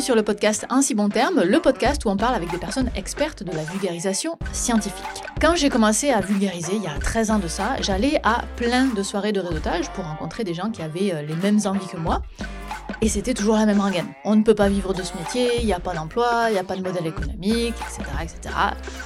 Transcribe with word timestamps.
sur 0.00 0.14
le 0.14 0.22
podcast 0.22 0.66
En 0.70 0.82
si 0.82 0.94
bon 0.94 1.08
terme, 1.08 1.42
le 1.42 1.60
podcast 1.60 2.04
où 2.04 2.08
on 2.08 2.16
parle 2.16 2.34
avec 2.34 2.50
des 2.50 2.58
personnes 2.58 2.90
expertes 2.96 3.42
de 3.42 3.52
la 3.52 3.62
vulgarisation 3.64 4.38
scientifique. 4.52 5.04
Quand 5.40 5.54
j'ai 5.56 5.68
commencé 5.68 6.10
à 6.10 6.20
vulgariser 6.20 6.76
il 6.76 6.82
y 6.82 6.86
a 6.86 6.98
13 6.98 7.30
ans 7.30 7.38
de 7.38 7.48
ça, 7.48 7.76
j'allais 7.80 8.20
à 8.24 8.42
plein 8.56 8.86
de 8.86 9.02
soirées 9.02 9.32
de 9.32 9.40
réseautage 9.40 9.90
pour 9.90 10.04
rencontrer 10.04 10.44
des 10.44 10.54
gens 10.54 10.70
qui 10.70 10.82
avaient 10.82 11.12
euh, 11.12 11.22
les 11.22 11.34
mêmes 11.34 11.60
envies 11.64 11.86
que 11.86 11.96
moi. 11.96 12.22
Et 13.02 13.08
c'était 13.08 13.34
toujours 13.34 13.56
la 13.56 13.66
même 13.66 13.80
rengaine. 13.80 14.06
On 14.24 14.36
ne 14.36 14.42
peut 14.42 14.54
pas 14.54 14.68
vivre 14.68 14.92
de 14.92 15.02
ce 15.02 15.16
métier, 15.16 15.60
il 15.60 15.66
n'y 15.66 15.72
a 15.72 15.80
pas 15.80 15.94
d'emploi, 15.94 16.46
il 16.48 16.52
n'y 16.52 16.58
a 16.58 16.64
pas 16.64 16.76
de 16.76 16.82
modèle 16.82 17.06
économique, 17.06 17.74
etc. 17.74 18.02
etc. 18.22 18.54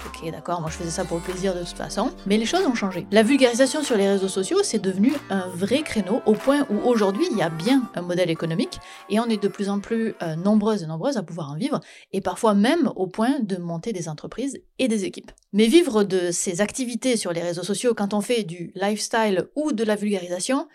Ok, 0.06 0.30
d'accord, 0.30 0.60
moi 0.60 0.70
je 0.70 0.76
faisais 0.76 0.90
ça 0.90 1.04
pour 1.04 1.18
le 1.18 1.22
plaisir 1.22 1.54
de 1.54 1.60
toute 1.60 1.76
façon. 1.76 2.10
Mais 2.26 2.36
les 2.36 2.46
choses 2.46 2.66
ont 2.66 2.74
changé. 2.74 3.06
La 3.10 3.22
vulgarisation 3.22 3.82
sur 3.82 3.96
les 3.96 4.08
réseaux 4.08 4.28
sociaux, 4.28 4.58
c'est 4.62 4.80
devenu 4.80 5.12
un 5.30 5.48
vrai 5.48 5.82
créneau 5.82 6.22
au 6.26 6.32
point 6.32 6.66
où 6.70 6.88
aujourd'hui 6.88 7.26
il 7.30 7.36
y 7.36 7.42
a 7.42 7.50
bien 7.50 7.88
un 7.94 8.02
modèle 8.02 8.30
économique 8.30 8.78
et 9.10 9.20
on 9.20 9.26
est 9.26 9.42
de 9.42 9.48
plus 9.48 9.68
en 9.68 9.80
plus 9.80 10.14
euh, 10.22 10.36
nombreuses 10.36 10.82
et 10.82 10.86
nombreuses 10.86 11.16
à 11.16 11.22
pouvoir 11.22 11.50
en 11.50 11.56
vivre 11.56 11.80
et 12.12 12.20
parfois 12.20 12.54
même 12.54 12.90
au 12.96 13.06
point 13.06 13.38
de 13.40 13.56
monter 13.56 13.92
des 13.92 14.08
entreprises 14.08 14.60
et 14.78 14.88
des 14.88 15.04
équipes. 15.04 15.30
Mais 15.52 15.66
vivre 15.66 16.04
de 16.04 16.30
ces 16.30 16.60
activités 16.60 17.16
sur 17.16 17.32
les 17.32 17.42
réseaux 17.42 17.62
sociaux 17.62 17.94
quand 17.94 18.14
on 18.14 18.20
fait 18.20 18.42
du 18.42 18.72
lifestyle 18.74 19.48
ou 19.54 19.72
de 19.72 19.84
la 19.84 19.96
vulgarisation, 19.96 20.68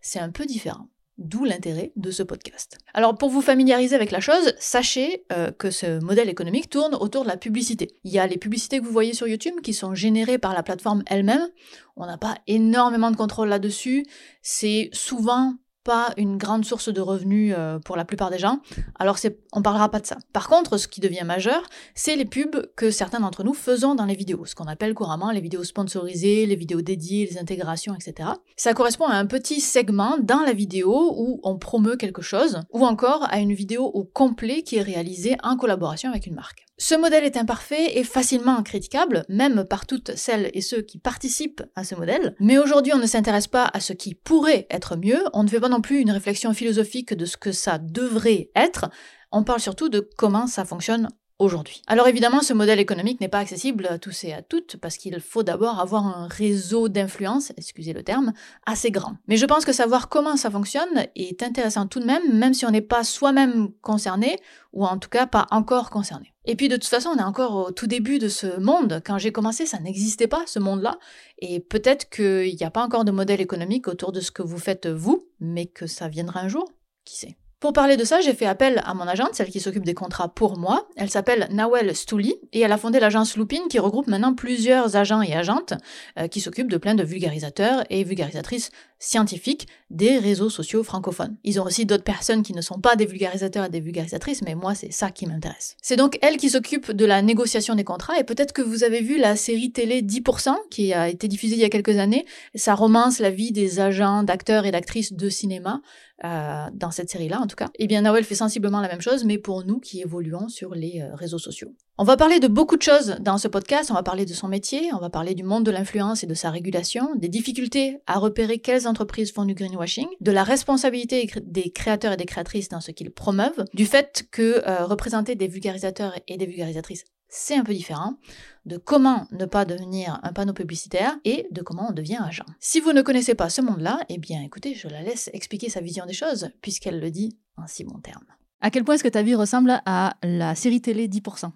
c'est 0.00 0.20
un 0.20 0.30
peu 0.30 0.46
différent. 0.46 0.88
D'où 1.24 1.44
l'intérêt 1.44 1.92
de 1.94 2.10
ce 2.10 2.24
podcast. 2.24 2.78
Alors 2.94 3.16
pour 3.16 3.30
vous 3.30 3.42
familiariser 3.42 3.94
avec 3.94 4.10
la 4.10 4.18
chose, 4.18 4.54
sachez 4.58 5.24
euh, 5.32 5.52
que 5.52 5.70
ce 5.70 6.02
modèle 6.02 6.28
économique 6.28 6.68
tourne 6.68 6.96
autour 6.96 7.22
de 7.22 7.28
la 7.28 7.36
publicité. 7.36 7.88
Il 8.02 8.10
y 8.10 8.18
a 8.18 8.26
les 8.26 8.38
publicités 8.38 8.80
que 8.80 8.84
vous 8.84 8.90
voyez 8.90 9.14
sur 9.14 9.28
YouTube 9.28 9.54
qui 9.62 9.72
sont 9.72 9.94
générées 9.94 10.38
par 10.38 10.52
la 10.52 10.64
plateforme 10.64 11.04
elle-même. 11.06 11.48
On 11.96 12.06
n'a 12.06 12.18
pas 12.18 12.38
énormément 12.48 13.12
de 13.12 13.16
contrôle 13.16 13.48
là-dessus. 13.48 14.04
C'est 14.42 14.90
souvent 14.92 15.54
pas 15.84 16.12
une 16.16 16.36
grande 16.36 16.64
source 16.64 16.88
de 16.88 17.00
revenus 17.00 17.54
euh, 17.56 17.78
pour 17.78 17.96
la 17.96 18.04
plupart 18.04 18.30
des 18.30 18.38
gens, 18.38 18.60
alors 18.98 19.16
on 19.52 19.62
parlera 19.62 19.90
pas 19.90 20.00
de 20.00 20.06
ça. 20.06 20.16
Par 20.32 20.48
contre, 20.48 20.78
ce 20.78 20.88
qui 20.88 21.00
devient 21.00 21.24
majeur, 21.24 21.62
c'est 21.94 22.16
les 22.16 22.24
pubs 22.24 22.70
que 22.76 22.90
certains 22.90 23.20
d'entre 23.20 23.44
nous 23.44 23.54
faisons 23.54 23.94
dans 23.94 24.04
les 24.04 24.14
vidéos, 24.14 24.44
ce 24.44 24.54
qu'on 24.54 24.66
appelle 24.66 24.94
couramment 24.94 25.30
les 25.30 25.40
vidéos 25.40 25.64
sponsorisées, 25.64 26.46
les 26.46 26.56
vidéos 26.56 26.82
dédiées, 26.82 27.26
les 27.30 27.38
intégrations, 27.38 27.94
etc. 27.94 28.30
Ça 28.56 28.74
correspond 28.74 29.06
à 29.06 29.14
un 29.14 29.26
petit 29.26 29.60
segment 29.60 30.16
dans 30.18 30.40
la 30.40 30.52
vidéo 30.52 31.14
où 31.16 31.40
on 31.42 31.58
promeut 31.58 31.96
quelque 31.96 32.22
chose, 32.22 32.60
ou 32.72 32.84
encore 32.86 33.26
à 33.30 33.38
une 33.38 33.52
vidéo 33.52 33.84
au 33.84 34.04
complet 34.04 34.62
qui 34.62 34.76
est 34.76 34.82
réalisée 34.82 35.36
en 35.42 35.56
collaboration 35.56 36.10
avec 36.10 36.26
une 36.26 36.34
marque. 36.34 36.64
Ce 36.84 36.96
modèle 36.96 37.22
est 37.22 37.36
imparfait 37.36 37.96
et 37.96 38.02
facilement 38.02 38.60
critiquable, 38.64 39.24
même 39.28 39.62
par 39.62 39.86
toutes 39.86 40.16
celles 40.16 40.50
et 40.52 40.60
ceux 40.60 40.82
qui 40.82 40.98
participent 40.98 41.62
à 41.76 41.84
ce 41.84 41.94
modèle. 41.94 42.34
Mais 42.40 42.58
aujourd'hui, 42.58 42.92
on 42.92 42.98
ne 42.98 43.06
s'intéresse 43.06 43.46
pas 43.46 43.70
à 43.72 43.78
ce 43.78 43.92
qui 43.92 44.16
pourrait 44.16 44.66
être 44.68 44.96
mieux, 44.96 45.22
on 45.32 45.44
ne 45.44 45.48
fait 45.48 45.60
pas 45.60 45.68
non 45.68 45.80
plus 45.80 46.00
une 46.00 46.10
réflexion 46.10 46.52
philosophique 46.52 47.14
de 47.14 47.24
ce 47.24 47.36
que 47.36 47.52
ça 47.52 47.78
devrait 47.78 48.50
être, 48.56 48.90
on 49.30 49.44
parle 49.44 49.60
surtout 49.60 49.90
de 49.90 50.10
comment 50.18 50.48
ça 50.48 50.64
fonctionne 50.64 51.08
aujourd'hui. 51.38 51.82
Alors 51.86 52.08
évidemment, 52.08 52.40
ce 52.40 52.52
modèle 52.52 52.80
économique 52.80 53.20
n'est 53.20 53.28
pas 53.28 53.38
accessible 53.38 53.86
à 53.86 54.00
tous 54.00 54.24
et 54.24 54.32
à 54.32 54.42
toutes 54.42 54.76
parce 54.76 54.96
qu'il 54.96 55.20
faut 55.20 55.44
d'abord 55.44 55.78
avoir 55.78 56.04
un 56.04 56.26
réseau 56.26 56.88
d'influence, 56.88 57.52
excusez 57.56 57.92
le 57.92 58.02
terme, 58.02 58.32
assez 58.66 58.90
grand. 58.90 59.14
Mais 59.28 59.36
je 59.36 59.46
pense 59.46 59.64
que 59.64 59.72
savoir 59.72 60.08
comment 60.08 60.36
ça 60.36 60.50
fonctionne 60.50 61.06
est 61.14 61.44
intéressant 61.44 61.86
tout 61.86 62.00
de 62.00 62.06
même, 62.06 62.36
même 62.36 62.54
si 62.54 62.66
on 62.66 62.70
n'est 62.70 62.80
pas 62.80 63.04
soi-même 63.04 63.70
concerné 63.82 64.40
ou 64.72 64.84
en 64.84 64.98
tout 64.98 65.10
cas 65.10 65.26
pas 65.26 65.46
encore 65.52 65.88
concerné. 65.88 66.31
Et 66.44 66.56
puis 66.56 66.68
de 66.68 66.76
toute 66.76 66.86
façon, 66.86 67.10
on 67.10 67.18
est 67.18 67.22
encore 67.22 67.54
au 67.54 67.70
tout 67.70 67.86
début 67.86 68.18
de 68.18 68.28
ce 68.28 68.58
monde. 68.58 69.00
Quand 69.04 69.18
j'ai 69.18 69.30
commencé, 69.30 69.64
ça 69.64 69.78
n'existait 69.78 70.26
pas, 70.26 70.42
ce 70.46 70.58
monde-là. 70.58 70.98
Et 71.38 71.60
peut-être 71.60 72.08
qu'il 72.10 72.56
n'y 72.56 72.64
a 72.64 72.70
pas 72.70 72.82
encore 72.82 73.04
de 73.04 73.12
modèle 73.12 73.40
économique 73.40 73.86
autour 73.86 74.12
de 74.12 74.20
ce 74.20 74.32
que 74.32 74.42
vous 74.42 74.58
faites 74.58 74.86
vous, 74.86 75.28
mais 75.40 75.66
que 75.66 75.86
ça 75.86 76.08
viendra 76.08 76.40
un 76.40 76.48
jour. 76.48 76.70
Qui 77.04 77.16
sait? 77.16 77.36
Pour 77.62 77.72
parler 77.72 77.96
de 77.96 78.02
ça, 78.02 78.20
j'ai 78.20 78.34
fait 78.34 78.46
appel 78.46 78.82
à 78.84 78.92
mon 78.92 79.06
agente, 79.06 79.36
celle 79.36 79.48
qui 79.48 79.60
s'occupe 79.60 79.84
des 79.84 79.94
contrats 79.94 80.26
pour 80.26 80.58
moi. 80.58 80.88
Elle 80.96 81.08
s'appelle 81.08 81.46
Nawel 81.52 81.94
Stouli 81.94 82.34
et 82.52 82.58
elle 82.58 82.72
a 82.72 82.76
fondé 82.76 82.98
l'agence 82.98 83.36
Loupine 83.36 83.68
qui 83.70 83.78
regroupe 83.78 84.08
maintenant 84.08 84.34
plusieurs 84.34 84.96
agents 84.96 85.22
et 85.22 85.32
agentes 85.32 85.74
euh, 86.18 86.26
qui 86.26 86.40
s'occupent 86.40 86.72
de 86.72 86.76
plein 86.76 86.96
de 86.96 87.04
vulgarisateurs 87.04 87.84
et 87.88 88.02
vulgarisatrices 88.02 88.72
scientifiques 88.98 89.68
des 89.90 90.18
réseaux 90.18 90.50
sociaux 90.50 90.82
francophones. 90.82 91.36
Ils 91.44 91.60
ont 91.60 91.64
aussi 91.64 91.86
d'autres 91.86 92.02
personnes 92.02 92.42
qui 92.42 92.52
ne 92.52 92.62
sont 92.62 92.80
pas 92.80 92.96
des 92.96 93.06
vulgarisateurs 93.06 93.66
et 93.66 93.68
des 93.68 93.80
vulgarisatrices, 93.80 94.42
mais 94.42 94.56
moi 94.56 94.74
c'est 94.74 94.92
ça 94.92 95.10
qui 95.10 95.26
m'intéresse. 95.26 95.76
C'est 95.82 95.96
donc 95.96 96.18
elle 96.20 96.38
qui 96.38 96.50
s'occupe 96.50 96.90
de 96.90 97.04
la 97.04 97.22
négociation 97.22 97.76
des 97.76 97.84
contrats 97.84 98.18
et 98.18 98.24
peut-être 98.24 98.52
que 98.52 98.62
vous 98.62 98.82
avez 98.82 99.02
vu 99.02 99.18
la 99.18 99.36
série 99.36 99.70
télé 99.70 100.02
10% 100.02 100.50
qui 100.70 100.92
a 100.92 101.08
été 101.08 101.28
diffusée 101.28 101.54
il 101.54 101.60
y 101.60 101.64
a 101.64 101.68
quelques 101.68 101.98
années. 101.98 102.26
Ça 102.56 102.74
romance 102.74 103.20
la 103.20 103.30
vie 103.30 103.52
des 103.52 103.78
agents, 103.78 104.24
d'acteurs 104.24 104.66
et 104.66 104.72
d'actrices 104.72 105.12
de 105.12 105.28
cinéma 105.28 105.80
euh, 106.24 106.66
dans 106.72 106.90
cette 106.90 107.10
série-là 107.10 107.40
en 107.40 107.46
tout 107.46 107.56
cas. 107.56 107.68
Eh 107.78 107.86
bien 107.86 108.02
Nawel 108.02 108.24
fait 108.24 108.34
sensiblement 108.34 108.80
la 108.80 108.88
même 108.88 109.00
chose, 109.00 109.24
mais 109.24 109.38
pour 109.38 109.64
nous 109.64 109.80
qui 109.80 110.00
évoluons 110.00 110.48
sur 110.48 110.74
les 110.74 111.00
euh, 111.00 111.14
réseaux 111.14 111.38
sociaux. 111.38 111.74
On 111.98 112.04
va 112.04 112.16
parler 112.16 112.40
de 112.40 112.48
beaucoup 112.48 112.76
de 112.76 112.82
choses 112.82 113.16
dans 113.20 113.38
ce 113.38 113.48
podcast, 113.48 113.90
on 113.90 113.94
va 113.94 114.02
parler 114.02 114.24
de 114.24 114.32
son 114.32 114.48
métier, 114.48 114.90
on 114.94 114.98
va 114.98 115.10
parler 115.10 115.34
du 115.34 115.42
monde 115.42 115.64
de 115.64 115.70
l'influence 115.70 116.24
et 116.24 116.26
de 116.26 116.34
sa 116.34 116.50
régulation, 116.50 117.14
des 117.16 117.28
difficultés 117.28 117.98
à 118.06 118.18
repérer 118.18 118.58
quelles 118.58 118.88
entreprises 118.88 119.32
font 119.32 119.44
du 119.44 119.54
greenwashing, 119.54 120.06
de 120.20 120.32
la 120.32 120.42
responsabilité 120.42 121.30
des 121.44 121.70
créateurs 121.70 122.12
et 122.12 122.16
des 122.16 122.24
créatrices 122.24 122.68
dans 122.68 122.80
ce 122.80 122.90
qu'ils 122.92 123.10
promeuvent, 123.10 123.64
du 123.74 123.84
fait 123.84 124.24
que 124.30 124.66
euh, 124.66 124.84
représenter 124.84 125.34
des 125.34 125.48
vulgarisateurs 125.48 126.14
et 126.28 126.36
des 126.38 126.46
vulgarisatrices 126.46 127.04
c'est 127.34 127.56
un 127.56 127.64
peu 127.64 127.72
différent, 127.72 128.18
de 128.66 128.76
comment 128.76 129.26
ne 129.32 129.46
pas 129.46 129.64
devenir 129.64 130.20
un 130.22 130.34
panneau 130.34 130.52
publicitaire 130.52 131.16
et 131.24 131.48
de 131.50 131.62
comment 131.62 131.88
on 131.88 131.92
devient 131.92 132.18
agent. 132.22 132.44
Si 132.60 132.78
vous 132.78 132.92
ne 132.92 133.00
connaissez 133.00 133.34
pas 133.34 133.48
ce 133.48 133.62
monde-là, 133.62 134.00
eh 134.10 134.18
bien 134.18 134.42
écoutez, 134.42 134.74
je 134.74 134.86
la 134.86 135.00
laisse 135.00 135.30
expliquer 135.32 135.70
sa 135.70 135.80
vision 135.80 136.04
des 136.04 136.12
choses, 136.12 136.50
puisqu'elle 136.60 137.00
le 137.00 137.10
dit 137.10 137.38
en 137.56 137.66
si 137.66 137.84
bons 137.84 138.00
termes. 138.00 138.26
À 138.60 138.70
quel 138.70 138.84
point 138.84 138.96
est-ce 138.96 139.02
que 139.02 139.08
ta 139.08 139.22
vie 139.22 139.34
ressemble 139.34 139.80
à 139.86 140.14
la 140.22 140.54
série 140.54 140.82
télé 140.82 141.08
10% 141.08 141.50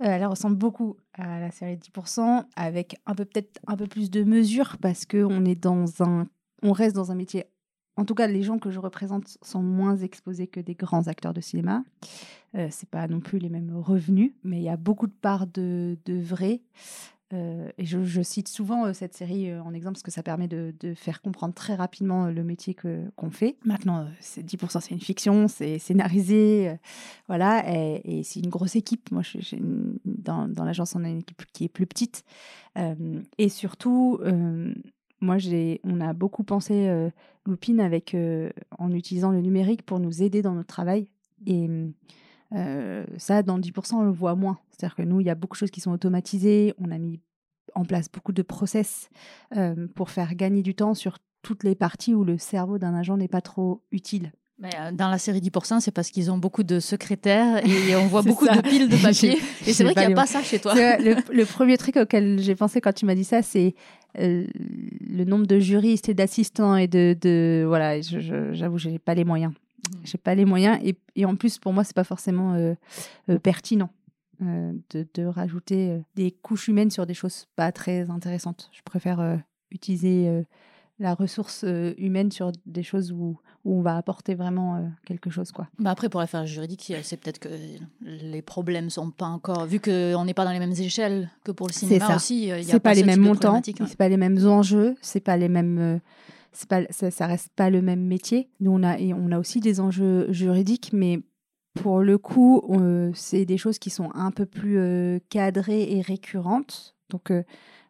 euh, 0.00 0.04
elle 0.04 0.24
ressemble 0.26 0.54
beaucoup 0.54 0.96
à 1.14 1.40
la 1.40 1.50
série 1.50 1.76
10%, 1.76 2.44
avec 2.54 3.00
un 3.04 3.16
peu 3.16 3.24
peut-être 3.24 3.58
un 3.66 3.76
peu 3.76 3.88
plus 3.88 4.10
de 4.10 4.22
mesure 4.22 4.76
parce 4.80 5.04
que 5.04 5.24
on 5.24 5.44
est 5.44 5.56
dans 5.56 6.04
un, 6.04 6.28
on 6.62 6.70
reste 6.70 6.94
dans 6.94 7.10
un 7.10 7.16
métier 7.16 7.46
en 7.98 8.04
tout 8.04 8.14
cas, 8.14 8.28
les 8.28 8.44
gens 8.44 8.60
que 8.60 8.70
je 8.70 8.78
représente 8.78 9.38
sont 9.42 9.60
moins 9.60 9.96
exposés 9.96 10.46
que 10.46 10.60
des 10.60 10.76
grands 10.76 11.08
acteurs 11.08 11.34
de 11.34 11.40
cinéma. 11.40 11.82
Euh, 12.54 12.68
c'est 12.70 12.88
pas 12.88 13.06
non 13.08 13.20
plus 13.20 13.38
les 13.38 13.50
mêmes 13.50 13.76
revenus, 13.76 14.32
mais 14.42 14.58
il 14.58 14.62
y 14.62 14.68
a 14.68 14.76
beaucoup 14.76 15.06
de 15.06 15.12
parts 15.12 15.46
de, 15.46 15.96
vrai. 16.06 16.62
Euh, 17.34 17.68
et 17.76 17.84
je, 17.84 18.22
cite 18.22 18.48
souvent 18.48 18.86
euh, 18.86 18.94
cette 18.94 19.12
série 19.12 19.50
euh, 19.50 19.62
en 19.62 19.74
exemple 19.74 19.96
parce 19.96 20.02
que 20.02 20.10
ça 20.10 20.22
permet 20.22 20.48
de, 20.48 20.72
faire 20.94 21.20
comprendre 21.20 21.52
très 21.52 21.74
rapidement 21.74 22.28
le 22.28 22.42
métier 22.42 22.72
que, 22.72 23.04
qu'on 23.16 23.30
fait. 23.30 23.58
Maintenant, 23.66 24.08
c'est 24.18 24.42
10% 24.42 24.80
c'est 24.80 24.94
une 24.94 25.00
fiction, 25.00 25.46
c'est 25.46 25.78
scénarisé, 25.78 26.78
voilà, 27.26 27.64
et, 27.70 28.22
c'est 28.22 28.40
une 28.40 28.48
grosse 28.48 28.76
équipe. 28.76 29.10
Moi, 29.10 29.22
dans, 30.06 30.64
l'agence, 30.64 30.94
on 30.96 31.04
a 31.04 31.08
une 31.08 31.18
équipe 31.18 31.44
qui 31.52 31.64
est 31.64 31.68
plus 31.68 31.86
petite. 31.86 32.24
et 33.36 33.48
surtout, 33.50 34.20
moi, 35.20 35.38
j'ai, 35.38 35.80
on 35.84 36.00
a 36.00 36.12
beaucoup 36.12 36.44
pensé 36.44 36.88
euh, 36.88 37.10
avec, 37.78 38.16
en 38.78 38.92
utilisant 38.92 39.30
le 39.30 39.40
numérique 39.40 39.82
pour 39.82 40.00
nous 40.00 40.22
aider 40.22 40.42
dans 40.42 40.54
notre 40.54 40.68
travail. 40.68 41.08
Et 41.46 41.68
euh, 42.54 43.04
ça, 43.16 43.42
dans 43.42 43.58
10%, 43.58 43.94
on 43.94 44.02
le 44.02 44.10
voit 44.10 44.34
moins. 44.34 44.58
C'est-à-dire 44.70 44.96
que 44.96 45.02
nous, 45.02 45.20
il 45.20 45.26
y 45.26 45.30
a 45.30 45.34
beaucoup 45.34 45.54
de 45.54 45.58
choses 45.58 45.70
qui 45.70 45.80
sont 45.80 45.92
automatisées. 45.92 46.74
On 46.78 46.90
a 46.90 46.98
mis 46.98 47.20
en 47.74 47.84
place 47.84 48.10
beaucoup 48.10 48.32
de 48.32 48.42
process 48.42 49.10
pour 49.94 50.10
faire 50.10 50.34
gagner 50.34 50.62
du 50.62 50.74
temps 50.74 50.94
sur 50.94 51.18
toutes 51.42 51.64
les 51.64 51.74
parties 51.74 52.14
où 52.14 52.24
le 52.24 52.38
cerveau 52.38 52.78
d'un 52.78 52.94
agent 52.94 53.16
n'est 53.16 53.28
pas 53.28 53.42
trop 53.42 53.82
utile. 53.92 54.32
Mais 54.60 54.70
euh, 54.76 54.90
dans 54.92 55.08
la 55.08 55.18
série 55.18 55.40
10%, 55.40 55.80
c'est 55.80 55.92
parce 55.92 56.10
qu'ils 56.10 56.32
ont 56.32 56.38
beaucoup 56.38 56.64
de 56.64 56.80
secrétaires 56.80 57.64
et 57.64 57.94
on 57.96 58.06
voit 58.06 58.22
beaucoup 58.22 58.46
de 58.46 58.60
piles 58.60 58.88
de 58.88 58.96
papier. 59.02 59.38
et 59.66 59.72
c'est 59.72 59.84
vrai 59.84 59.94
qu'il 59.94 60.06
n'y 60.06 60.12
a 60.12 60.16
pas 60.16 60.26
ça 60.26 60.42
chez 60.42 60.58
toi. 60.58 60.74
Le, 60.98 61.44
premier 61.44 61.78
truc 61.78 61.96
auquel 61.96 62.40
j'ai 62.40 62.56
pensé 62.56 62.80
quand 62.80 62.92
tu 62.92 63.06
m'as 63.06 63.14
dit 63.14 63.24
ça, 63.24 63.42
c'est 63.42 63.74
euh, 64.18 64.46
le 65.08 65.24
nombre 65.24 65.46
de 65.46 65.60
juristes 65.60 66.08
et 66.08 66.14
d'assistants 66.14 66.76
et 66.76 66.88
de, 66.88 67.16
de 67.20 67.64
voilà. 67.66 68.00
J'avoue, 68.00 68.78
je, 68.78 68.88
n'ai 68.88 68.98
pas 68.98 69.14
les 69.14 69.24
moyens. 69.24 69.52
Mmh. 69.90 69.96
J'ai 70.04 70.18
pas 70.18 70.34
les 70.34 70.44
moyens 70.44 70.78
et, 70.82 70.96
et, 71.16 71.24
en 71.24 71.36
plus 71.36 71.58
pour 71.58 71.72
moi 71.72 71.84
c'est 71.84 71.96
pas 71.96 72.04
forcément 72.04 72.54
euh, 72.54 72.74
pertinent. 73.38 73.90
De, 74.40 75.04
de, 75.14 75.24
rajouter 75.24 76.00
des 76.14 76.30
couches 76.30 76.68
humaines 76.68 76.92
sur 76.92 77.06
des 77.06 77.14
choses 77.14 77.46
pas 77.56 77.72
très 77.72 78.08
intéressantes. 78.08 78.70
Je 78.72 78.82
préfère 78.84 79.40
utiliser 79.72 80.44
la 81.00 81.14
ressource 81.14 81.64
humaine 81.96 82.30
sur 82.30 82.52
des 82.64 82.84
choses 82.84 83.10
où 83.10 83.36
où 83.64 83.78
on 83.78 83.82
va 83.82 83.96
apporter 83.96 84.34
vraiment 84.34 84.76
euh, 84.76 84.80
quelque 85.04 85.30
chose. 85.30 85.52
Quoi. 85.52 85.68
Bah 85.78 85.90
après, 85.90 86.08
pour 86.08 86.20
l'affaire 86.20 86.46
juridique, 86.46 86.92
c'est 87.02 87.16
peut-être 87.18 87.38
que 87.38 87.48
les 88.00 88.42
problèmes 88.42 88.90
sont 88.90 89.10
pas 89.10 89.26
encore. 89.26 89.66
Vu 89.66 89.80
qu'on 89.80 90.24
n'est 90.24 90.34
pas 90.34 90.44
dans 90.44 90.52
les 90.52 90.58
mêmes 90.58 90.72
échelles 90.72 91.30
que 91.44 91.52
pour 91.52 91.66
le 91.66 91.72
cinéma 91.72 92.16
aussi, 92.16 92.48
il 92.48 92.64
y 92.64 92.70
a 92.70 92.72
pas, 92.74 92.80
pas 92.80 92.94
les 92.94 93.04
mêmes 93.04 93.20
montants, 93.20 93.60
c'est 93.64 93.96
pas 93.96 94.08
les 94.08 94.16
mêmes 94.16 94.46
enjeux, 94.46 94.96
c'est 95.02 95.20
pas 95.20 95.36
les 95.36 95.48
mêmes. 95.48 96.00
Euh, 96.54 96.66
pas, 96.68 97.10
ça, 97.10 97.26
reste 97.26 97.50
pas 97.54 97.70
le 97.70 97.82
même 97.82 98.04
métier. 98.04 98.50
Nous, 98.60 98.70
on 98.70 98.82
a, 98.82 98.98
et 98.98 99.12
on 99.14 99.30
a 99.32 99.38
aussi 99.38 99.60
des 99.60 99.80
enjeux 99.80 100.32
juridiques, 100.32 100.90
mais 100.92 101.20
pour 101.74 102.00
le 102.00 102.18
coup, 102.18 102.62
c'est 103.14 103.44
des 103.44 103.58
choses 103.58 103.78
qui 103.78 103.90
sont 103.90 104.10
un 104.14 104.30
peu 104.30 104.46
plus 104.46 104.78
euh, 104.78 105.18
cadrées 105.30 105.92
et 105.92 106.00
récurrentes. 106.00 106.96
Donc, 107.10 107.32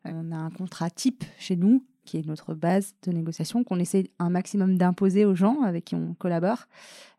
on 0.05 0.33
a 0.33 0.37
un 0.37 0.51
contrat 0.51 0.91
type 0.91 1.25
chez 1.39 1.57
nous 1.57 1.85
qui 2.09 2.17
est 2.17 2.27
notre 2.27 2.55
base 2.55 2.95
de 3.03 3.13
négociation, 3.13 3.65
qu'on 3.65 3.79
essaie 3.79 4.11
un 4.19 4.31
maximum 4.31 4.79
d'imposer 4.79 5.27
aux 5.27 5.35
gens 5.35 5.61
avec 5.63 5.85
qui 5.85 5.95
on 5.95 6.15
collabore. 6.15 6.67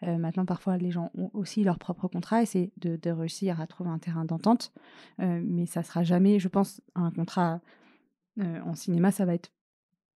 Euh, 0.04 0.18
maintenant, 0.18 0.46
parfois, 0.46 0.78
les 0.78 0.90
gens 0.90 1.12
ont 1.16 1.30
aussi 1.34 1.64
leur 1.64 1.78
propre 1.78 2.08
contrat 2.08 2.42
et 2.42 2.48
c'est 2.48 2.72
de, 2.78 2.96
de, 2.96 3.12
réussir 3.12 3.62
à 3.62 3.68
trouver 3.68 3.92
un 3.92 4.00
terrain 4.00 4.26
d'entente. 4.26 4.74
Euh, 5.20 5.42
mais 5.44 5.68
ça 5.68 5.84
sera 5.84 6.04
jamais, 6.04 6.40
je 6.40 6.48
pense, 6.48 6.82
un 6.96 7.12
contrat 7.12 7.62
euh, 8.40 8.62
en 8.66 8.74
cinéma, 8.74 9.12
ça 9.12 9.26
va 9.26 9.36
être 9.36 9.52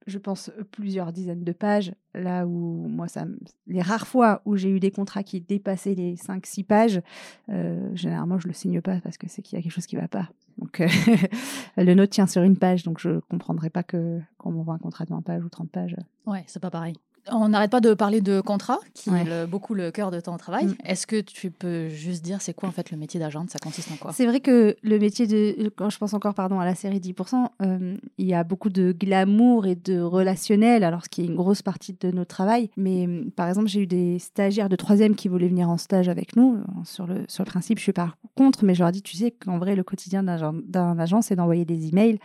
je 0.08 0.18
pense, 0.18 0.52
plusieurs 0.72 1.12
dizaines 1.12 1.44
de 1.44 1.52
pages. 1.52 1.94
Là 2.14 2.46
où 2.46 2.88
moi, 2.88 3.08
ça, 3.08 3.26
les 3.68 3.82
rares 3.82 4.08
fois 4.08 4.42
où 4.46 4.56
j'ai 4.56 4.70
eu 4.70 4.80
des 4.80 4.92
contrats 4.92 5.24
qui 5.24 5.42
dépassaient 5.42 5.96
les 5.96 6.16
5-6 6.16 6.64
pages, 6.64 7.02
euh, 7.50 7.90
généralement, 7.96 8.40
je 8.40 8.48
le 8.48 8.54
signe 8.54 8.82
pas 8.82 9.00
parce 9.02 9.18
que 9.18 9.28
c'est 9.28 9.42
qu'il 9.42 9.58
y 9.58 9.60
a 9.60 9.64
quelque 9.64 9.72
chose 9.72 9.86
qui 9.88 9.96
va 9.96 10.08
pas. 10.08 10.30
Donc, 10.58 10.82
euh, 10.82 10.88
le 11.78 11.94
note 11.94 12.10
tient 12.10 12.28
sur 12.28 12.44
une 12.44 12.58
page, 12.58 12.84
donc 12.84 13.00
je 13.00 13.20
comprendrai 13.30 13.70
pas 13.70 13.84
que 13.84 14.20
quand 14.38 14.52
on 14.52 14.62
voit 14.62 14.76
un 14.76 14.80
contrat 14.80 15.06
de 15.06 15.10
20 15.10 15.22
pages 15.22 15.44
ou 15.44 15.50
30 15.50 15.70
pages. 15.70 15.96
Ouais, 16.26 16.44
c'est 16.48 16.62
pas 16.62 16.72
pareil. 16.72 16.96
On 17.32 17.50
n'arrête 17.50 17.72
pas 17.72 17.80
de 17.80 17.94
parler 17.94 18.22
de 18.22 18.42
contrat, 18.42 18.80
qui 18.94 19.10
est 19.10 19.48
beaucoup 19.48 19.74
le 19.74 19.92
cœur 19.92 20.12
de 20.12 20.20
ton 20.20 20.38
travail. 20.38 20.66
Mm. 20.66 20.76
Est-ce 20.86 21.08
que 21.08 21.22
tu 21.22 21.52
peux 21.52 21.88
juste 21.90 22.24
dire 22.24 22.42
c'est 22.42 22.54
quoi 22.54 22.70
en 22.70 22.72
fait 22.72 22.92
le 22.92 22.98
métier 22.98 23.20
d'agent? 23.20 23.46
Ça 23.48 23.60
consiste 23.60 23.92
en 23.92 23.96
quoi? 23.96 24.12
C'est 24.14 24.26
vrai 24.26 24.40
que 24.40 24.76
le 24.82 25.00
métier 25.00 25.28
de, 25.28 25.70
quand 25.70 25.90
je 25.90 25.98
pense 25.98 26.14
encore 26.14 26.34
pardon 26.34 26.60
à 26.60 26.66
la 26.66 26.76
série 26.76 27.00
10%, 27.00 27.48
euh, 27.62 27.96
il 28.18 28.26
y 28.26 28.34
a 28.34 28.44
beaucoup 28.44 28.70
de 28.70 28.92
glamour 28.92 29.66
et 29.66 29.76
de 29.76 30.02
relationnel, 30.02 30.84
alors 30.84 31.04
ce 31.06 31.10
qui 31.10 31.22
est 31.22 31.26
une 31.26 31.36
grosse 31.36 31.62
partie 31.62 31.96
de 32.00 32.12
notre 32.12 32.36
travail. 32.36 32.70
Mais 32.78 33.08
par 33.36 33.48
exemple, 33.48 33.68
j'ai 33.68 33.82
eu 33.82 33.88
des 33.88 34.20
stagiaires 34.20 34.70
de 34.70 34.76
troisième 34.76 35.16
qui 35.16 35.28
voulaient 35.28 35.48
venir 35.48 35.70
en 35.70 35.78
stage 35.78 36.10
avec 36.10 36.36
nous. 36.36 36.60
Sur 36.84 37.08
le 37.08 37.24
sur 37.28 37.44
le 37.44 37.50
principe, 37.50 37.78
je 37.78 37.84
suis 37.84 37.94
pas 37.94 38.16
contre, 38.36 38.66
mais 38.66 38.76
je 38.76 38.84
leur 38.84 38.92
dis 38.92 39.02
tu 39.02 39.16
sais 39.16 39.32
qu'en 39.32 39.58
vrai 39.58 39.76
le 39.76 39.84
quotidien 39.84 40.24
d'un 40.24 41.00
agent, 41.00 41.22
c'est 41.22 41.36
d'envoyer 41.36 41.66
des 41.66 41.88
emails 41.88 42.20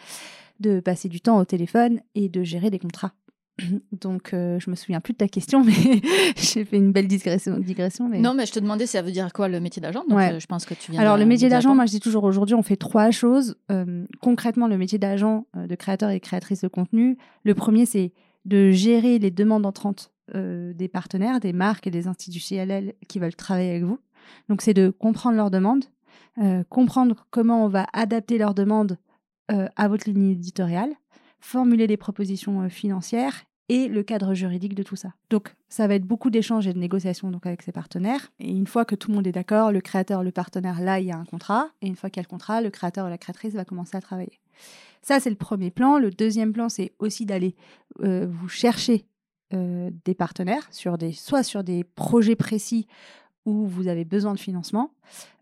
de 0.60 0.80
passer 0.80 1.08
du 1.08 1.20
temps 1.20 1.38
au 1.38 1.44
téléphone 1.44 2.00
et 2.14 2.28
de 2.28 2.42
gérer 2.42 2.70
des 2.70 2.78
contrats. 2.78 3.12
Donc, 3.92 4.32
euh, 4.32 4.58
je 4.60 4.70
me 4.70 4.76
souviens 4.76 5.00
plus 5.00 5.12
de 5.12 5.18
ta 5.18 5.28
question, 5.28 5.64
mais 5.64 6.00
j'ai 6.36 6.64
fait 6.64 6.76
une 6.76 6.92
belle 6.92 7.08
digression. 7.08 7.58
digression 7.58 8.08
mais... 8.08 8.20
Non, 8.20 8.34
mais 8.34 8.46
je 8.46 8.52
te 8.52 8.60
demandais 8.60 8.86
ça 8.86 9.02
veut 9.02 9.10
dire 9.10 9.32
quoi 9.32 9.48
le 9.48 9.60
métier 9.60 9.80
d'agent. 9.80 10.04
Euh, 10.10 10.40
je 10.40 10.46
pense 10.46 10.64
que 10.64 10.74
tu 10.74 10.92
viens. 10.92 11.00
Alors, 11.00 11.16
le 11.16 11.24
métier 11.24 11.48
d'agent, 11.48 11.74
moi, 11.74 11.86
je 11.86 11.92
dis 11.92 12.00
toujours 12.00 12.24
aujourd'hui, 12.24 12.54
on 12.54 12.62
fait 12.62 12.76
trois 12.76 13.10
choses. 13.10 13.56
Euh, 13.70 14.04
concrètement, 14.20 14.68
le 14.68 14.78
métier 14.78 14.98
d'agent, 14.98 15.46
de 15.56 15.74
créateur 15.74 16.10
et 16.10 16.20
créatrice 16.20 16.62
de 16.62 16.68
contenu, 16.68 17.18
le 17.44 17.54
premier, 17.54 17.86
c'est 17.86 18.12
de 18.44 18.70
gérer 18.70 19.18
les 19.18 19.30
demandes 19.30 19.66
entrantes 19.66 20.12
des 20.34 20.88
partenaires, 20.88 21.40
des 21.40 21.54
marques 21.54 21.86
et 21.86 21.90
des 21.90 22.06
institutionnels 22.06 22.92
qui 23.08 23.18
veulent 23.18 23.34
travailler 23.34 23.70
avec 23.70 23.84
vous. 23.84 23.98
Donc, 24.50 24.60
c'est 24.60 24.74
de 24.74 24.90
comprendre 24.90 25.36
leurs 25.36 25.50
demandes, 25.50 25.86
comprendre 26.68 27.26
comment 27.30 27.64
on 27.64 27.68
va 27.68 27.86
adapter 27.94 28.36
leurs 28.36 28.54
demandes 28.54 28.98
à 29.48 29.88
votre 29.88 30.08
ligne 30.08 30.32
éditoriale 30.32 30.90
formuler 31.40 31.86
des 31.86 31.96
propositions 31.96 32.68
financières 32.68 33.44
et 33.68 33.88
le 33.88 34.02
cadre 34.02 34.34
juridique 34.34 34.74
de 34.74 34.82
tout 34.82 34.96
ça. 34.96 35.12
Donc, 35.30 35.54
ça 35.68 35.86
va 35.86 35.94
être 35.94 36.04
beaucoup 36.04 36.30
d'échanges 36.30 36.66
et 36.66 36.72
de 36.72 36.78
négociations 36.78 37.30
donc, 37.30 37.44
avec 37.46 37.62
ses 37.62 37.72
partenaires. 37.72 38.30
Et 38.38 38.50
une 38.50 38.66
fois 38.66 38.84
que 38.84 38.94
tout 38.94 39.10
le 39.10 39.16
monde 39.16 39.26
est 39.26 39.32
d'accord, 39.32 39.72
le 39.72 39.80
créateur, 39.80 40.22
le 40.22 40.32
partenaire, 40.32 40.80
là, 40.80 41.00
il 41.00 41.06
y 41.06 41.12
a 41.12 41.16
un 41.16 41.24
contrat. 41.24 41.68
Et 41.82 41.86
une 41.86 41.96
fois 41.96 42.08
qu'il 42.08 42.20
y 42.20 42.24
a 42.24 42.26
le 42.26 42.30
contrat, 42.30 42.60
le 42.62 42.70
créateur 42.70 43.06
ou 43.06 43.10
la 43.10 43.18
créatrice 43.18 43.54
va 43.54 43.64
commencer 43.64 43.96
à 43.96 44.00
travailler. 44.00 44.40
Ça, 45.02 45.20
c'est 45.20 45.30
le 45.30 45.36
premier 45.36 45.70
plan. 45.70 45.98
Le 45.98 46.10
deuxième 46.10 46.52
plan, 46.52 46.68
c'est 46.68 46.92
aussi 46.98 47.26
d'aller 47.26 47.54
euh, 48.00 48.26
vous 48.28 48.48
chercher 48.48 49.04
euh, 49.52 49.90
des 50.04 50.14
partenaires, 50.14 50.66
sur 50.70 50.96
des, 50.96 51.12
soit 51.12 51.42
sur 51.42 51.62
des 51.62 51.84
projets 51.84 52.36
précis 52.36 52.86
où 53.48 53.66
vous 53.66 53.88
avez 53.88 54.04
besoin 54.04 54.34
de 54.34 54.38
financement, 54.38 54.92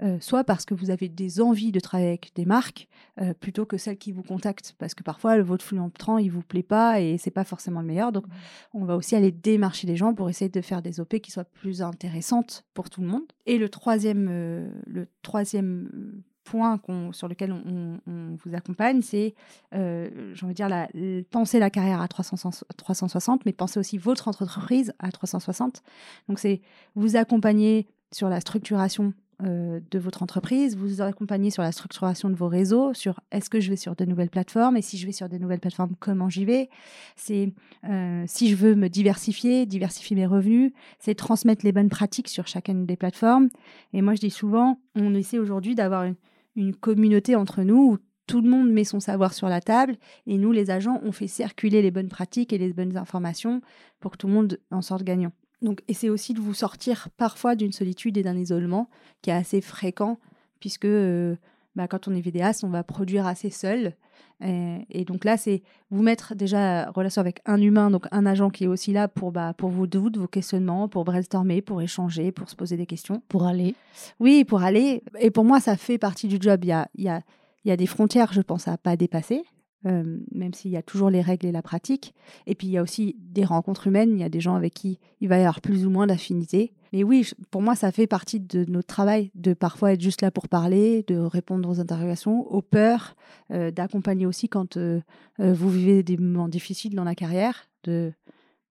euh, 0.01 0.17
soit 0.21 0.45
parce 0.45 0.65
que 0.65 0.75
vous 0.75 0.91
avez 0.91 1.09
des 1.09 1.41
envies 1.41 1.73
de 1.73 1.81
travailler 1.81 2.11
avec 2.11 2.31
des 2.37 2.45
marques 2.45 2.87
euh, 3.21 3.35
plutôt 3.35 3.67
que 3.67 3.77
celles 3.77 3.99
qui 3.99 4.13
vous 4.13 4.23
contactent, 4.23 4.77
parce 4.79 4.95
que 4.95 5.03
parfois 5.03 5.37
le 5.37 5.43
votre 5.43 5.65
flux 5.65 5.81
il 6.21 6.31
vous 6.31 6.43
plaît 6.43 6.63
pas 6.63 7.01
et 7.01 7.19
c'est 7.19 7.33
pas 7.33 7.43
forcément 7.43 7.81
le 7.81 7.87
meilleur. 7.87 8.13
Donc 8.13 8.29
mmh. 8.29 8.31
on 8.75 8.85
va 8.85 8.97
aussi 8.97 9.17
aller 9.17 9.33
démarcher 9.33 9.89
les 9.89 9.97
gens 9.97 10.15
pour 10.15 10.31
essayer 10.31 10.49
de 10.49 10.61
faire 10.61 10.83
des 10.83 11.01
OP 11.01 11.19
qui 11.19 11.33
soient 11.33 11.45
plus 11.45 11.83
intéressantes 11.83 12.65
pour 12.75 12.91
tout 12.91 13.01
le 13.01 13.09
monde. 13.09 13.25
Et 13.45 13.59
le 13.59 13.69
troisième, 13.69 14.29
euh, 14.31 14.71
le 14.87 15.09
troisième 15.23 16.23
point 16.47 16.81
sur 17.13 17.29
lequel 17.29 17.53
on, 17.53 17.99
vous 18.07 18.55
accompagne, 18.55 19.03
c'est, 19.03 19.35
euh, 19.75 20.33
j'ai 20.33 20.45
envie 20.45 20.55
de 20.55 20.57
dire, 20.57 20.69
la, 20.69 20.89
penser 21.31 21.59
la 21.59 21.69
carrière 21.69 22.01
à 22.01 22.09
360, 22.09 23.45
mais 23.45 23.53
penser 23.53 23.79
aussi 23.79 23.99
votre 23.99 24.29
entreprise 24.29 24.95
à 24.99 25.11
360. 25.11 25.83
Donc, 26.29 26.39
c'est 26.39 26.63
vous 26.95 27.17
accompagner 27.17 27.87
sur 28.13 28.29
la 28.29 28.41
structuration 28.41 29.13
euh, 29.43 29.81
de 29.91 29.99
votre 29.99 30.23
entreprise, 30.23 30.77
vous 30.77 31.03
accompagner 31.03 31.51
sur 31.51 31.63
la 31.63 31.71
structuration 31.71 32.31
de 32.31 32.35
vos 32.35 32.49
réseaux, 32.49 32.95
sur 32.95 33.21
est-ce 33.31 33.51
que 33.51 33.61
je 33.61 33.69
vais 33.69 33.77
sur 33.77 33.95
de 33.95 34.07
nouvelles 34.07 34.31
plateformes 34.31 34.79
et 34.79 34.83
si 34.83 34.97
je 34.97 35.05
vais 35.05 35.13
sur 35.13 35.29
des 35.29 35.39
nouvelles 35.39 35.61
plateformes, 35.61 35.95
comment 36.01 36.31
j'y 36.31 36.47
vais? 36.47 36.71
C'est 37.17 37.53
euh, 37.85 38.25
si 38.27 38.49
je 38.49 38.57
veux 38.57 38.75
me 38.75 38.89
diversifier, 38.89 39.67
diversifier 39.67 40.17
mes 40.17 40.25
revenus, 40.25 40.73
c'est 40.99 41.15
transmettre 41.15 41.67
les 41.67 41.73
bonnes 41.73 41.91
pratiques 41.91 42.29
sur 42.29 42.47
chacune 42.47 42.87
des 42.87 42.97
plateformes. 42.97 43.51
Et 43.93 44.01
moi, 44.01 44.15
je 44.15 44.21
dis 44.21 44.31
souvent, 44.31 44.81
on 44.95 45.15
essaie 45.15 45.39
aujourd'hui 45.39 45.75
d'avoir 45.75 46.05
une, 46.05 46.17
une 46.57 46.75
communauté 46.75 47.37
entre 47.37 47.63
nous 47.63 47.93
où 47.93 47.99
tout 48.27 48.41
le 48.41 48.49
monde 48.49 48.71
met 48.71 48.85
son 48.85 49.01
savoir 49.01 49.35
sur 49.35 49.51
la 49.51 49.61
table 49.61 49.97
et 50.27 50.39
nous, 50.39 50.51
les 50.51 50.71
agents, 50.71 50.99
on 51.05 51.13
fait 51.13 51.29
circuler 51.29 51.83
les 51.83 51.91
bonnes 51.91 52.09
pratiques 52.09 52.55
et 52.55 52.59
les 52.59 52.73
bonnes 52.73 52.97
informations 52.97 53.61
pour 54.01 54.13
que 54.13 54.17
tout 54.17 54.29
le 54.29 54.33
monde 54.33 54.59
en 54.71 54.81
sorte 54.81 55.03
gagnant. 55.03 55.33
Donc, 55.63 55.83
et 55.89 55.95
c'est 55.95 56.09
aussi 56.09 56.35
de 56.35 56.41
vous 56.41 56.55
sortir 56.55 57.09
parfois 57.17 57.55
d'une 57.55 57.73
solitude 57.73 58.19
et 58.19 58.23
d'un 58.23 58.37
isolement 58.37 58.89
qui 59.23 59.31
est 59.31 59.35
assez 59.35 59.61
fréquent, 59.61 60.19
puisque 60.61 60.85
euh, 60.85 61.37
bah, 61.75 61.89
quand 61.89 62.09
on 62.09 62.15
est 62.15 62.21
vidéaste, 62.21 62.65
on 62.65 62.69
va 62.69 62.83
produire 62.83 63.27
assez 63.27 63.51
seul. 63.51 63.95
Et, 64.43 65.07
donc 65.07 65.25
là, 65.25 65.39
c'est 65.39 65.63
vous 65.91 66.03
mettre 66.03 66.35
déjà 66.35 66.89
en 66.89 66.93
relation 66.93 67.21
avec 67.21 67.41
un 67.47 67.59
humain, 67.61 67.91
donc 67.91 68.07
un 68.11 68.27
agent 68.27 68.51
qui 68.51 68.65
est 68.65 68.67
aussi 68.67 68.93
là 68.93 69.09
pour, 69.09 69.33
bah, 69.33 69.55
pour 69.57 69.71
vos 69.71 69.87
doutes, 69.87 70.19
vos 70.19 70.27
questionnements, 70.27 70.89
pour 70.89 71.05
brainstormer, 71.05 71.63
pour 71.63 71.81
échanger, 71.81 72.33
pour 72.33 72.51
se 72.51 72.55
poser 72.55 72.77
des 72.77 72.85
questions. 72.85 73.23
Pour 73.29 73.47
aller. 73.47 73.75
Oui, 74.21 74.45
pour 74.45 74.63
aller. 74.63 75.03
Et 75.21 75.31
pour 75.31 75.45
moi, 75.45 75.59
ça 75.59 75.77
fait 75.77 75.97
partie 75.97 76.29
du 76.29 76.37
job. 76.39 76.65
Il 76.65 76.69
y 76.69 76.73
a, 76.73 76.89
il 76.97 77.05
y 77.05 77.09
a, 77.09 77.23
il 77.65 77.69
y 77.69 77.73
a 77.73 77.77
des 77.79 77.87
frontières, 77.87 78.33
je 78.35 78.43
pense, 78.43 78.69
à 78.69 78.77
pas 78.77 78.97
dépasser. 78.97 79.43
Euh, 79.85 80.19
même 80.33 80.55
s'il 80.55 80.71
y 80.71 80.77
a 80.77 80.83
toujours 80.83 81.11
les 81.11 81.21
règles 81.21 81.47
et 81.47 81.53
la 81.53 81.63
pratique. 81.63 82.15
Et 82.47 82.55
puis 82.55 82.67
il 82.67 82.71
y 82.71 82.79
a 82.79 82.83
aussi 82.83 83.15
des 83.21 83.45
rencontres 83.45 83.87
humaines, 83.87 84.13
il 84.15 84.19
y 84.19 84.25
a 84.25 84.29
des 84.29 84.41
gens 84.41 84.55
avec 84.55 84.75
qui 84.75 84.99
il 85.21 85.29
va 85.29 85.37
y 85.37 85.41
avoir 85.41 85.61
plus 85.61 85.87
ou 85.87 85.91
moins 85.91 86.07
d'affinité. 86.07 86.73
Mais 86.93 87.05
oui, 87.05 87.31
pour 87.51 87.63
moi, 87.63 87.77
ça 87.77 87.93
fait 87.93 88.07
partie 88.07 88.41
de 88.41 88.65
notre 88.69 88.87
travail 88.87 89.31
de 89.35 89.55
parfois 89.55 89.93
être 89.93 90.01
juste 90.01 90.23
là 90.23 90.31
pour 90.31 90.49
parler, 90.49 91.05
de 91.07 91.17
répondre 91.19 91.69
aux 91.69 91.79
interrogations, 91.79 92.51
aux 92.51 92.63
peurs, 92.63 93.17
euh, 93.53 93.71
d'accompagner 93.71 94.27
aussi 94.27 94.49
quand 94.49 94.77
euh, 94.77 95.01
vous 95.39 95.71
vivez 95.71 96.03
des 96.03 96.17
moments 96.17 96.49
difficiles 96.49 96.95
dans 96.95 97.05
la 97.05 97.15
carrière, 97.15 97.69
de 97.85 98.13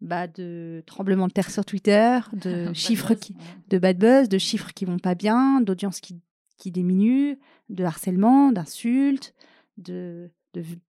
bah, 0.01 0.27
de 0.27 0.83
tremblements 0.85 1.27
de 1.27 1.33
terre 1.33 1.49
sur 1.49 1.65
Twitter, 1.65 2.19
de 2.33 2.73
chiffres 2.73 3.13
qui, 3.13 3.35
de 3.69 3.77
bad 3.77 3.97
buzz, 3.97 4.27
de 4.27 4.37
chiffres 4.37 4.73
qui 4.73 4.85
vont 4.85 4.99
pas 4.99 5.15
bien, 5.15 5.61
d'audience 5.61 5.99
qui, 5.99 6.19
qui 6.57 6.71
diminue, 6.71 7.39
de 7.69 7.83
harcèlement, 7.83 8.51
d'insultes, 8.51 9.33
de 9.77 10.29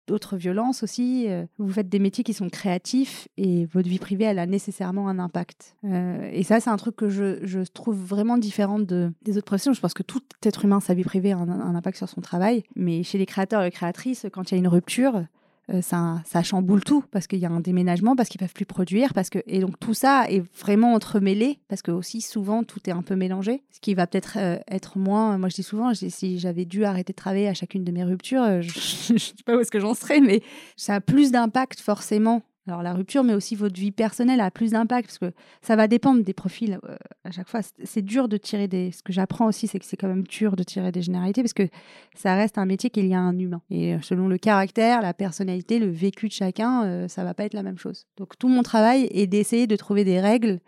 d'autres 0.07 0.37
violences 0.37 0.83
aussi. 0.83 1.25
Euh, 1.27 1.45
vous 1.57 1.71
faites 1.71 1.89
des 1.89 1.99
métiers 1.99 2.23
qui 2.23 2.33
sont 2.33 2.49
créatifs 2.49 3.27
et 3.37 3.65
votre 3.65 3.89
vie 3.89 3.99
privée, 3.99 4.25
elle 4.25 4.39
a 4.39 4.45
nécessairement 4.45 5.07
un 5.07 5.19
impact. 5.19 5.75
Euh, 5.83 6.29
et 6.31 6.43
ça, 6.43 6.59
c'est 6.59 6.69
un 6.69 6.77
truc 6.77 6.95
que 6.95 7.09
je, 7.09 7.63
trouve 7.73 7.97
vraiment 7.97 8.37
différent 8.37 8.79
de, 8.79 9.11
des 9.23 9.37
autres 9.37 9.45
professions. 9.45 9.73
Je 9.73 9.81
pense 9.81 9.93
que 9.93 10.03
tout 10.03 10.21
être 10.43 10.65
humain, 10.65 10.79
sa 10.79 10.93
vie 10.93 11.03
privée 11.03 11.31
a 11.31 11.37
un, 11.37 11.49
un 11.49 11.75
impact 11.75 11.97
sur 11.97 12.09
son 12.09 12.21
travail. 12.21 12.63
Mais 12.75 13.03
chez 13.03 13.17
les 13.17 13.25
créateurs 13.25 13.61
et 13.61 13.65
les 13.65 13.71
créatrices, 13.71 14.27
quand 14.31 14.51
il 14.51 14.55
y 14.55 14.57
a 14.57 14.59
une 14.59 14.67
rupture, 14.67 15.25
euh, 15.73 15.81
ça, 15.81 16.21
ça, 16.25 16.43
chamboule 16.43 16.83
tout 16.83 17.03
parce 17.11 17.25
qu'il 17.25 17.39
y 17.39 17.45
a 17.45 17.49
un 17.49 17.59
déménagement, 17.59 18.15
parce 18.15 18.29
qu'ils 18.29 18.39
peuvent 18.39 18.53
plus 18.53 18.65
produire, 18.65 19.13
parce 19.13 19.29
que 19.29 19.39
et 19.47 19.59
donc 19.59 19.79
tout 19.79 19.95
ça 19.95 20.25
est 20.29 20.43
vraiment 20.59 20.93
entremêlé 20.93 21.59
parce 21.67 21.81
que 21.81 21.91
aussi 21.91 22.21
souvent 22.21 22.63
tout 22.63 22.79
est 22.87 22.91
un 22.91 23.01
peu 23.01 23.15
mélangé, 23.15 23.63
ce 23.71 23.79
qui 23.79 23.95
va 23.95 24.05
peut-être 24.05 24.37
euh, 24.37 24.57
être 24.69 24.99
moins. 24.99 25.37
Moi 25.37 25.49
je 25.49 25.55
dis 25.55 25.63
souvent, 25.63 25.93
si 25.93 26.39
j'avais 26.39 26.65
dû 26.65 26.85
arrêter 26.85 27.13
de 27.13 27.17
travailler 27.17 27.47
à 27.47 27.53
chacune 27.53 27.83
de 27.83 27.91
mes 27.91 28.03
ruptures, 28.03 28.43
euh, 28.43 28.61
je, 28.61 29.13
ne 29.13 29.17
sais 29.17 29.33
pas 29.45 29.55
où 29.55 29.59
est-ce 29.59 29.71
que 29.71 29.79
j'en 29.79 29.95
serais, 29.95 30.21
mais 30.21 30.41
ça 30.75 30.95
a 30.95 31.01
plus 31.01 31.31
d'impact 31.31 31.79
forcément 31.79 32.43
alors 32.67 32.81
la 32.81 32.93
rupture, 32.93 33.23
mais 33.23 33.35
aussi 33.35 33.55
votre 33.55 33.79
vie 33.79 33.91
personnelle 33.91 34.41
a 34.41 34.49
plus 34.49 34.71
d'impact 34.71 35.07
parce 35.07 35.19
que 35.19 35.37
ça 35.61 35.75
va 35.75 35.87
dépendre 35.87 36.23
des 36.23 36.33
profils 36.33 36.79
euh, 36.83 36.95
à 37.23 37.29
chaque 37.29 37.47
fois. 37.47 37.61
C'est 37.83 38.01
dur 38.01 38.27
de 38.27 38.37
tirer 38.37 38.67
des. 38.67 38.91
Ce 38.91 39.03
que 39.03 39.13
j'apprends 39.13 39.45
aussi, 39.45 39.67
c'est 39.67 39.77
que 39.77 39.85
c'est 39.85 39.97
quand 39.97 40.07
même 40.07 40.23
dur 40.23 40.55
de 40.55 40.63
tirer 40.63 40.91
des 40.91 41.03
généralités 41.03 41.43
parce 41.43 41.53
que 41.53 41.67
ça 42.15 42.33
reste 42.35 42.57
un 42.57 42.65
métier 42.65 42.89
qu'il 42.89 43.05
y 43.05 43.13
a 43.13 43.19
un 43.19 43.37
humain. 43.37 43.61
Et 43.69 43.93
euh, 43.93 43.99
selon 44.01 44.27
le 44.27 44.39
caractère, 44.39 45.01
la 45.01 45.13
personnalité, 45.13 45.77
le 45.77 45.91
vécu 45.91 46.27
de 46.27 46.33
chacun, 46.33 46.85
euh, 46.85 47.07
ça 47.07 47.23
va 47.23 47.35
pas 47.35 47.45
être 47.45 47.53
la 47.53 47.63
même 47.63 47.77
chose. 47.77 48.07
Donc 48.17 48.37
tout 48.39 48.47
mon 48.47 48.63
travail 48.63 49.07
est 49.11 49.27
d'essayer 49.27 49.67
de 49.67 49.75
trouver 49.75 50.03
des 50.03 50.19
règles 50.19 50.59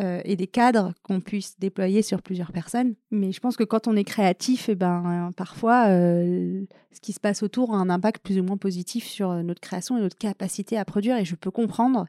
euh, 0.00 0.22
et 0.24 0.36
des 0.36 0.46
cadres 0.46 0.94
qu'on 1.02 1.20
puisse 1.20 1.58
déployer 1.58 2.00
sur 2.00 2.22
plusieurs 2.22 2.50
personnes. 2.50 2.94
Mais 3.10 3.30
je 3.30 3.40
pense 3.40 3.58
que 3.58 3.64
quand 3.64 3.88
on 3.88 3.94
est 3.94 4.04
créatif, 4.04 4.70
eh 4.70 4.74
ben, 4.74 5.28
euh, 5.28 5.32
parfois, 5.32 5.88
euh, 5.88 6.62
ce 6.92 7.00
qui 7.00 7.12
se 7.12 7.20
passe 7.20 7.42
autour 7.42 7.74
a 7.74 7.76
un 7.76 7.90
impact 7.90 8.22
plus 8.22 8.40
ou 8.40 8.42
moins 8.42 8.56
positif 8.56 9.04
sur 9.06 9.30
notre 9.44 9.60
création 9.60 9.98
et 9.98 10.00
notre 10.00 10.16
capacité 10.16 10.78
à 10.78 10.86
produire. 10.86 11.18
Et 11.18 11.26
je 11.26 11.34
peux 11.34 11.50
comprendre 11.50 12.06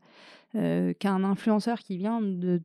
qu'un 0.53 1.23
influenceur 1.23 1.79
qui 1.79 1.97
vient 1.97 2.21
de, 2.21 2.61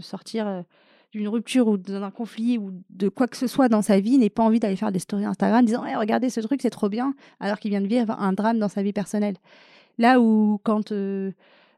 sortir 0.00 0.64
d'une 1.12 1.28
rupture 1.28 1.68
ou 1.68 1.76
d'un 1.76 2.10
conflit 2.10 2.56
ou 2.56 2.72
de 2.88 3.10
quoi 3.10 3.28
que 3.28 3.36
ce 3.36 3.46
soit 3.46 3.68
dans 3.68 3.82
sa 3.82 4.00
vie 4.00 4.16
n'ait 4.16 4.30
pas 4.30 4.42
envie 4.42 4.58
d'aller 4.58 4.74
faire 4.74 4.90
des 4.90 4.98
stories 4.98 5.26
Instagram 5.26 5.62
disant 5.62 5.82
regardez 5.98 6.30
ce 6.30 6.40
truc 6.40 6.62
c'est 6.62 6.70
trop 6.70 6.88
bien 6.88 7.14
alors 7.38 7.58
qu'il 7.58 7.72
vient 7.72 7.82
de 7.82 7.86
vivre 7.86 8.10
un 8.18 8.32
drame 8.32 8.58
dans 8.58 8.70
sa 8.70 8.82
vie 8.82 8.94
personnelle 8.94 9.36
Là 9.98 10.18
où 10.18 10.58
quand 10.62 10.92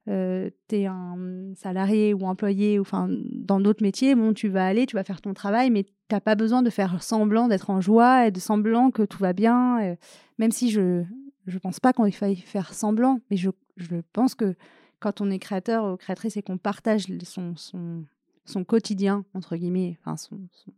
euh, 0.08 0.50
tu 0.68 0.76
es 0.76 0.86
un 0.86 1.52
salarié 1.54 2.14
ou 2.14 2.24
employé, 2.26 2.78
ou 2.78 2.82
enfin 2.82 3.08
dans 3.10 3.60
d'autres 3.60 3.82
métiers, 3.82 4.14
bon, 4.14 4.32
tu 4.32 4.48
vas 4.48 4.66
aller, 4.66 4.86
tu 4.86 4.96
vas 4.96 5.04
faire 5.04 5.20
ton 5.20 5.34
travail, 5.34 5.70
mais 5.70 5.84
tu 5.84 5.92
n'as 6.10 6.20
pas 6.20 6.34
besoin 6.34 6.62
de 6.62 6.70
faire 6.70 7.02
semblant 7.02 7.48
d'être 7.48 7.70
en 7.70 7.80
joie 7.80 8.26
et 8.26 8.30
de 8.30 8.40
semblant 8.40 8.90
que 8.90 9.02
tout 9.02 9.18
va 9.18 9.32
bien. 9.32 9.82
euh, 9.82 9.96
même 10.38 10.52
si 10.52 10.70
je 10.70 11.04
je 11.46 11.58
pense 11.58 11.80
pas 11.80 11.92
qu'il 11.92 12.12
faille 12.12 12.36
faire 12.36 12.74
semblant, 12.74 13.20
mais 13.30 13.36
je, 13.36 13.50
je 13.76 13.96
pense 14.12 14.34
que 14.34 14.54
quand 15.00 15.20
on 15.20 15.30
est 15.30 15.38
créateur 15.38 15.92
ou 15.92 15.96
créatrice 15.96 16.36
et 16.36 16.42
qu'on 16.42 16.58
partage 16.58 17.06
son, 17.24 17.56
son, 17.56 18.04
son 18.44 18.64
quotidien, 18.64 19.24
entre 19.34 19.56
guillemets, 19.56 19.96
enfin 20.00 20.16
son, 20.16 20.38
son, 20.52 20.72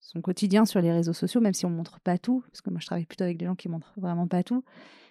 son 0.00 0.20
quotidien 0.20 0.64
sur 0.64 0.80
les 0.80 0.92
réseaux 0.92 1.12
sociaux, 1.12 1.40
même 1.40 1.54
si 1.54 1.66
on 1.66 1.70
montre 1.70 2.00
pas 2.00 2.16
tout, 2.16 2.42
parce 2.50 2.60
que 2.60 2.70
moi 2.70 2.78
je 2.80 2.86
travaille 2.86 3.06
plutôt 3.06 3.24
avec 3.24 3.38
des 3.38 3.46
gens 3.46 3.56
qui 3.56 3.68
montrent 3.68 3.92
vraiment 3.96 4.28
pas 4.28 4.42
tout, 4.42 4.64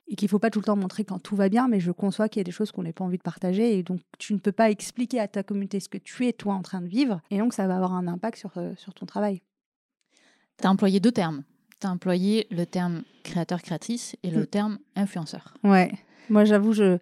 et 0.07 0.15
qu'il 0.15 0.29
faut 0.29 0.39
pas 0.39 0.49
tout 0.49 0.59
le 0.59 0.65
temps 0.65 0.75
montrer 0.77 1.03
quand 1.03 1.19
tout 1.19 1.35
va 1.35 1.49
bien, 1.49 1.67
mais 1.67 1.79
je 1.79 1.91
conçois 1.91 2.29
qu'il 2.29 2.39
y 2.39 2.41
a 2.41 2.43
des 2.45 2.51
choses 2.51 2.71
qu'on 2.71 2.83
n'a 2.83 2.93
pas 2.93 3.03
envie 3.03 3.17
de 3.17 3.23
partager, 3.23 3.77
et 3.77 3.83
donc 3.83 3.99
tu 4.19 4.33
ne 4.33 4.39
peux 4.39 4.51
pas 4.53 4.69
expliquer 4.69 5.19
à 5.19 5.27
ta 5.27 5.43
communauté 5.43 5.79
ce 5.79 5.89
que 5.89 5.97
tu 5.97 6.25
es 6.27 6.33
toi 6.33 6.53
en 6.53 6.61
train 6.61 6.81
de 6.81 6.87
vivre, 6.87 7.21
et 7.29 7.37
donc 7.37 7.53
ça 7.53 7.67
va 7.67 7.75
avoir 7.75 7.93
un 7.93 8.07
impact 8.07 8.37
sur, 8.37 8.51
euh, 8.57 8.73
sur 8.77 8.93
ton 8.93 9.05
travail. 9.05 9.41
Tu 10.61 10.65
as 10.67 10.71
employé 10.71 10.99
deux 10.99 11.11
termes. 11.11 11.43
Tu 11.79 11.85
as 11.87 11.91
employé 11.91 12.47
le 12.51 12.65
terme 12.65 13.03
créateur-créatrice 13.23 14.15
et 14.23 14.31
le 14.31 14.41
Mm. 14.43 14.47
terme 14.47 14.79
influenceur. 14.95 15.53
Ouais. 15.63 15.91
Moi, 16.29 16.43
j'avoue, 16.45 16.73
je, 16.73 16.97